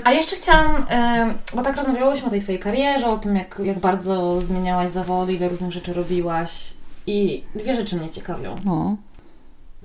A 0.05 0.13
jeszcze 0.13 0.37
chciałam, 0.37 0.87
bo 1.55 1.63
tak 1.63 1.77
rozmawiałyśmy 1.77 2.27
o 2.27 2.31
tej 2.31 2.41
Twojej 2.41 2.61
karierze, 2.61 3.07
o 3.07 3.19
tym, 3.19 3.37
jak, 3.37 3.61
jak 3.65 3.79
bardzo 3.79 4.41
zmieniałaś 4.41 4.91
zawody, 4.91 5.33
ile 5.33 5.49
różnych 5.49 5.73
rzeczy 5.73 5.93
robiłaś. 5.93 6.73
I 7.07 7.45
dwie 7.55 7.75
rzeczy 7.75 7.97
mnie 7.97 8.11
ciekawią. 8.11 8.57
No. 8.65 8.97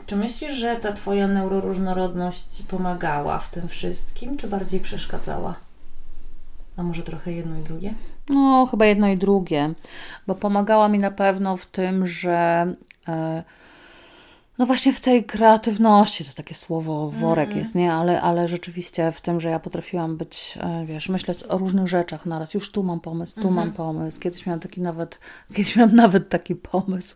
Czy 0.07 0.15
myślisz, 0.15 0.55
że 0.55 0.75
ta 0.75 0.93
Twoja 0.93 1.27
neuroróżnorodność 1.27 2.63
pomagała 2.67 3.39
w 3.39 3.51
tym 3.51 3.67
wszystkim, 3.67 4.37
czy 4.37 4.47
bardziej 4.47 4.79
przeszkadzała? 4.79 5.55
A 6.77 6.83
może 6.83 7.03
trochę 7.03 7.31
jedno 7.31 7.59
i 7.59 7.63
drugie? 7.63 7.93
No, 8.29 8.67
chyba 8.71 8.85
jedno 8.85 9.07
i 9.07 9.17
drugie, 9.17 9.73
bo 10.27 10.35
pomagała 10.35 10.87
mi 10.87 10.99
na 10.99 11.11
pewno 11.11 11.57
w 11.57 11.65
tym, 11.65 12.07
że. 12.07 12.73
E, 13.07 13.43
no 14.57 14.65
właśnie 14.65 14.93
w 14.93 15.01
tej 15.01 15.23
kreatywności, 15.23 16.25
to 16.25 16.33
takie 16.33 16.55
słowo 16.55 17.09
worek 17.09 17.47
mm. 17.47 17.59
jest, 17.59 17.75
nie? 17.75 17.93
Ale, 17.93 18.21
ale 18.21 18.47
rzeczywiście 18.47 19.11
w 19.11 19.21
tym, 19.21 19.41
że 19.41 19.49
ja 19.49 19.59
potrafiłam 19.59 20.17
być, 20.17 20.57
e, 20.61 20.85
wiesz, 20.85 21.09
myśleć 21.09 21.43
o 21.43 21.57
różnych 21.57 21.87
rzeczach 21.87 22.25
naraz. 22.25 22.53
Już 22.53 22.71
tu 22.71 22.83
mam 22.83 22.99
pomysł, 22.99 23.35
tu 23.35 23.41
mm 23.41 23.53
mam 23.53 23.67
mhm. 23.67 23.77
pomysł. 23.77 24.19
Kiedyś 24.19 24.45
miałam 24.45 24.59
taki 24.59 24.81
nawet, 24.81 25.19
kiedyś 25.55 25.75
miałam 25.75 25.95
nawet 25.95 26.29
taki 26.29 26.55
pomysł, 26.55 27.15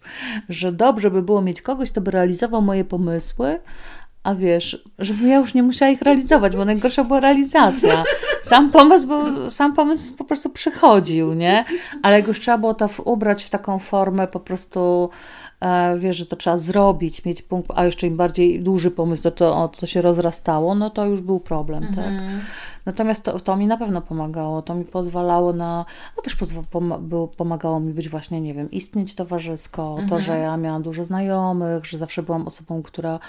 że 0.49 0.71
dobrze 0.71 1.11
by 1.11 1.21
było 1.21 1.41
mieć 1.41 1.61
kogoś, 1.61 1.91
kto 1.91 2.01
by 2.01 2.11
realizował 2.11 2.61
moje 2.61 2.85
pomysły, 2.85 3.59
a 4.23 4.35
wiesz, 4.35 4.83
żebym 4.99 5.27
ja 5.27 5.37
już 5.37 5.53
nie 5.53 5.63
musiała 5.63 5.91
ich 5.91 6.01
realizować, 6.01 6.55
bo 6.55 6.65
najgorsza 6.65 7.03
była 7.03 7.19
realizacja. 7.19 8.03
Sam 8.41 8.71
pomysł, 8.71 9.07
bo 9.07 9.49
sam 9.49 9.73
pomysł 9.73 10.13
po 10.13 10.23
prostu 10.23 10.49
przychodził, 10.49 11.33
nie? 11.33 11.65
Ale 12.03 12.17
jak 12.17 12.27
już 12.27 12.39
trzeba 12.39 12.57
było 12.57 12.73
to 12.73 12.89
ubrać 13.05 13.43
w 13.43 13.49
taką 13.49 13.79
formę 13.79 14.27
po 14.27 14.39
prostu 14.39 15.09
wiesz, 15.97 16.17
że 16.17 16.25
to 16.25 16.35
trzeba 16.35 16.57
zrobić, 16.57 17.25
mieć 17.25 17.41
punkt, 17.41 17.71
a 17.75 17.85
jeszcze 17.85 18.07
im 18.07 18.17
bardziej 18.17 18.59
duży 18.59 18.91
pomysł, 18.91 19.23
to, 19.23 19.31
to, 19.31 19.71
to 19.79 19.85
się 19.85 20.01
rozrastało, 20.01 20.75
no 20.75 20.89
to 20.89 21.05
już 21.05 21.21
był 21.21 21.39
problem, 21.39 21.93
tak? 21.95 22.13
Mhm. 22.81 22.95
Natomiast 22.95 23.23
to, 23.23 23.39
to 23.39 23.55
mi 23.57 23.67
na 23.67 23.77
pewno 23.77 24.01
pomagało, 24.01 24.61
to 24.61 24.75
mi 24.75 24.85
pozwalało 24.85 25.53
na, 25.53 25.85
no 26.17 26.23
też 26.23 26.37
pomagało 27.37 27.79
mi 27.79 27.93
być 27.93 28.09
właśnie, 28.09 28.41
nie 28.41 28.53
wiem, 28.53 28.71
istnieć 28.71 29.15
towarzysko, 29.15 29.89
mhm. 29.89 30.09
to, 30.09 30.19
że 30.19 30.37
ja 30.37 30.57
miałam 30.57 30.81
dużo 30.83 31.05
znajomych, 31.05 31.85
że 31.85 31.97
zawsze 31.97 32.23
byłam 32.23 32.47
osobą, 32.47 32.83
która 32.83 33.19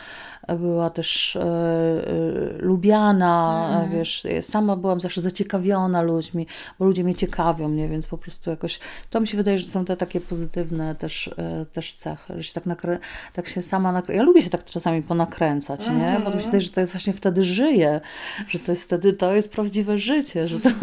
była 0.48 0.90
też 0.90 1.36
e, 1.36 1.42
e, 1.42 2.12
lubiana, 2.58 3.64
mhm. 3.68 3.90
wiesz, 3.90 4.26
sama 4.42 4.76
byłam 4.76 5.00
zawsze 5.00 5.20
zaciekawiona 5.20 6.02
ludźmi, 6.02 6.46
bo 6.78 6.84
ludzie 6.84 7.04
mnie 7.04 7.14
ciekawią, 7.14 7.68
nie, 7.68 7.88
więc 7.88 8.06
po 8.06 8.18
prostu 8.18 8.50
jakoś, 8.50 8.80
to 9.10 9.20
mi 9.20 9.28
się 9.28 9.36
wydaje, 9.36 9.58
że 9.58 9.66
są 9.66 9.84
te 9.84 9.96
takie 9.96 10.20
pozytywne 10.20 10.94
też, 10.94 11.30
e, 11.38 11.66
też 11.66 11.94
cechy, 11.94 12.34
że 12.36 12.42
się 12.42 12.54
tak, 12.54 12.66
nakrę, 12.66 12.98
tak 13.32 13.48
się 13.48 13.62
sama 13.62 14.02
ja 14.08 14.22
lubię 14.22 14.42
się 14.42 14.50
tak 14.50 14.64
czasami 14.64 15.02
ponakręcać, 15.02 15.80
mhm. 15.80 15.98
nie, 15.98 16.12
bo 16.12 16.18
mi 16.18 16.24
się 16.24 16.26
mhm. 16.26 16.44
wydaje, 16.44 16.60
że 16.60 16.70
to 16.70 16.80
jest 16.80 16.92
właśnie 16.92 17.12
wtedy 17.12 17.42
żyję, 17.42 18.00
że 18.48 18.58
to 18.58 18.72
jest 18.72 18.84
wtedy, 18.84 19.12
to 19.12 19.34
jest 19.34 19.41
prawdziwe 19.48 19.98
życie, 19.98 20.48
że 20.48 20.60
to... 20.60 20.70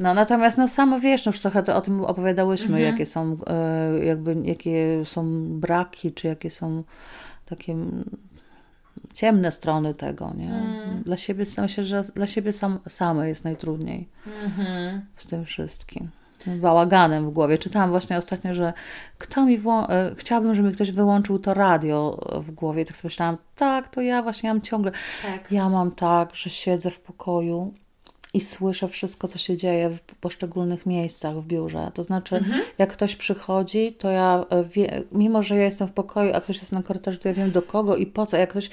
No 0.00 0.14
natomiast 0.14 0.58
no 0.58 0.68
samo 0.68 1.00
wiesz, 1.00 1.26
no 1.26 1.30
już 1.32 1.40
trochę 1.40 1.62
to, 1.62 1.76
o 1.76 1.80
tym 1.80 2.04
opowiadałyśmy, 2.04 2.66
mhm. 2.66 2.84
jakie 2.84 3.06
są 3.06 3.38
jakby, 4.02 4.36
jakie 4.44 5.04
są 5.04 5.46
braki, 5.58 6.12
czy 6.12 6.28
jakie 6.28 6.50
są 6.50 6.84
takie 7.46 7.76
ciemne 9.14 9.52
strony 9.52 9.94
tego, 9.94 10.32
nie? 10.36 10.54
Mm. 10.54 11.02
Dla 11.02 11.16
siebie 11.16 11.44
myślę, 11.58 11.84
że 11.84 12.02
dla 12.14 12.26
siebie 12.26 12.52
sam, 12.52 12.78
same 12.88 13.28
jest 13.28 13.44
najtrudniej 13.44 14.08
mm-hmm. 14.26 15.00
z 15.16 15.26
tym 15.26 15.44
wszystkim. 15.44 16.08
Tym 16.44 16.60
bałaganem 16.60 17.26
w 17.26 17.30
głowie. 17.30 17.58
Czytałam 17.58 17.90
właśnie 17.90 18.18
ostatnio, 18.18 18.54
że 18.54 18.72
kto 19.18 19.46
mi 19.46 19.58
wło- 19.58 19.86
e, 19.90 20.14
chciałabym, 20.16 20.54
żeby 20.54 20.72
ktoś 20.72 20.90
wyłączył 20.92 21.38
to 21.38 21.54
radio 21.54 22.18
w 22.40 22.50
głowie. 22.50 22.84
Tak 22.84 22.96
sobie 22.96 23.06
myślałam, 23.08 23.36
tak, 23.56 23.88
to 23.88 24.00
ja 24.00 24.22
właśnie 24.22 24.50
mam 24.50 24.60
ciągle. 24.60 24.92
Tak. 25.22 25.52
Ja 25.52 25.68
mam 25.68 25.90
tak, 25.90 26.34
że 26.34 26.50
siedzę 26.50 26.90
w 26.90 27.00
pokoju 27.00 27.74
i 28.34 28.40
słyszę 28.40 28.88
wszystko, 28.88 29.28
co 29.28 29.38
się 29.38 29.56
dzieje 29.56 29.90
w 29.90 30.00
poszczególnych 30.02 30.86
miejscach 30.86 31.36
w 31.36 31.46
biurze. 31.46 31.90
To 31.94 32.04
znaczy, 32.04 32.36
mhm. 32.36 32.62
jak 32.78 32.92
ktoś 32.92 33.16
przychodzi, 33.16 33.92
to 33.92 34.10
ja 34.10 34.44
e, 34.50 34.64
wie, 34.64 35.02
mimo, 35.12 35.42
że 35.42 35.56
ja 35.56 35.64
jestem 35.64 35.88
w 35.88 35.92
pokoju, 35.92 36.34
a 36.34 36.40
ktoś 36.40 36.56
jest 36.56 36.72
na 36.72 36.82
korytarzu, 36.82 37.18
to 37.18 37.28
ja 37.28 37.34
wiem 37.34 37.50
do 37.50 37.62
kogo 37.62 37.96
i 37.96 38.06
po 38.06 38.26
co. 38.26 38.36
Jak 38.36 38.50
ktoś 38.50 38.70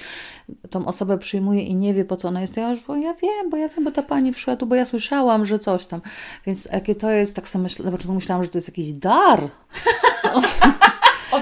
tą 0.70 0.86
osobę 0.86 1.18
przyjmuje 1.18 1.62
i 1.62 1.74
nie 1.74 1.94
wie, 1.94 2.04
po 2.04 2.16
co 2.16 2.28
ona 2.28 2.40
jest, 2.40 2.54
to 2.54 2.60
ja 2.60 2.70
już 2.70 2.80
ja 2.88 3.14
wiem, 3.14 3.50
bo 3.50 3.56
ja 3.56 3.68
wiem, 3.68 3.84
bo 3.84 3.90
ta 3.90 4.02
pani 4.02 4.32
przyszła 4.32 4.56
tu, 4.56 4.66
bo 4.66 4.74
ja 4.74 4.84
słyszałam, 4.84 5.46
że 5.46 5.58
coś 5.58 5.86
tam. 5.86 6.00
Więc 6.46 6.64
jakie 6.64 6.94
to 6.94 7.10
jest, 7.10 7.36
tak 7.36 7.54
na 7.54 7.90
początku 7.90 8.14
myślałam, 8.14 8.44
że 8.44 8.50
to 8.50 8.58
jest 8.58 8.68
jakiś 8.68 8.92
dar. 8.92 9.48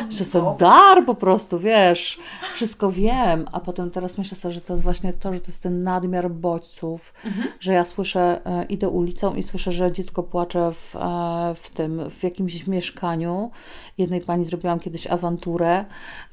że 0.09 0.25
to 0.25 0.57
dar 0.59 1.05
po 1.05 1.15
prostu, 1.15 1.59
wiesz, 1.59 2.19
wszystko 2.55 2.93
wiem, 2.93 3.47
a 3.53 3.61
potem 3.61 3.91
teraz 3.91 4.19
myślę 4.19 4.37
sobie, 4.37 4.55
że 4.55 4.61
to 4.61 4.73
jest 4.73 4.83
właśnie 4.85 5.13
to, 5.13 5.35
że 5.35 5.41
to 5.41 5.47
jest 5.47 5.63
ten 5.63 5.83
nadmiar 5.83 6.31
bodźców, 6.31 7.15
mhm. 7.25 7.49
że 7.61 7.73
ja 7.73 7.85
słyszę, 7.85 8.41
e, 8.47 8.65
idę 8.65 8.89
ulicą 8.89 9.35
i 9.35 9.43
słyszę, 9.43 9.73
że 9.73 9.93
dziecko 9.93 10.23
płacze 10.23 10.73
w, 10.73 10.97
e, 10.97 11.55
w 11.55 11.71
tym, 11.71 12.11
w 12.11 12.23
jakimś 12.23 12.67
mieszkaniu. 12.67 13.51
Jednej 13.99 14.21
pani 14.21 14.45
zrobiłam 14.45 14.81
kiedyś 14.81 15.07
awanturę, 15.07 15.85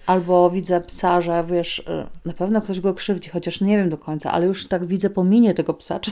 albo 0.06 0.50
widzę 0.50 0.82
psa, 0.82 1.22
że 1.22 1.44
wiesz, 1.44 1.80
y, 1.80 1.84
na 2.26 2.34
pewno 2.34 2.62
ktoś 2.62 2.80
go 2.80 2.94
krzywdzi, 2.94 3.30
chociaż 3.30 3.62
nie 3.62 3.78
wiem 3.78 3.90
do 3.90 3.98
końca, 3.98 4.32
ale 4.32 4.46
już 4.46 4.68
tak 4.68 4.86
widzę 4.86 5.10
po 5.10 5.24
minie 5.24 5.54
tego 5.54 5.74
psa. 5.74 6.00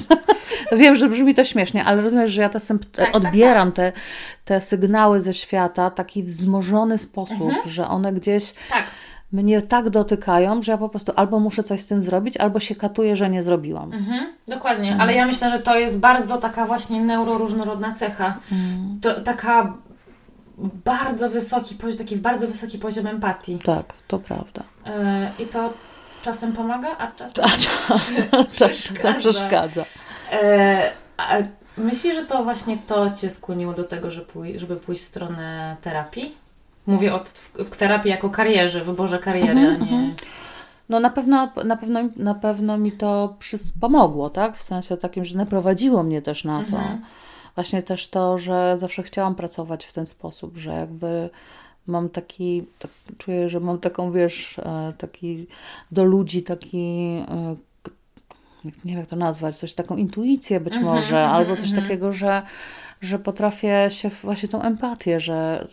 Wiem, 0.71 0.95
że 0.95 1.09
brzmi 1.09 1.33
to 1.33 1.43
śmiesznie, 1.43 1.85
ale 1.85 2.01
rozumiesz, 2.01 2.31
że 2.31 2.41
ja 2.41 2.49
czasem 2.49 2.79
tak, 2.79 2.89
tak, 2.91 3.15
odbieram 3.15 3.71
tak, 3.71 3.75
Te, 3.75 4.01
te 4.45 4.61
sygnały 4.61 5.21
ze 5.21 5.33
świata 5.33 5.89
w 5.89 5.95
taki 5.95 6.23
wzmożony 6.23 6.97
sposób, 6.97 7.41
mhm. 7.41 7.69
że 7.69 7.87
one 7.87 8.13
gdzieś 8.13 8.53
tak. 8.69 8.83
mnie 9.31 9.61
tak 9.61 9.89
dotykają, 9.89 10.61
że 10.61 10.71
ja 10.71 10.77
po 10.77 10.89
prostu 10.89 11.11
albo 11.15 11.39
muszę 11.39 11.63
coś 11.63 11.79
z 11.79 11.87
tym 11.87 12.03
zrobić, 12.03 12.37
albo 12.37 12.59
się 12.59 12.75
katuję, 12.75 13.15
że 13.15 13.29
nie 13.29 13.43
zrobiłam. 13.43 13.93
Mhm, 13.93 14.33
dokładnie, 14.47 14.91
mhm. 14.91 15.01
ale 15.01 15.13
ja 15.13 15.25
myślę, 15.25 15.49
że 15.49 15.59
to 15.59 15.79
jest 15.79 15.99
bardzo 15.99 16.37
taka 16.37 16.65
właśnie 16.65 17.01
neuroróżnorodna 17.01 17.93
cecha. 17.93 18.37
Mhm. 18.51 18.99
To 19.01 19.21
taka 19.21 19.73
bardzo 20.85 21.29
wysoki 21.29 21.75
poziom, 21.75 21.97
taki 21.97 22.17
bardzo 22.17 22.47
wysoki 22.47 22.79
poziom 22.79 23.07
empatii. 23.07 23.59
Tak, 23.59 23.93
to 24.07 24.19
prawda. 24.19 24.63
Yy, 24.85 25.45
I 25.45 25.47
to 25.47 25.73
czasem 26.21 26.53
pomaga, 26.53 26.97
a 26.97 27.07
czasem, 27.07 27.45
a, 28.31 28.43
czasem 28.57 29.15
przeszkadza. 29.15 29.85
Yy, 30.31 30.37
a 31.17 31.37
myślisz, 31.77 32.15
że 32.15 32.25
to 32.25 32.43
właśnie 32.43 32.77
to 32.87 33.11
Cię 33.11 33.29
skłoniło 33.29 33.73
do 33.73 33.83
tego, 33.83 34.11
żeby, 34.11 34.25
pój 34.25 34.59
żeby 34.59 34.75
pójść 34.75 35.01
w 35.01 35.05
stronę 35.05 35.77
terapii? 35.81 36.35
Mówię 36.87 37.13
o 37.13 37.23
terapii 37.77 38.11
jako 38.11 38.29
karierze, 38.29 38.83
wyborze 38.83 39.19
kariery, 39.19 39.51
mhm, 39.51 39.75
a 39.75 39.85
nie... 39.85 39.97
Mhm. 39.97 40.13
No 40.89 40.99
na 40.99 41.09
pewno, 41.09 41.51
na 41.65 41.77
pewno, 41.77 41.99
na 42.15 42.35
pewno 42.35 42.77
mi 42.77 42.91
to 42.91 43.35
pomogło, 43.81 44.29
tak? 44.29 44.57
W 44.57 44.63
sensie 44.63 44.97
takim, 44.97 45.25
że 45.25 45.37
naprowadziło 45.37 46.03
mnie 46.03 46.21
też 46.21 46.43
na 46.43 46.59
to. 46.59 46.77
Mhm 46.77 47.01
właśnie 47.55 47.83
też 47.83 48.07
to, 48.07 48.37
że 48.37 48.77
zawsze 48.79 49.03
chciałam 49.03 49.35
pracować 49.35 49.85
w 49.85 49.93
ten 49.93 50.05
sposób, 50.05 50.57
że 50.57 50.71
jakby 50.71 51.29
mam 51.87 52.09
taki, 52.09 52.65
tak, 52.79 52.91
czuję, 53.17 53.49
że 53.49 53.59
mam 53.59 53.79
taką, 53.79 54.11
wiesz, 54.11 54.59
e, 54.59 54.93
taki 54.97 55.47
do 55.91 56.03
ludzi 56.03 56.43
taki 56.43 56.77
e, 57.29 57.55
nie 58.65 58.71
wiem 58.91 58.99
jak 58.99 59.09
to 59.09 59.15
nazwać, 59.15 59.57
coś 59.57 59.73
taką 59.73 59.97
intuicję 59.97 60.59
być 60.59 60.73
-hmm, 60.73 60.83
może, 60.83 61.15
-hmm, 61.15 61.29
albo 61.29 61.55
coś 61.55 61.69
-hmm. 61.69 61.81
takiego, 61.81 62.13
że 62.13 62.41
że 63.01 63.19
potrafię 63.19 63.87
się 63.89 64.09
właśnie 64.09 64.49
tą 64.49 64.61
empatię, 64.61 65.19
że 65.19 65.67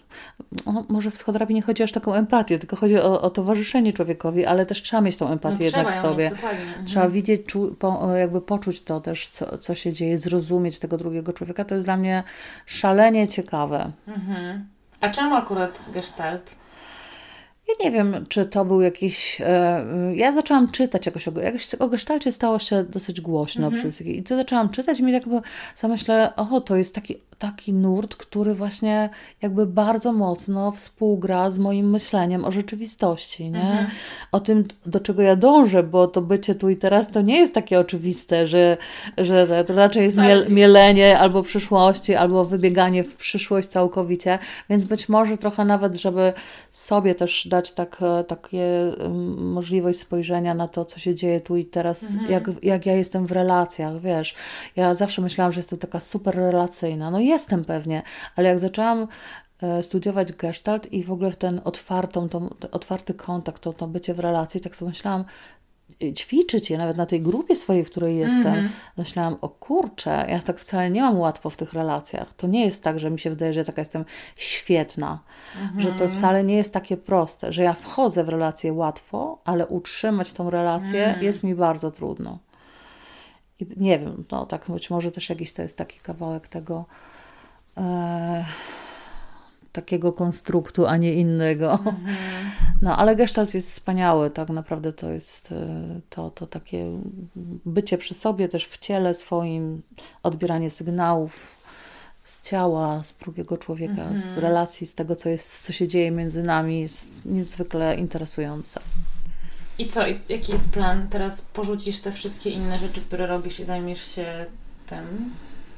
no, 0.67 0.85
może 0.89 1.11
w 1.11 1.15
psychoterapii 1.15 1.55
nie 1.55 1.63
chodzi 1.63 1.83
aż 1.83 1.93
taką 1.93 2.15
empatię, 2.15 2.59
tylko 2.59 2.77
chodzi 2.77 2.99
o, 2.99 3.21
o 3.23 3.31
towarzyszenie 3.31 3.93
człowiekowi, 3.93 4.47
ale 4.47 4.67
też 4.67 4.83
trzeba 4.83 5.01
mieć 5.01 5.17
tą 5.17 5.29
empatię 5.31 5.57
no, 5.59 5.65
jednak 5.65 5.95
w 5.95 6.01
sobie. 6.01 6.31
Mieć, 6.31 6.41
trzeba 6.87 7.05
mhm. 7.05 7.13
widzieć, 7.13 7.47
czu, 7.47 7.77
po, 7.79 8.17
jakby 8.17 8.41
poczuć 8.41 8.83
to 8.83 9.01
też, 9.01 9.29
co, 9.29 9.59
co 9.59 9.75
się 9.75 9.93
dzieje, 9.93 10.19
zrozumieć 10.19 10.79
tego 10.79 10.99
drugiego 10.99 11.33
człowieka. 11.33 11.65
To 11.65 11.75
jest 11.75 11.87
dla 11.87 11.97
mnie 11.97 12.23
szalenie 12.67 13.29
ciekawe. 13.29 13.91
Mhm. 14.09 14.67
A 15.01 15.09
czemu 15.09 15.35
akurat 15.35 15.81
gestalt? 15.95 16.55
Ja 17.69 17.75
nie 17.85 17.91
wiem, 17.91 18.27
czy 18.29 18.47
to 18.47 18.65
był 18.65 18.81
jakiś. 18.81 19.41
E, 19.41 19.85
ja 20.15 20.33
zaczęłam 20.33 20.71
czytać 20.71 21.07
jakoś 21.07 21.29
o, 21.29 21.41
jakoś 21.41 21.75
o 21.75 21.89
gestalcie 21.89 22.33
stało 22.33 22.59
się 22.59 22.85
dosyć 22.85 23.21
głośno 23.21 23.67
mm 23.67 23.79
-hmm. 23.79 23.83
przez 23.83 24.01
I 24.01 24.23
to 24.23 24.37
zaczęłam 24.37 24.71
czytać 24.71 25.01
i 25.01 25.03
mi 25.03 25.13
tak 25.13 25.23
zamyślę, 25.77 26.33
o, 26.37 26.61
to 26.61 26.77
jest 26.77 26.95
taki 26.95 27.17
taki 27.39 27.73
nurt, 27.73 28.17
który 28.17 28.55
właśnie 28.55 29.11
jakby 29.43 29.67
bardzo 29.67 30.13
mocno 30.13 30.73
współgra 30.73 31.51
z 31.51 31.59
moim 31.59 31.91
myśleniem 31.91 32.45
o 32.45 32.51
rzeczywistości, 32.51 33.51
nie? 33.51 33.61
Mhm. 33.61 33.87
O 34.33 34.41
tym, 34.41 34.65
do 34.87 35.01
czego 35.01 35.23
ja 35.23 35.37
dążę, 35.37 35.83
bo 35.83 36.07
to 36.07 36.23
bycie 36.23 36.55
tu 36.55 36.69
i 36.69 36.77
teraz 36.77 37.11
to 37.11 37.21
nie 37.21 37.39
jest 37.39 37.55
takie 37.55 37.81
oczywiste, 37.81 38.47
że, 38.47 38.77
że 39.19 39.65
to 39.65 39.75
raczej 39.75 40.05
jest 40.05 40.17
miel, 40.17 40.43
tak. 40.43 40.53
mielenie 40.53 41.19
albo 41.19 41.43
przyszłości, 41.43 42.15
albo 42.15 42.45
wybieganie 42.45 43.05
w 43.05 43.17
przyszłość 43.17 43.69
całkowicie, 43.69 44.39
więc 44.71 44.85
być 44.85 45.09
może 45.09 45.39
trochę 45.39 45.65
nawet, 45.65 45.97
żeby 45.97 46.33
sobie 46.71 47.15
też 47.15 47.49
dać 47.49 47.73
tak, 47.73 48.01
takie 48.29 48.93
możliwość 49.37 49.99
spojrzenia 49.99 50.55
na 50.55 50.69
to, 50.69 50.85
co 50.85 50.99
się 51.01 51.15
dzieje 51.15 51.41
tu 51.41 51.57
i 51.57 51.65
teraz, 51.65 52.03
mhm. 52.03 52.33
jak, 52.33 52.51
jak 52.63 52.87
ja 52.87 52.95
jestem 52.95 53.27
w 53.27 53.33
relacjach, 53.33 54.01
wiesz. 54.01 54.35
Ja 54.77 54.95
zawsze 54.95 55.23
myślałam, 55.23 55.53
że 55.53 55.61
jestem 55.61 55.79
taka 55.79 56.01
super 56.01 56.37
relacyjna. 56.37 57.11
No 57.11 57.21
jestem 57.29 57.65
pewnie, 57.65 58.03
ale 58.37 58.49
jak 58.49 58.59
zaczęłam 58.59 59.09
e, 59.63 59.83
studiować 59.83 60.33
gestalt 60.33 60.93
i 60.93 61.05
w 61.05 61.13
ogóle 61.13 61.33
ten 61.33 61.61
otwartą, 61.65 62.29
tą, 62.29 62.49
otwarty 62.73 63.15
kontakt, 63.15 63.63
to, 63.63 63.73
to 63.73 63.87
bycie 63.87 64.15
w 64.15 64.19
relacji, 64.19 64.61
tak 64.61 64.77
sobie 64.77 64.89
myślałam, 64.89 65.25
e, 66.03 66.13
ćwiczyć 66.13 66.71
je 66.71 66.79
nawet 66.79 66.97
na 66.97 67.07
tej 67.07 67.21
grupie 67.21 67.57
swojej, 67.57 67.85
w 67.85 67.91
której 67.91 68.17
jestem. 68.17 68.47
Mm 68.47 68.67
-hmm. 68.67 68.71
Myślałam, 68.97 69.37
o 69.41 69.49
kurczę, 69.49 70.27
ja 70.29 70.39
tak 70.39 70.59
wcale 70.59 70.91
nie 70.91 71.01
mam 71.01 71.19
łatwo 71.19 71.51
w 71.51 71.57
tych 71.57 71.73
relacjach. 71.73 72.35
To 72.35 72.47
nie 72.47 72.65
jest 72.65 72.85
tak, 72.85 72.99
że 72.99 73.11
mi 73.11 73.19
się 73.19 73.31
wydaje, 73.31 73.53
że 73.53 73.61
ja 73.61 73.65
taka 73.65 73.81
jestem 73.81 74.05
świetna, 74.37 75.19
mm 75.57 75.69
-hmm. 75.69 75.81
że 75.81 75.89
to 75.89 76.05
mhm. 76.05 76.11
wcale 76.11 76.45
nie 76.45 76.57
jest 76.57 76.73
takie 76.73 76.97
proste, 76.97 77.53
że 77.53 77.63
ja 77.63 77.73
wchodzę 77.73 78.25
w 78.25 78.29
relację 78.29 78.73
łatwo, 78.73 79.39
ale 79.45 79.67
utrzymać 79.67 80.33
tą 80.33 80.51
relację 80.51 81.07
mm. 81.07 81.25
jest 81.25 81.45
mi 81.45 81.55
bardzo 81.55 81.91
trudno. 81.91 82.39
I 83.61 83.67
nie 83.77 83.99
wiem, 83.99 84.25
no 84.31 84.47
tak 84.47 84.71
być 84.71 84.91
może 84.91 85.13
też 85.13 85.29
jakiś 85.29 85.53
to 85.53 85.63
jest 85.63 85.79
taki 85.79 86.01
kawałek 86.01 86.49
tego, 86.49 86.85
e, 87.79 88.45
takiego 89.73 90.13
konstruktu, 90.13 90.87
a 90.87 90.97
nie 90.97 91.15
innego. 91.15 91.73
Mhm. 91.73 91.97
No, 92.83 92.97
ale 92.97 93.17
gestalt 93.17 93.55
jest 93.55 93.71
wspaniały, 93.71 94.31
tak 94.31 94.49
naprawdę 94.49 94.93
to 94.93 95.11
jest 95.11 95.53
e, 95.53 96.01
to, 96.11 96.31
to 96.31 96.47
takie 96.47 96.99
bycie 97.67 97.99
przy 97.99 98.15
sobie 98.15 98.49
też 98.49 98.67
w 98.67 98.79
ciele 98.79 99.15
swoim, 99.15 99.83
odbieranie 100.23 100.71
sygnałów 100.71 101.59
z 102.25 102.43
ciała, 102.43 103.05
z 103.05 103.17
drugiego 103.17 103.59
człowieka, 103.59 104.03
mhm. 104.03 104.21
z 104.21 104.39
relacji, 104.39 104.87
z 104.87 104.95
tego, 104.95 105.17
co 105.17 105.29
jest, 105.29 105.67
co 105.67 105.73
się 105.73 105.89
dzieje 105.89 106.11
między 106.11 106.43
nami, 106.43 106.81
jest 106.81 107.25
niezwykle 107.25 107.97
interesujące. 107.97 108.81
I 109.79 109.89
co, 109.89 110.01
jaki 110.29 110.53
jest 110.53 110.71
plan? 110.71 111.09
Teraz 111.09 111.43
porzucisz 111.43 112.01
te 112.01 112.13
wszystkie 112.13 112.51
inne 112.51 112.79
rzeczy, 112.79 113.01
które 113.01 113.27
robisz 113.27 113.61
i 113.61 113.65
zajmiesz 113.65 114.15
się 114.15 114.47
tym? 114.87 115.31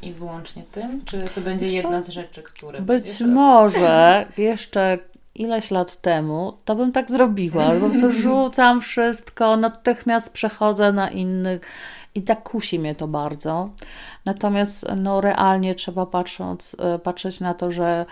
I 0.03 0.13
wyłącznie 0.13 0.63
tym? 0.73 1.05
Czy 1.05 1.29
to 1.35 1.41
będzie 1.41 1.67
jedna 1.67 2.01
z 2.01 2.09
rzeczy, 2.09 2.43
które. 2.43 2.81
Być 2.81 3.21
może 3.21 4.27
jeszcze 4.39 4.99
ileś 5.35 5.71
lat 5.71 6.01
temu 6.01 6.53
to 6.65 6.77
bym 6.77 6.93
tak 6.93 7.11
zrobiła. 7.11 7.71
Po 7.71 7.81
prostu 7.81 8.11
rzucam 8.11 8.81
wszystko, 8.81 9.57
natychmiast 9.57 10.33
przechodzę 10.33 10.93
na 10.93 11.11
innych 11.11 11.61
i 12.15 12.23
tak 12.23 12.43
kusi 12.43 12.79
mnie 12.79 12.95
to 12.95 13.09
bardzo. 13.09 13.71
Natomiast 14.25 14.87
no, 14.97 15.21
realnie 15.21 15.75
trzeba 15.75 16.07
patrząc, 16.07 16.77
e, 16.79 16.99
patrzeć 16.99 17.41
na 17.41 17.55
to, 17.55 17.71
że 17.71 18.07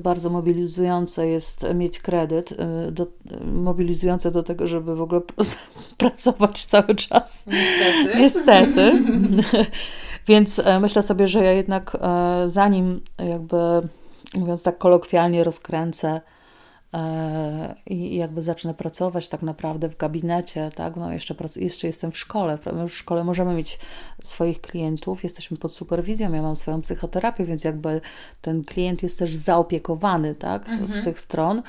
bardzo 0.00 0.30
mobilizujące 0.30 1.28
jest 1.28 1.66
mieć 1.74 1.98
kredyt, 1.98 2.52
e, 2.52 2.92
do, 2.92 3.06
mobilizujące 3.52 4.30
do 4.30 4.42
tego, 4.42 4.66
żeby 4.66 4.96
w 4.96 5.02
ogóle 5.02 5.20
pracować 5.98 6.64
cały 6.64 6.94
czas. 6.94 7.46
Niestety. 7.46 8.18
Niestety. 8.18 8.92
Więc 10.26 10.58
e, 10.58 10.80
myślę 10.80 11.02
sobie, 11.02 11.28
że 11.28 11.44
ja 11.44 11.52
jednak 11.52 11.96
zanim 12.46 13.00
jakby, 13.18 13.56
mówiąc 14.34 14.62
tak 14.62 14.78
kolokwialnie, 14.78 15.44
rozkręcę 15.44 16.20
E, 16.94 17.74
i 17.86 18.16
jakby 18.16 18.42
zacznę 18.42 18.74
pracować 18.74 19.28
tak 19.28 19.42
naprawdę 19.42 19.88
w 19.88 19.96
gabinecie, 19.96 20.70
tak, 20.74 20.96
no 20.96 21.12
jeszcze, 21.12 21.34
jeszcze 21.56 21.86
jestem 21.86 22.12
w 22.12 22.18
szkole, 22.18 22.58
w 22.88 22.88
szkole 22.88 23.24
możemy 23.24 23.54
mieć 23.54 23.78
swoich 24.22 24.60
klientów, 24.60 25.22
jesteśmy 25.24 25.56
pod 25.56 25.74
superwizją, 25.74 26.32
ja 26.32 26.42
mam 26.42 26.56
swoją 26.56 26.80
psychoterapię, 26.80 27.44
więc 27.44 27.64
jakby 27.64 28.00
ten 28.40 28.64
klient 28.64 29.02
jest 29.02 29.18
też 29.18 29.34
zaopiekowany, 29.34 30.34
tak, 30.34 30.68
mhm. 30.68 30.88
z 30.88 31.04
tych 31.04 31.20
stron 31.20 31.62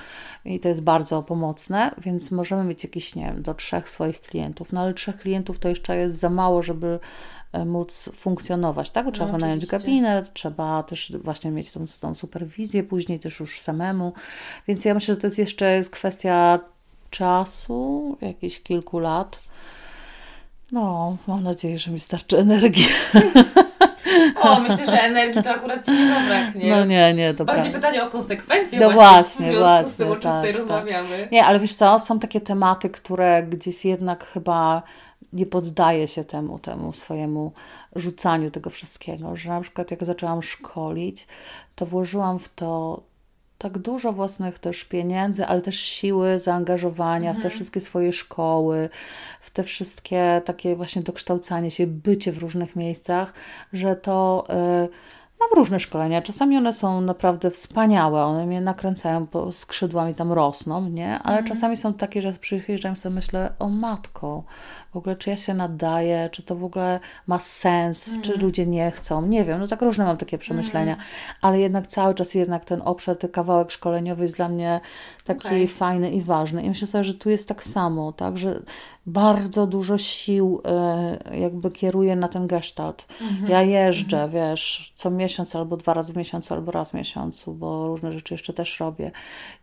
i 0.45 0.59
to 0.59 0.69
jest 0.69 0.81
bardzo 0.81 1.23
pomocne, 1.23 1.91
więc 1.97 2.31
możemy 2.31 2.63
mieć 2.63 2.83
jakieś, 2.83 3.15
nie 3.15 3.25
wiem, 3.25 3.41
do 3.41 3.53
trzech 3.53 3.89
swoich 3.89 4.21
klientów, 4.21 4.73
no 4.73 4.81
ale 4.81 4.93
trzech 4.93 5.17
klientów 5.17 5.59
to 5.59 5.69
jeszcze 5.69 5.97
jest 5.97 6.17
za 6.17 6.29
mało, 6.29 6.61
żeby 6.61 6.99
E, 6.99 7.40
móc 7.65 8.09
funkcjonować, 8.15 8.89
tak? 8.89 9.11
Trzeba 9.11 9.25
no, 9.27 9.33
wynająć 9.33 9.65
gabinet, 9.65 10.33
trzeba 10.33 10.83
też 10.83 11.13
właśnie 11.23 11.51
mieć 11.51 11.71
tą, 11.71 11.85
tą 12.01 12.15
superwizję 12.15 12.83
później 12.83 13.19
też 13.19 13.39
już 13.39 13.59
samemu, 13.59 14.13
więc 14.67 14.85
ja 14.85 14.93
myślę, 14.93 15.15
że 15.15 15.21
to 15.21 15.27
jest 15.27 15.39
jeszcze 15.39 15.75
jest 15.75 15.89
kwestia 15.89 16.59
czasu, 17.09 18.17
jakichś 18.21 18.59
kilku 18.59 18.99
lat. 18.99 19.39
No, 20.71 21.17
mam 21.27 21.43
nadzieję, 21.43 21.77
że 21.77 21.91
mi 21.91 21.99
starczy 21.99 22.37
energii. 22.37 22.87
O, 24.41 24.59
myślę, 24.59 24.85
że 24.85 25.01
energii 25.01 25.43
to 25.43 25.49
akurat 25.49 25.85
Ci 25.85 25.91
nie 25.91 26.13
zabraknie. 26.13 26.69
No 26.69 26.85
nie, 26.85 27.13
nie, 27.13 27.33
to 27.33 27.45
Bardziej 27.45 27.71
pytanie 27.71 28.03
o 28.03 28.09
konsekwencje 28.09 28.79
no 28.79 28.91
właśnie, 28.91 29.45
w 29.45 29.49
związku 29.49 29.59
właśnie, 29.59 29.91
z 29.91 29.95
tym, 29.95 30.11
o 30.11 30.15
czym 30.15 30.21
tak, 30.21 30.35
tutaj 30.35 30.53
tak. 30.53 30.61
rozmawiamy. 30.61 31.27
Nie, 31.31 31.45
ale 31.45 31.59
wiesz 31.59 31.73
co, 31.73 31.99
są 31.99 32.19
takie 32.19 32.41
tematy, 32.41 32.89
które 32.89 33.43
gdzieś 33.43 33.85
jednak 33.85 34.25
chyba 34.25 34.83
nie 35.33 35.45
poddaję 35.45 36.07
się 36.07 36.23
temu, 36.23 36.59
temu 36.59 36.93
swojemu 36.93 37.51
rzucaniu 37.95 38.51
tego 38.51 38.69
wszystkiego, 38.69 39.35
że 39.35 39.49
na 39.49 39.61
przykład 39.61 39.91
jak 39.91 40.05
zaczęłam 40.05 40.41
szkolić, 40.43 41.27
to 41.75 41.85
włożyłam 41.85 42.39
w 42.39 42.49
to 42.49 43.03
tak 43.57 43.77
dużo 43.77 44.13
własnych 44.13 44.59
też 44.59 44.83
pieniędzy, 44.83 45.45
ale 45.45 45.61
też 45.61 45.79
siły, 45.79 46.39
zaangażowania 46.39 47.31
w 47.31 47.35
te 47.35 47.39
Mhm. 47.39 47.55
wszystkie 47.55 47.81
swoje 47.81 48.13
szkoły, 48.13 48.89
w 49.41 49.51
te 49.51 49.63
wszystkie 49.63 50.41
takie 50.45 50.75
właśnie 50.75 51.01
dokształcanie 51.01 51.71
się, 51.71 51.87
bycie 51.87 52.31
w 52.31 52.37
różnych 52.37 52.75
miejscach, 52.75 53.33
że 53.73 53.95
to 53.95 54.47
y, 54.85 54.89
mam 55.41 55.49
różne 55.55 55.79
szkolenia. 55.79 56.21
Czasami 56.21 56.57
one 56.57 56.73
są 56.73 57.01
naprawdę 57.01 57.51
wspaniałe, 57.51 58.23
one 58.23 58.45
mnie 58.45 58.61
nakręcają, 58.61 59.25
bo 59.31 59.51
skrzydłami 59.51 60.15
tam 60.15 60.31
rosną, 60.31 60.89
nie? 60.89 61.19
Ale 61.19 61.37
Mhm. 61.37 61.45
czasami 61.55 61.77
są 61.77 61.93
takie, 61.93 62.21
że 62.21 62.31
przyjeżdżam 62.31 62.95
sobie 62.95 63.15
myślę, 63.15 63.53
o 63.59 63.69
matko, 63.69 64.43
w 64.93 64.97
ogóle 64.97 65.15
czy 65.15 65.29
ja 65.29 65.37
się 65.37 65.53
nadaję, 65.53 66.29
czy 66.31 66.43
to 66.43 66.55
w 66.55 66.63
ogóle 66.63 66.99
ma 67.27 67.39
sens, 67.39 68.07
Mhm. 68.07 68.23
czy 68.23 68.37
ludzie 68.37 68.65
nie 68.65 68.91
chcą, 68.91 69.21
nie 69.21 69.45
wiem, 69.45 69.59
no 69.59 69.67
tak 69.67 69.81
różne 69.81 70.05
mam 70.05 70.17
takie 70.17 70.37
przemyślenia, 70.37 70.95
ale 71.41 71.59
jednak 71.59 71.87
cały 71.87 72.13
czas 72.15 72.33
jednak 72.35 72.65
ten 72.65 72.81
obszar, 72.85 73.17
ten 73.17 73.29
kawałek 73.31 73.71
szkoleniowy 73.71 74.23
jest 74.23 74.35
dla 74.35 74.49
mnie 74.49 74.81
taki 75.25 75.47
Okej. 75.47 75.67
fajny 75.67 76.11
i 76.11 76.21
ważny. 76.21 76.63
I 76.63 76.69
myślę 76.69 76.87
sobie, 76.87 77.03
że 77.03 77.13
tu 77.13 77.29
jest 77.29 77.47
tak 77.47 77.63
samo, 77.63 78.11
tak, 78.11 78.37
że 78.37 78.61
bardzo 79.05 79.67
dużo 79.67 79.97
sił 79.97 80.61
e, 80.65 81.37
jakby 81.39 81.71
kieruję 81.71 82.15
na 82.15 82.27
ten 82.27 82.47
gestalt. 82.47 83.07
Mhm. 83.21 83.51
Ja 83.51 83.61
jeżdżę, 83.61 84.29
wiesz, 84.33 84.93
co 84.95 85.09
miesiąc 85.09 85.55
albo 85.55 85.77
dwa 85.77 85.93
razy 85.93 86.13
w 86.13 86.17
miesiącu, 86.17 86.53
albo 86.53 86.71
raz 86.71 86.89
w 86.89 86.93
miesiącu, 86.93 87.53
bo 87.53 87.87
różne 87.87 88.11
rzeczy 88.13 88.33
jeszcze 88.33 88.53
też 88.53 88.79
robię. 88.79 89.11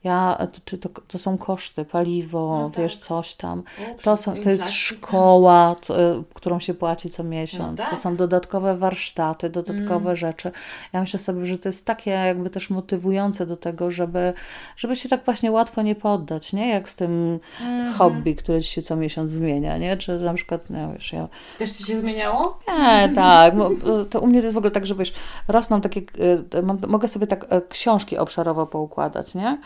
Ja, 0.04 0.48
czy 0.64 0.78
to, 0.78 0.88
to 1.08 1.18
są 1.18 1.38
koszty, 1.38 1.84
paliwo, 1.84 2.58
No 2.62 2.70
tak. 2.70 2.82
wiesz, 2.82 2.96
coś 2.98 3.34
tam. 3.34 3.62
O, 3.98 4.02
To, 4.02 4.16
są, 4.16 4.32
to 4.32 4.36
jest 4.36 4.46
inflacja. 4.48 4.70
szkoła, 4.72 5.76
y, 6.20 6.24
którą 6.34 6.60
się 6.60 6.74
płaci 6.74 7.10
co 7.10 7.24
miesiąc. 7.24 7.78
No 7.78 7.84
To 7.84 7.90
tak. 7.90 7.98
są 8.00 8.16
dodatkowe 8.16 8.76
warsztaty, 8.76 9.50
dodatkowe 9.50 10.04
Mm. 10.10 10.16
rzeczy. 10.16 10.50
Ja 10.92 11.00
myślę 11.00 11.18
sobie, 11.20 11.44
że 11.44 11.58
to 11.58 11.68
jest 11.68 11.84
takie 11.86 12.10
jakby 12.10 12.50
też 12.50 12.70
motywujące 12.70 13.46
do 13.46 13.56
tego, 13.56 13.90
żeby, 13.90 14.32
żeby 14.76 14.96
się 14.96 15.08
tak 15.08 15.24
właśnie 15.24 15.47
łatwo 15.50 15.82
nie 15.82 15.94
poddać, 15.94 16.52
nie? 16.52 16.68
Jak 16.68 16.88
z 16.88 16.94
tym 16.94 17.40
Mhm. 17.60 17.92
hobby, 17.94 18.34
które 18.34 18.62
ci 18.62 18.68
się 18.72 18.82
co 18.82 18.96
miesiąc 18.96 19.30
zmienia, 19.30 19.78
nie? 19.78 19.96
Czy 19.96 20.18
na 20.18 20.34
przykład, 20.34 20.70
no 20.70 20.92
wiesz, 20.92 21.12
ja 21.12 21.28
Też 21.58 21.72
ci 21.72 21.84
się 21.84 21.96
zmieniało? 22.00 22.58
nie, 22.68 23.08
tak. 23.14 23.54
To 24.10 24.20
u 24.20 24.26
mnie 24.26 24.38
to 24.40 24.44
jest 24.46 24.54
w 24.54 24.58
ogóle 24.58 24.70
tak, 24.70 24.86
że 24.86 24.94
wiesz, 24.94 25.12
rosną 25.48 25.80
takie, 25.80 26.00
e, 26.54 26.62
mam, 26.62 26.78
mogę 26.88 27.08
sobie 27.08 27.26
tak 27.26 27.46
e, 27.48 27.60
książki 27.68 28.18
obszarowo 28.18 28.66
poukładać, 28.66 29.34
nie? 29.34 29.58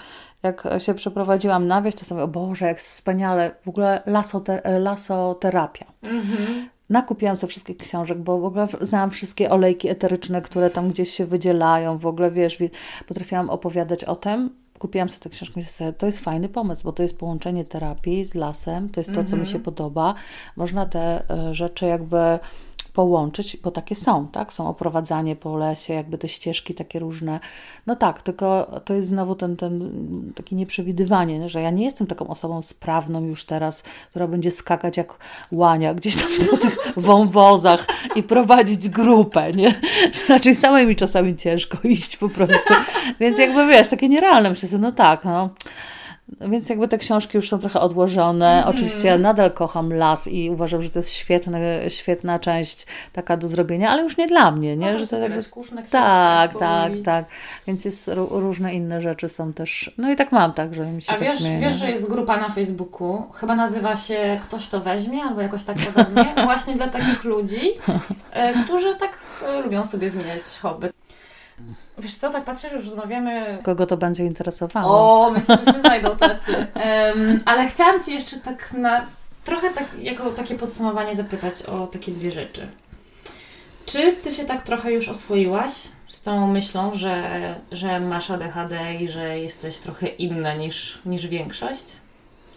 Jak 0.43 0.69
się 0.79 0.95
przeprowadziłam 0.95 1.67
na 1.67 1.83
wieś, 1.83 1.95
to 1.95 2.05
sobie, 2.05 2.23
o 2.23 2.29
Boże, 2.29 2.67
jak 2.67 2.81
wspaniale, 2.81 3.51
w 3.65 3.69
ogóle 3.69 4.03
lasote, 4.07 4.65
e, 4.65 4.79
lasoterapia. 4.79 5.85
Mhm. 6.03 6.69
Nakupiłam 6.91 7.37
sobie 7.37 7.51
wszystkich 7.51 7.77
książek, 7.77 8.19
bo 8.19 8.39
w 8.39 8.45
ogóle 8.45 8.69
znałam 8.81 9.11
wszystkie 9.11 9.51
olejki 9.51 9.89
eteryczne, 9.89 10.43
które 10.43 10.71
tam 10.71 10.91
gdzieś 10.91 11.11
się 11.11 11.27
wydzielają, 11.27 11.99
w 11.99 12.07
ogóle, 12.07 12.31
wiesz, 12.31 12.59
wi- 12.59 12.71
potrafiłam 13.09 13.51
opowiadać 13.51 14.05
o 14.05 14.17
tym. 14.17 14.51
Kupiłam 14.83 15.09
sobie 15.09 15.21
tę 15.21 15.31
książkę 15.31 15.61
i 15.61 15.63
sobie, 15.63 15.93
to 15.93 16.07
jest 16.07 16.19
fajny 16.19 16.49
pomysł, 16.49 16.85
bo 16.85 16.93
to 16.93 17.03
jest 17.03 17.19
połączenie 17.19 17.65
terapii 17.65 18.25
z 18.25 18.35
lasem, 18.35 18.89
to 18.89 19.01
jest 19.01 19.13
to, 19.13 19.25
co 19.25 19.37
mi 19.37 19.47
się 19.47 19.59
podoba. 19.59 20.15
Można 20.57 20.87
te 20.87 21.31
e, 21.31 21.55
rzeczy 21.55 21.87
jakby 21.87 22.39
połączyć, 22.93 23.57
bo 23.57 23.71
takie 23.71 23.97
są, 23.97 24.29
tak? 24.29 24.53
Są 24.53 24.69
oprowadzanie 24.69 25.37
po 25.37 25.57
lesie, 25.57 25.95
jakby 25.95 26.19
te 26.19 26.29
ścieżki 26.29 26.75
takie 26.75 26.99
różne. 26.99 27.41
No 27.87 27.97
tak, 27.97 28.23
tylko 28.23 28.81
to 28.85 28.95
jest 28.95 29.09
znowu 29.09 29.35
ten, 29.35 29.57
ten 29.57 29.93
takie 30.35 30.57
nieprzewidywanie, 30.57 31.39
nie? 31.39 31.49
że 31.49 31.63
ja 31.63 31.71
nie 31.71 31.85
jestem 31.85 32.07
taką 32.07 32.29
osobą 32.29 32.63
sprawną 32.63 33.25
już 33.25 33.45
teraz, 33.45 33.83
która 34.11 34.27
będzie 34.27 34.51
skakać 34.51 34.97
jak 34.97 35.19
łania 35.53 35.95
gdzieś 35.95 36.17
tam 36.17 36.29
po 36.51 36.57
tych 36.57 36.77
wąwozach 36.97 37.87
i 38.17 38.23
prowadzić 38.23 38.89
grupę, 38.89 39.53
nie? 39.53 39.81
Raczej 40.29 40.55
samej 40.55 40.87
mi 40.87 40.97
czasami 40.97 41.37
ciężko 41.37 41.79
iść 41.89 42.17
po 42.17 42.29
prostu. 42.29 42.75
Więc 43.21 43.39
jakby 43.39 43.67
wiesz, 43.67 43.89
takie 43.89 44.09
nierealne. 44.09 44.51
Myślę 44.51 44.69
sobie, 44.69 44.83
no 44.83 44.93
tak, 44.93 45.25
no. 45.25 45.51
Więc 46.41 46.69
jakby 46.69 46.89
te 46.89 46.99
książki 46.99 47.37
już 47.37 47.49
są 47.49 47.59
trochę 47.59 47.81
odłożone. 47.81 48.65
Oczywiście 48.67 49.09
ja 49.09 49.19
nadal 49.19 49.53
kocham 49.53 49.93
las 49.93 50.29
i 50.29 50.51
uważam, 50.51 50.83
że 50.83 50.91
to 50.91 50.99
jest 50.99 51.11
świetny, 51.11 51.85
świetna 51.89 52.39
część 52.39 52.87
taka 53.13 53.37
do 53.37 53.49
zrobienia, 53.49 53.91
ale 53.91 54.03
już 54.03 54.17
nie 54.17 54.27
dla 54.27 54.51
mnie, 54.51 54.77
nie? 54.77 54.93
No, 54.93 54.99
że 54.99 55.07
to 55.07 55.19
jakby... 55.19 55.43
skórzne 55.43 55.83
Tak, 55.91 56.59
tak, 56.59 56.93
tak. 57.05 57.25
Więc 57.67 57.85
jest 57.85 58.09
ró- 58.09 58.41
różne 58.41 58.75
inne 58.75 59.01
rzeczy 59.01 59.29
są 59.29 59.53
też. 59.53 59.95
No 59.99 60.11
i 60.13 60.17
tak 60.17 60.33
mam, 60.33 60.53
tak, 60.53 60.75
że 60.75 60.87
mi 60.87 61.03
się 61.03 61.13
A 61.13 61.15
tak 61.15 61.23
wiesz, 61.23 61.43
wiesz, 61.61 61.73
że 61.73 61.91
jest 61.91 62.11
grupa 62.11 62.37
na 62.37 62.49
Facebooku, 62.49 63.23
chyba 63.33 63.55
nazywa 63.55 63.97
się 63.97 64.41
Ktoś 64.43 64.69
to 64.69 64.81
weźmie, 64.81 65.23
albo 65.23 65.41
jakoś 65.41 65.65
tak 65.65 65.77
podobnie, 65.77 66.35
właśnie 66.45 66.75
dla 66.75 66.89
takich 66.89 67.25
ludzi, 67.25 67.61
e, 68.33 68.65
którzy 68.65 68.97
tak 68.97 69.19
e, 69.49 69.63
lubią 69.63 69.85
sobie 69.85 70.11
zmieniać 70.11 70.43
hobby. 70.63 70.89
Wiesz 71.99 72.15
co, 72.15 72.31
tak 72.31 72.45
patrzę, 72.45 72.71
że 72.71 72.77
już 72.77 72.85
rozmawiamy... 72.85 73.59
Kogo 73.63 73.87
to 73.87 73.97
będzie 73.97 74.25
interesowało? 74.25 75.27
O, 75.27 75.31
myślę, 75.31 75.59
że 75.67 75.73
się 75.73 75.79
znajdą 75.79 76.17
tacy. 76.17 76.67
Em, 76.75 77.41
ale 77.45 77.67
chciałam 77.67 78.03
Ci 78.03 78.13
jeszcze 78.13 78.37
tak 78.37 78.73
na... 78.73 79.07
Trochę 79.45 79.71
tak, 79.71 79.85
jako 79.99 80.31
takie 80.31 80.55
podsumowanie 80.55 81.17
zapytać 81.17 81.63
o 81.63 81.87
takie 81.87 82.13
dwie 82.13 82.31
rzeczy. 82.31 82.69
Czy 83.87 84.13
Ty 84.13 84.33
się 84.33 84.45
tak 84.45 84.63
trochę 84.63 84.93
już 84.93 85.09
oswoiłaś 85.09 85.73
z 86.09 86.23
tą 86.23 86.47
myślą, 86.47 86.95
że, 86.95 87.55
że 87.73 88.01
masz 88.01 88.31
ADHD 88.31 88.95
i 88.95 89.09
że 89.09 89.39
jesteś 89.39 89.79
trochę 89.79 90.07
inna 90.07 90.55
niż, 90.55 90.99
niż 91.07 91.27
większość? 91.27 91.85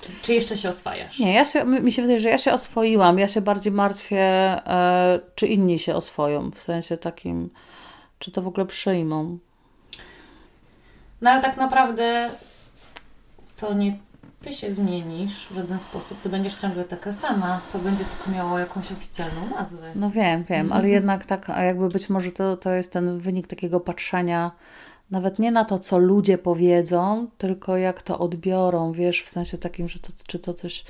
Czy, 0.01 0.12
czy 0.22 0.34
jeszcze 0.34 0.58
się 0.58 0.70
oswajasz? 0.70 1.20
Nie, 1.20 1.34
ja 1.34 1.45
się, 1.45 1.66
mi 1.66 1.82
mi 1.82 1.91
się 1.91 2.01
wydaje, 2.01 2.20
że 2.20 2.30
ja 2.30 2.38
się 2.38 2.53
oswoiłam. 2.53 3.20
Ja 3.20 3.28
się 3.28 3.41
bardziej 3.41 3.74
martwię, 3.74 4.22
e, 4.22 5.20
czy 5.36 5.47
inni 5.47 5.80
się 5.80 5.95
oswoją. 5.95 6.51
W 6.51 6.60
sensie 6.60 6.97
takim, 6.97 7.49
czy 8.20 8.32
to 8.32 8.41
w 8.41 8.47
ogóle 8.47 8.66
przyjmą. 8.66 9.38
No 11.22 11.30
ale 11.30 11.41
tak 11.41 11.57
naprawdę 11.57 12.30
to 13.57 13.74
nie 13.74 13.97
Ty 14.45 14.53
się 14.53 14.72
zmienisz 14.72 15.47
w 15.51 15.55
żaden 15.55 15.80
sposób. 15.80 16.22
Ty 16.22 16.30
będziesz 16.30 16.55
ciągle 16.55 16.84
taka 16.84 17.11
sama. 17.11 17.61
To 17.74 17.80
będzie 17.80 18.05
tylko 18.05 18.32
miało 18.32 18.59
jakąś 18.59 18.91
oficjalną 18.91 19.49
nazwę. 19.49 19.91
No 19.95 20.09
wiem, 20.09 20.43
wiem, 20.43 20.74
ale 20.74 20.89
jednak 20.89 21.26
tak, 21.26 21.49
a 21.49 21.63
jakby 21.63 21.89
być 21.89 22.09
może 22.09 22.32
to, 22.32 22.57
to 22.57 22.70
jest 22.70 22.93
ten 22.93 23.20
wynik 23.20 23.47
takiego 23.47 23.80
patrzenia 23.80 24.51
nawet 25.11 25.39
nie 25.39 25.51
na 25.51 25.66
to, 25.66 25.80
co 25.80 25.97
ludzie 25.97 26.38
powiedzą, 26.38 27.28
tylko 27.38 27.78
jak 27.78 28.01
to 28.01 28.20
odbiorą, 28.20 28.91
wiesz, 28.91 29.24
w 29.24 29.30
sensie 29.30 29.57
takim, 29.57 29.89
że 29.89 29.99
to, 29.99 30.09
czy 30.28 30.39
to 30.39 30.53
coś, 30.53 30.86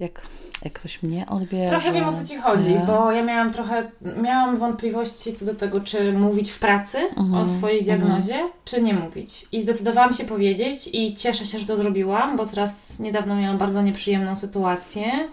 jak, 0.00 0.22
jak 0.64 0.72
ktoś 0.72 1.02
mnie 1.02 1.26
odbierze. 1.28 1.70
Trochę 1.70 1.92
wiem 1.92 2.08
o 2.08 2.12
co 2.12 2.24
Ci 2.24 2.36
chodzi, 2.36 2.70
nie? 2.70 2.84
bo 2.86 3.12
ja 3.12 3.24
miałam 3.24 3.52
trochę, 3.52 3.90
miałam 4.22 4.56
wątpliwości 4.56 5.34
co 5.34 5.44
do 5.44 5.54
tego, 5.54 5.80
czy 5.80 6.12
mówić 6.12 6.50
w 6.50 6.58
pracy 6.58 6.98
Mhm, 6.98 7.34
o 7.34 7.46
swojej 7.46 7.84
diagnozie, 7.84 8.48
czy 8.64 8.82
nie 8.82 8.94
mówić. 8.94 9.46
I 9.52 9.60
zdecydowałam 9.60 10.12
się 10.12 10.24
powiedzieć 10.24 10.90
i 10.92 11.14
cieszę 11.14 11.46
się, 11.46 11.58
że 11.58 11.66
to 11.66 11.76
zrobiłam, 11.76 12.36
bo 12.36 12.46
teraz 12.46 12.98
niedawno 12.98 13.36
miałam 13.36 13.58
bardzo 13.58 13.82
nieprzyjemną 13.82 14.36
sytuację, 14.36 15.28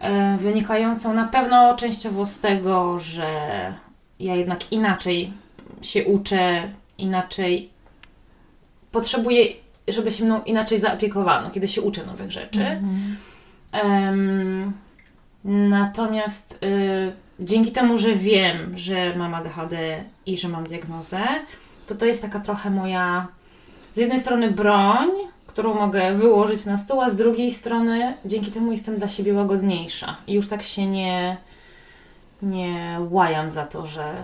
e, 0.00 0.36
wynikającą 0.36 1.14
na 1.14 1.24
pewno 1.24 1.76
częściowo 1.76 2.26
z 2.26 2.40
tego, 2.40 3.00
że 3.00 3.28
ja 4.20 4.34
jednak 4.34 4.72
inaczej 4.72 5.32
się 5.82 6.04
uczę, 6.04 6.68
inaczej 6.98 7.70
potrzebuję, 8.92 9.46
żeby 9.88 10.10
się 10.10 10.24
mną 10.24 10.42
inaczej 10.42 10.80
zaopiekowano, 10.80 11.50
kiedy 11.50 11.68
się 11.68 11.82
uczę 11.82 12.06
nowych 12.06 12.32
rzeczy. 12.32 12.66
Mhm. 12.66 13.16
Em, 13.74 14.72
natomiast 15.44 16.62
y, 16.62 17.12
dzięki 17.40 17.72
temu, 17.72 17.98
że 17.98 18.14
wiem, 18.14 18.78
że 18.78 19.16
mam 19.16 19.34
ADHD 19.34 20.04
i 20.26 20.36
że 20.36 20.48
mam 20.48 20.64
diagnozę, 20.64 21.20
to 21.86 21.94
to 21.94 22.06
jest 22.06 22.22
taka 22.22 22.40
trochę 22.40 22.70
moja 22.70 23.28
z 23.92 23.96
jednej 23.96 24.18
strony 24.18 24.50
broń, 24.50 25.08
którą 25.46 25.74
mogę 25.74 26.14
wyłożyć 26.14 26.64
na 26.64 26.78
stół, 26.78 27.00
a 27.00 27.10
z 27.10 27.16
drugiej 27.16 27.50
strony 27.50 28.14
dzięki 28.24 28.50
temu 28.50 28.70
jestem 28.70 28.96
dla 28.96 29.08
siebie 29.08 29.34
łagodniejsza. 29.34 30.16
I 30.26 30.34
już 30.34 30.48
tak 30.48 30.62
się 30.62 30.86
nie, 30.86 31.36
nie 32.42 32.98
łajam 33.10 33.50
za 33.50 33.66
to, 33.66 33.86
że 33.86 34.14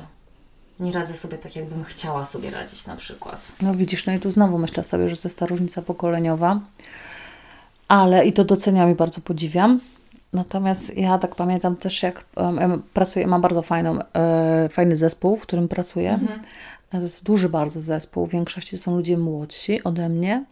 nie 0.80 0.92
radzę 0.92 1.14
sobie 1.14 1.38
tak, 1.38 1.56
jakbym 1.56 1.84
chciała 1.84 2.24
sobie 2.24 2.50
radzić 2.50 2.86
na 2.86 2.96
przykład. 2.96 3.52
No 3.62 3.74
widzisz, 3.74 4.06
no 4.06 4.12
i 4.12 4.18
tu 4.18 4.30
znowu 4.30 4.58
myślę 4.58 4.84
sobie, 4.84 5.08
że 5.08 5.16
to 5.16 5.28
jest 5.28 5.38
ta 5.38 5.46
różnica 5.46 5.82
pokoleniowa, 5.82 6.60
ale 7.90 8.26
i 8.26 8.32
to 8.32 8.44
doceniam 8.44 8.90
i 8.90 8.94
bardzo 8.94 9.20
podziwiam. 9.20 9.80
Natomiast 10.32 10.96
ja 10.96 11.18
tak 11.18 11.34
pamiętam 11.34 11.76
też, 11.76 12.02
jak 12.02 12.24
em, 12.36 12.82
pracuję, 12.94 13.26
mam 13.26 13.40
bardzo 13.40 13.62
fajną, 13.62 13.98
e, 14.14 14.68
fajny 14.68 14.96
zespół, 14.96 15.36
w 15.36 15.42
którym 15.42 15.68
pracuję. 15.68 16.12
Mhm. 16.12 16.40
To 16.90 17.00
jest 17.00 17.24
duży 17.24 17.48
bardzo 17.48 17.80
zespół, 17.80 18.26
w 18.26 18.30
większości 18.30 18.78
są 18.78 18.96
ludzie 18.96 19.18
młodsi 19.18 19.84
ode 19.84 20.08
mnie. 20.08 20.44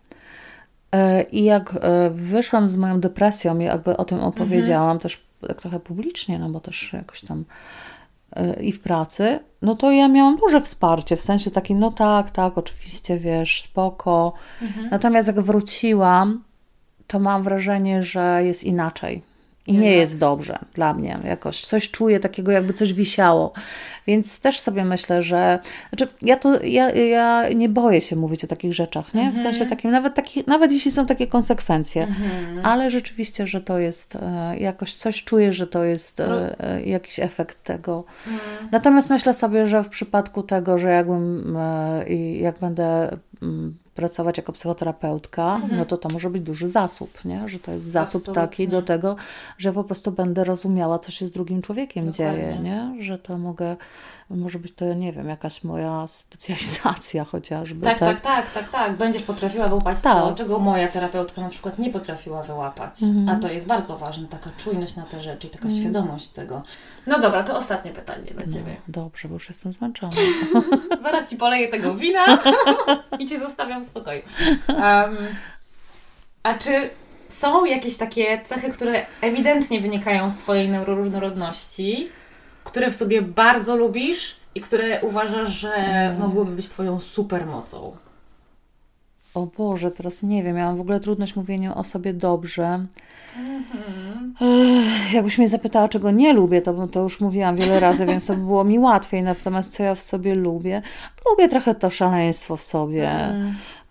E, 0.92 1.22
I 1.22 1.44
jak 1.44 1.78
e, 1.80 2.10
wyszłam 2.10 2.68
z 2.68 2.76
moją 2.76 3.00
depresją 3.00 3.58
i 3.58 3.64
jakby 3.64 3.96
o 3.96 4.04
tym 4.04 4.20
opowiedziałam 4.20 4.98
też 4.98 5.22
tak 5.48 5.60
trochę 5.60 5.80
publicznie, 5.80 6.38
no 6.38 6.48
bo 6.48 6.60
też 6.60 6.92
jakoś 6.92 7.20
tam 7.20 7.44
e, 8.32 8.62
i 8.62 8.72
w 8.72 8.80
pracy, 8.80 9.40
no 9.62 9.74
to 9.74 9.90
ja 9.90 10.08
miałam 10.08 10.36
duże 10.36 10.60
wsparcie, 10.60 11.16
w 11.16 11.22
sensie 11.22 11.50
takim, 11.50 11.78
no 11.78 11.90
tak, 11.90 12.30
tak, 12.30 12.58
oczywiście, 12.58 13.18
wiesz, 13.18 13.62
spoko. 13.62 14.32
Natomiast 14.90 15.26
jak 15.26 15.40
wróciłam, 15.40 16.42
to 17.08 17.18
mam 17.18 17.42
wrażenie, 17.42 18.02
że 18.02 18.40
jest 18.44 18.64
inaczej. 18.64 19.22
i 19.66 19.72
nie 19.74 19.92
jest 19.92 20.18
dobrze 20.18 20.58
dla 20.74 20.94
mnie 20.94 21.18
jakoś. 21.24 21.60
Coś 21.60 21.90
czuję 21.90 22.20
takiego, 22.20 22.52
jakby 22.52 22.72
coś 22.72 22.92
wisiało. 22.92 23.52
Więc 24.06 24.40
też 24.40 24.60
sobie 24.60 24.84
myślę, 24.84 25.22
że 25.22 25.58
znaczy 25.88 26.08
ja 26.22 26.36
to 26.36 26.62
ja, 26.64 26.90
ja 26.90 27.48
nie 27.52 27.68
boję 27.68 28.00
się 28.00 28.16
mówić 28.16 28.44
o 28.44 28.46
takich 28.46 28.72
rzeczach, 28.74 29.14
nie? 29.14 29.22
W 29.24 29.26
Mhm. 29.26 29.44
sensie 29.44 29.66
takim, 29.66 29.90
nawet, 29.90 30.14
taki, 30.14 30.44
nawet 30.46 30.72
jeśli 30.72 30.90
są 30.90 31.06
takie 31.06 31.26
konsekwencje, 31.26 32.06
ale 32.62 32.90
rzeczywiście, 32.90 33.46
że 33.46 33.60
to 33.60 33.78
jest 33.78 34.16
e, 34.16 34.58
jakoś 34.58 34.94
coś 34.94 35.24
czuję, 35.24 35.52
że 35.52 35.66
to 35.66 35.84
jest 35.84 36.20
e, 36.20 36.56
e, 36.60 36.82
jakiś 36.82 37.18
efekt 37.20 37.64
tego. 37.64 38.04
Natomiast 38.72 39.10
myślę 39.10 39.34
sobie, 39.34 39.66
że 39.66 39.82
w 39.84 39.88
przypadku 39.88 40.42
tego, 40.42 40.78
że 40.78 40.88
jakbym 40.90 41.56
jak 42.40 42.58
będę 42.58 43.16
mm, 43.42 43.76
pracować 43.98 44.36
jako 44.36 44.52
psychoterapeutka, 44.52 45.60
no 45.72 45.84
to 45.84 45.96
to 45.96 46.08
może 46.08 46.30
być 46.30 46.42
duży 46.42 46.68
zasób, 46.68 47.24
nie? 47.24 47.48
że 47.48 47.58
to 47.58 47.72
jest 47.72 47.86
zasób 47.86 48.24
taki 48.24 48.38
Absolutnie. 48.40 48.68
do 48.68 48.82
tego, 48.82 49.16
że 49.58 49.72
po 49.72 49.84
prostu 49.84 50.12
będę 50.12 50.44
rozumiała, 50.44 50.98
co 50.98 51.10
się 51.12 51.26
z 51.26 51.32
drugim 51.32 51.62
człowiekiem 51.62 52.10
Dokładnie. 52.10 52.42
dzieje, 52.42 52.58
nie? 52.58 53.02
że 53.02 53.18
to 53.18 53.38
mogę, 53.38 53.76
może 54.36 54.58
być 54.58 54.72
to, 54.74 54.94
nie 54.94 55.12
wiem, 55.12 55.28
jakaś 55.28 55.64
moja 55.64 56.06
specjalizacja 56.06 57.24
chociażby. 57.32 57.84
Tak, 57.86 57.98
tak, 57.98 58.20
tak, 58.20 58.52
tak, 58.52 58.68
tak. 58.68 58.96
Będziesz 58.96 59.22
potrafiła 59.22 59.68
wyłapać 59.68 60.00
to, 60.00 60.28
Tak. 60.28 60.34
czego 60.34 60.58
moja 60.58 60.88
terapeutka 60.88 61.40
na 61.40 61.48
przykład 61.48 61.78
nie 61.78 61.90
potrafiła 61.90 62.42
wyłapać. 62.42 62.94
A 63.30 63.36
to 63.36 63.48
jest 63.48 63.66
bardzo 63.66 63.98
ważne, 63.98 64.28
taka 64.28 64.50
czujność 64.58 64.96
na 64.96 65.02
te 65.02 65.22
rzeczy 65.22 65.46
i 65.46 65.50
taka 65.50 65.70
świadomość 65.70 66.28
tego. 66.28 66.62
No 67.06 67.18
dobra, 67.18 67.42
to 67.42 67.56
ostatnie 67.56 67.90
pytanie 67.90 68.30
dla 68.30 68.52
Ciebie. 68.52 68.76
Dobrze, 68.88 69.28
bo 69.28 69.34
już 69.34 69.48
jestem 69.48 69.72
zmęczona. 69.72 70.12
Zaraz 71.02 71.30
Ci 71.30 71.36
poleję 71.36 71.68
tego 71.68 71.94
wina 71.94 72.24
i 73.20 73.26
Cię 73.26 73.38
zostawiam 73.40 73.84
w 73.84 73.86
spokoju. 73.86 74.22
Em, 74.68 75.16
a 76.42 76.54
czy 76.54 76.90
są 77.28 77.64
jakieś 77.64 77.96
takie 77.96 78.40
cechy, 78.44 78.70
które 78.70 79.06
ewidentnie 79.20 79.80
wynikają 79.80 80.30
z 80.30 80.36
Twojej 80.36 80.68
neuroróżnorodności, 80.68 82.08
które 82.68 82.90
w 82.90 82.94
sobie 82.94 83.22
bardzo 83.22 83.76
lubisz 83.76 84.36
i 84.54 84.60
które 84.60 85.00
uważasz, 85.00 85.48
że 85.48 85.70
mogłyby 86.18 86.50
być 86.50 86.68
Twoją 86.68 87.00
supermocą? 87.00 87.96
O 89.34 89.46
Boże, 89.46 89.90
teraz 89.90 90.22
nie 90.22 90.42
wiem, 90.42 90.56
miałam 90.56 90.76
w 90.76 90.80
ogóle 90.80 91.00
trudność 91.00 91.36
mówienia 91.36 91.74
o 91.74 91.84
sobie 91.84 92.14
dobrze. 92.14 92.86
Ech, 94.40 95.12
jakbyś 95.12 95.38
mnie 95.38 95.48
zapytała, 95.48 95.88
czego 95.88 96.10
nie 96.10 96.32
lubię, 96.32 96.62
to, 96.62 96.88
to 96.88 97.02
już 97.02 97.20
mówiłam 97.20 97.56
wiele 97.56 97.80
razy, 97.80 98.06
więc 98.06 98.26
to 98.26 98.34
by 98.34 98.40
było 98.40 98.64
mi 98.64 98.78
łatwiej. 98.78 99.22
Natomiast 99.22 99.76
co 99.76 99.82
ja 99.82 99.94
w 99.94 100.02
sobie 100.02 100.34
lubię? 100.34 100.82
Lubię 101.30 101.48
trochę 101.48 101.74
to 101.74 101.90
szaleństwo 101.90 102.56
w 102.56 102.62
sobie. 102.62 103.34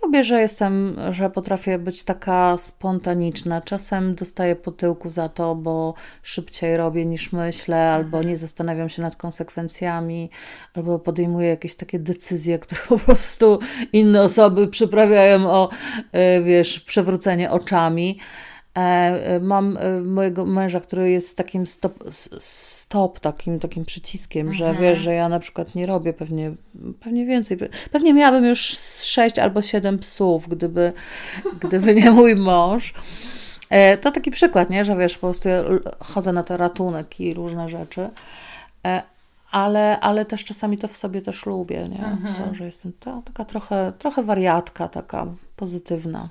Lubię, 0.07 0.23
że 0.23 0.41
jestem, 0.41 0.97
że 1.11 1.29
potrafię 1.29 1.79
być 1.79 2.03
taka 2.03 2.57
spontaniczna. 2.57 3.61
Czasem 3.61 4.15
dostaję 4.15 4.55
po 4.55 4.71
tyłku 4.71 5.09
za 5.09 5.29
to, 5.29 5.55
bo 5.55 5.93
szybciej 6.23 6.77
robię 6.77 7.05
niż 7.05 7.31
myślę, 7.31 7.91
albo 7.91 8.23
nie 8.23 8.37
zastanawiam 8.37 8.89
się 8.89 9.01
nad 9.01 9.15
konsekwencjami, 9.15 10.29
albo 10.73 10.99
podejmuję 10.99 11.49
jakieś 11.49 11.75
takie 11.75 11.99
decyzje, 11.99 12.59
które 12.63 12.81
po 12.89 12.99
prostu 12.99 13.59
inne 13.93 14.21
osoby 14.21 14.67
przyprawiają 14.67 15.51
o, 15.51 15.69
e, 16.11 16.41
wiesz, 16.41 16.79
przewrócenie 16.79 17.51
oczami. 17.51 18.19
E, 18.77 18.79
e, 18.79 19.39
Mam 19.39 19.77
e, 19.77 20.01
mojego 20.01 20.45
męża, 20.45 20.79
który 20.79 21.11
jest 21.11 21.37
takim 21.37 21.67
stop, 21.67 22.03
stop 22.39 23.19
takim, 23.19 23.59
takim 23.59 23.85
przyciskiem, 23.85 24.53
że 24.53 24.75
wiesz, 24.75 24.99
że 24.99 25.13
ja 25.13 25.29
na 25.29 25.39
przykład 25.39 25.75
nie 25.75 25.85
robię 25.85 26.13
pewnie, 26.13 26.51
pewnie 26.99 27.25
więcej. 27.25 27.57
Pewnie 27.91 28.13
miałabym 28.13 28.45
już 28.45 28.59
sześć 29.01 29.39
albo 29.39 29.61
siedem 29.61 29.99
psów, 29.99 30.47
gdyby, 30.47 30.93
gdyby 31.61 31.95
nie 31.95 32.11
mój 32.11 32.35
mąż. 32.35 32.93
To 34.01 34.11
taki 34.11 34.31
przykład, 34.31 34.69
nie? 34.69 34.85
że 34.85 34.95
wiesz, 34.95 35.13
po 35.13 35.27
prostu 35.27 35.49
ja 35.49 35.63
chodzę 35.99 36.33
na 36.33 36.43
te 36.43 36.57
ratunek 36.57 37.19
i 37.19 37.33
różne 37.33 37.69
rzeczy. 37.69 38.09
Ale, 39.51 39.99
ale 39.99 40.25
też 40.25 40.43
czasami 40.43 40.77
to 40.77 40.87
w 40.87 40.97
sobie 40.97 41.21
też 41.21 41.45
lubię, 41.45 41.89
nie? 41.89 42.17
To, 42.37 42.53
że 42.53 42.65
jestem 42.65 42.91
to, 42.99 43.21
taka 43.25 43.45
trochę, 43.45 43.93
trochę 43.99 44.23
wariatka, 44.23 44.87
taka 44.87 45.27
pozytywna. 45.55 46.29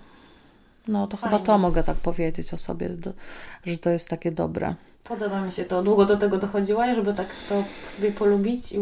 No 0.89 1.07
to 1.07 1.17
chyba 1.17 1.31
Fajnie. 1.31 1.47
to 1.47 1.59
mogę 1.59 1.85
tak 1.85 1.97
powiedzieć 1.97 2.55
o 2.55 2.59
sobie, 2.59 2.89
do, 2.89 3.13
że 3.65 3.79
to 3.79 3.91
jest 3.91 4.09
takie 4.09 4.33
dobre. 4.33 4.75
Podoba 5.05 5.41
mi 5.41 5.53
się 5.53 5.65
to. 5.65 5.83
Długo 5.83 6.05
do 6.05 6.17
tego 6.17 6.37
dochodziłaś, 6.39 6.97
żeby 6.97 7.15
tak 7.15 7.27
to 7.49 7.65
w 7.87 7.91
sobie 7.91 8.13
polubić 8.13 8.73
i 8.73 8.79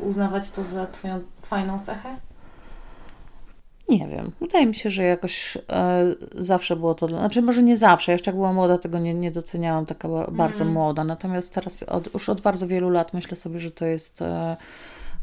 uznawać 0.00 0.50
to 0.50 0.64
za 0.64 0.86
Twoją 0.86 1.20
fajną 1.42 1.78
cechę? 1.78 2.16
Nie 3.88 4.08
wiem. 4.08 4.32
Wydaje 4.40 4.66
mi 4.66 4.74
się, 4.74 4.90
że 4.90 5.02
jakoś 5.02 5.58
e, 5.72 6.04
zawsze 6.34 6.76
było 6.76 6.94
to. 6.94 7.08
Znaczy, 7.08 7.42
może 7.42 7.62
nie 7.62 7.76
zawsze. 7.76 8.12
Jeszcze 8.12 8.30
jak 8.30 8.36
była 8.36 8.52
młoda, 8.52 8.78
tego 8.78 8.98
nie, 8.98 9.14
nie 9.14 9.30
doceniałam, 9.30 9.86
taka 9.86 10.08
ba- 10.08 10.30
bardzo 10.30 10.64
młoda. 10.64 11.04
Natomiast 11.04 11.54
teraz 11.54 11.82
od, 11.82 12.14
już 12.14 12.28
od 12.28 12.40
bardzo 12.40 12.66
wielu 12.66 12.90
lat 12.90 13.14
myślę 13.14 13.36
sobie, 13.36 13.58
że 13.58 13.70
to 13.70 13.84
jest. 13.86 14.22
E, 14.22 14.56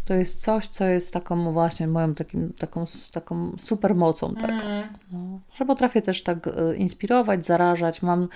to 0.05 0.13
jest 0.13 0.41
coś, 0.41 0.67
co 0.67 0.85
jest 0.85 1.13
taką 1.13 1.53
właśnie 1.53 1.87
moją 1.87 2.15
takim, 2.15 2.53
taką, 2.53 2.85
taką 3.11 3.51
super 3.57 3.95
mocą. 3.95 4.35
Tak. 4.35 4.53
No, 5.11 5.39
że 5.55 5.65
potrafię 5.65 6.01
też 6.01 6.23
tak 6.23 6.47
e, 6.47 6.75
inspirować, 6.75 7.45
zarażać. 7.45 8.01
Mam 8.01 8.27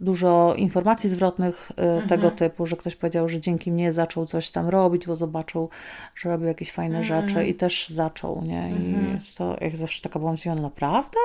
dużo 0.00 0.54
informacji 0.56 1.10
zwrotnych 1.10 1.72
e, 1.76 2.02
tego 2.02 2.30
typu, 2.30 2.66
że 2.66 2.76
ktoś 2.76 2.96
powiedział, 2.96 3.28
że 3.28 3.40
dzięki 3.40 3.72
mnie 3.72 3.92
zaczął 3.92 4.26
coś 4.26 4.50
tam 4.50 4.68
robić, 4.68 5.06
bo 5.06 5.16
zobaczył, 5.16 5.68
że 6.14 6.28
robię 6.28 6.46
jakieś 6.46 6.72
fajne 6.72 7.04
rzeczy 7.04 7.46
i 7.46 7.54
też 7.54 7.88
zaczął, 7.88 8.42
nie? 8.44 8.70
I 8.70 9.12
jest 9.14 9.38
to, 9.38 9.56
jak 9.60 9.76
zawsze 9.76 10.02
taka 10.02 10.18
byłam 10.18 10.36
zdziwiona, 10.36 10.62
naprawdę? 10.62 11.18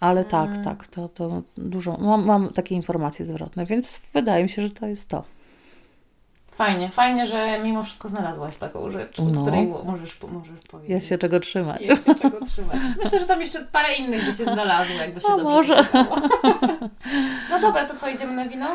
Ale 0.00 0.24
tak, 0.24 0.64
tak, 0.64 0.86
to, 0.86 1.08
to 1.08 1.42
dużo, 1.56 1.96
mam, 2.00 2.24
mam 2.24 2.48
takie 2.48 2.74
informacje 2.74 3.26
zwrotne, 3.26 3.66
więc 3.66 4.00
wydaje 4.12 4.42
mi 4.42 4.48
się, 4.48 4.62
że 4.62 4.70
to 4.70 4.86
jest 4.86 5.08
to. 5.08 5.33
Fajnie, 6.54 6.90
fajnie, 6.90 7.26
że 7.26 7.58
mimo 7.62 7.82
wszystko 7.82 8.08
znalazłaś 8.08 8.56
taką 8.56 8.90
rzecz, 8.90 9.20
o 9.20 9.24
No. 9.24 9.42
której 9.42 9.66
mo- 9.66 9.82
możesz, 9.84 10.22
możesz 10.22 10.64
powiedzieć. 10.70 10.90
Jest 10.90 11.08
się 11.08 11.18
czego 11.18 11.40
trzymać. 11.40 11.86
Jest 11.86 12.06
się 12.06 12.14
czego 12.14 12.46
trzymać. 12.46 12.76
Myślę, 13.04 13.20
że 13.20 13.26
tam 13.26 13.40
jeszcze 13.40 13.60
parę 13.72 13.94
innych 13.94 14.24
by 14.26 14.32
się 14.32 14.44
znalazło, 14.44 14.94
jakby 14.96 15.20
się 15.20 15.26
A 15.28 15.30
dobrze 15.30 15.44
może. 15.44 15.84
No 17.50 17.60
dobra, 17.60 17.84
to 17.88 17.94
co, 17.96 18.08
idziemy 18.08 18.32
na 18.34 18.48
wino? 18.48 18.66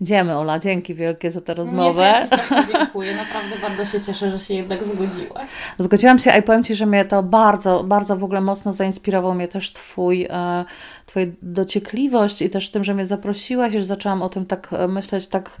Idziemy, 0.00 0.38
Ola, 0.38 0.58
dzięki 0.58 0.94
wielkie 0.94 1.30
za 1.30 1.40
tę 1.40 1.52
Nie, 1.52 1.56
rozmowę. 1.56 2.14
strasznie 2.26 2.72
dziękuję. 2.72 3.16
Naprawdę 3.16 3.56
bardzo 3.62 3.84
się 3.86 4.00
cieszę, 4.00 4.30
że 4.30 4.38
się 4.38 4.54
jednak 4.54 4.84
zgodziłaś. 4.84 5.50
Zgodziłam 5.78 6.18
się, 6.18 6.32
a 6.32 6.36
i 6.36 6.42
powiem 6.42 6.64
Ci, 6.64 6.74
że 6.74 6.86
mnie 6.86 7.04
to 7.04 7.22
bardzo, 7.22 7.84
bardzo 7.84 8.16
w 8.16 8.24
ogóle 8.24 8.40
mocno 8.40 8.72
zainspirował 8.72 9.34
mnie 9.34 9.48
też 9.48 9.72
Twój, 9.72 10.26
e, 10.30 10.64
Twoja 11.08 11.26
dociekliwość 11.42 12.42
i 12.42 12.50
też 12.50 12.70
tym, 12.70 12.84
że 12.84 12.94
mnie 12.94 13.06
zaprosiłaś, 13.06 13.72
że 13.72 13.84
zaczęłam 13.84 14.22
o 14.22 14.28
tym 14.28 14.46
tak 14.46 14.68
e, 14.72 14.88
myśleć, 14.88 15.26
tak, 15.26 15.56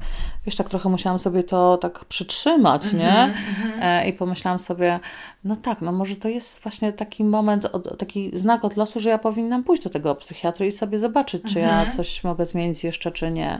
wiesz, 0.46 0.56
tak 0.56 0.68
trochę 0.68 0.88
musiałam 0.88 1.18
sobie 1.18 1.42
to 1.42 1.76
tak 1.76 2.04
przytrzymać, 2.04 2.92
nie? 2.92 3.34
E, 3.82 4.08
I 4.08 4.12
pomyślałam 4.12 4.58
sobie, 4.58 5.00
no 5.44 5.56
tak, 5.56 5.80
no 5.80 5.92
może 5.92 6.16
to 6.16 6.28
jest 6.28 6.62
właśnie 6.62 6.92
taki 6.92 7.24
moment, 7.24 7.66
taki 7.98 8.30
znak 8.34 8.64
od 8.64 8.76
losu, 8.76 9.00
że 9.00 9.10
ja 9.10 9.18
powinnam 9.18 9.64
pójść 9.64 9.82
do 9.82 9.90
tego 9.90 10.14
psychiatry 10.14 10.66
i 10.66 10.72
sobie 10.72 10.98
zobaczyć, 10.98 11.42
czy 11.52 11.60
ja 11.60 11.90
coś 11.90 12.24
mogę 12.24 12.46
zmienić 12.46 12.84
jeszcze, 12.84 13.10
czy 13.12 13.30
nie. 13.30 13.58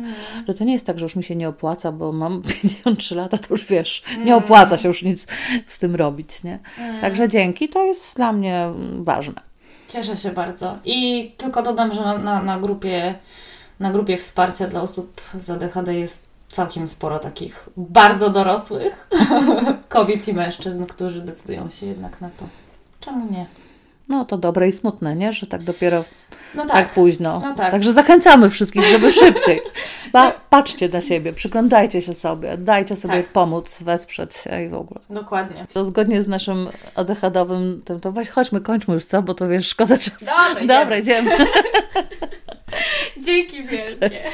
Że 0.49 0.55
to 0.55 0.65
nie 0.65 0.73
jest 0.73 0.87
tak, 0.87 0.99
że 0.99 1.05
już 1.05 1.17
mi 1.17 1.25
się 1.25 1.37
nie 1.37 1.49
opłaca, 1.49 1.93
bo 1.93 2.13
mam 2.13 2.43
53 2.63 3.15
lata, 3.15 3.39
to 3.39 3.47
już 3.51 3.67
wiesz, 3.67 4.03
nie 4.25 4.37
opłaca 4.37 4.79
się 4.79 4.89
już 4.89 5.03
nic 5.03 5.27
z 5.67 5.79
tym 5.79 5.97
robić, 5.97 6.43
nie? 6.43 6.59
Także 7.01 7.29
dzięki, 7.29 7.69
to 7.69 7.85
jest 7.85 8.17
dla 8.17 8.33
mnie 8.33 8.57
mm, 8.57 9.05
ważne. 9.05 9.48
Cieszę 9.89 10.17
się 10.17 10.31
bardzo. 10.31 10.79
I 10.85 11.31
tylko 11.37 11.63
dodam, 11.63 11.95
że 11.95 12.19
na, 12.19 12.43
na, 12.43 12.61
grupie, 12.61 13.15
na 13.81 13.93
grupie 13.93 14.17
wsparcia 14.17 14.67
dla 14.67 14.83
osób 14.83 15.21
z 15.35 15.51
ADHD 15.51 15.95
jest 15.95 16.29
całkiem 16.51 16.89
sporo 16.89 17.19
takich 17.19 17.69
bardzo 17.77 18.31
dorosłych 18.31 19.09
kobiet 19.89 20.29
i 20.29 20.35
mężczyzn, 20.35 20.85
którzy 20.85 21.23
decydują 21.23 21.71
się 21.71 21.87
jednak 21.87 22.21
na 22.21 22.31
to. 22.31 22.45
Czemu 23.01 23.33
nie? 23.33 23.47
No 24.09 24.25
to 24.25 24.39
dobre 24.39 24.69
i 24.69 24.73
smutne, 24.73 25.17
nie? 25.17 25.33
Że 25.33 25.47
tak 25.47 25.63
dopiero 25.63 26.05
No 26.55 26.63
tak, 26.63 26.73
tak. 26.73 26.91
późno. 26.95 27.41
No 27.45 27.55
tak. 27.55 27.71
Także 27.71 27.93
zachęcamy 27.93 28.51
wszystkich, 28.51 28.85
żeby 28.85 29.13
szybciej. 29.23 29.61
Ba, 30.13 30.33
patrzcie 30.51 30.89
na 30.89 31.01
siebie, 31.01 31.33
przyglądajcie 31.33 32.03
się 32.03 32.15
sobie, 32.15 32.57
dajcie 32.59 32.97
sobie 32.97 33.23
Tak. 33.23 33.33
pomóc, 33.33 33.79
wesprzeć 33.83 34.35
się 34.35 34.63
i 34.63 34.69
w 34.69 34.75
ogóle. 34.75 35.01
Dokładnie. 35.11 35.67
To 35.75 35.85
zgodnie 35.85 36.23
z 36.23 36.29
naszym 36.29 36.69
ADHD-owym 36.95 37.83
tym, 37.85 38.01
to 38.01 38.13
weź, 38.13 38.29
chodźmy, 38.29 38.61
kończmy 38.61 38.95
już, 38.95 39.05
co? 39.05 39.23
Bo 39.23 39.35
to 39.35 39.49
wiesz, 39.49 39.69
szkoda 39.69 39.99
czasu. 39.99 40.27
Dobra, 40.27 40.49
idziemy. 40.51 40.67
Dobra, 40.67 40.97
idziemy. 40.97 41.31
Dzięki 43.25 43.63
wielkie. 43.65 44.25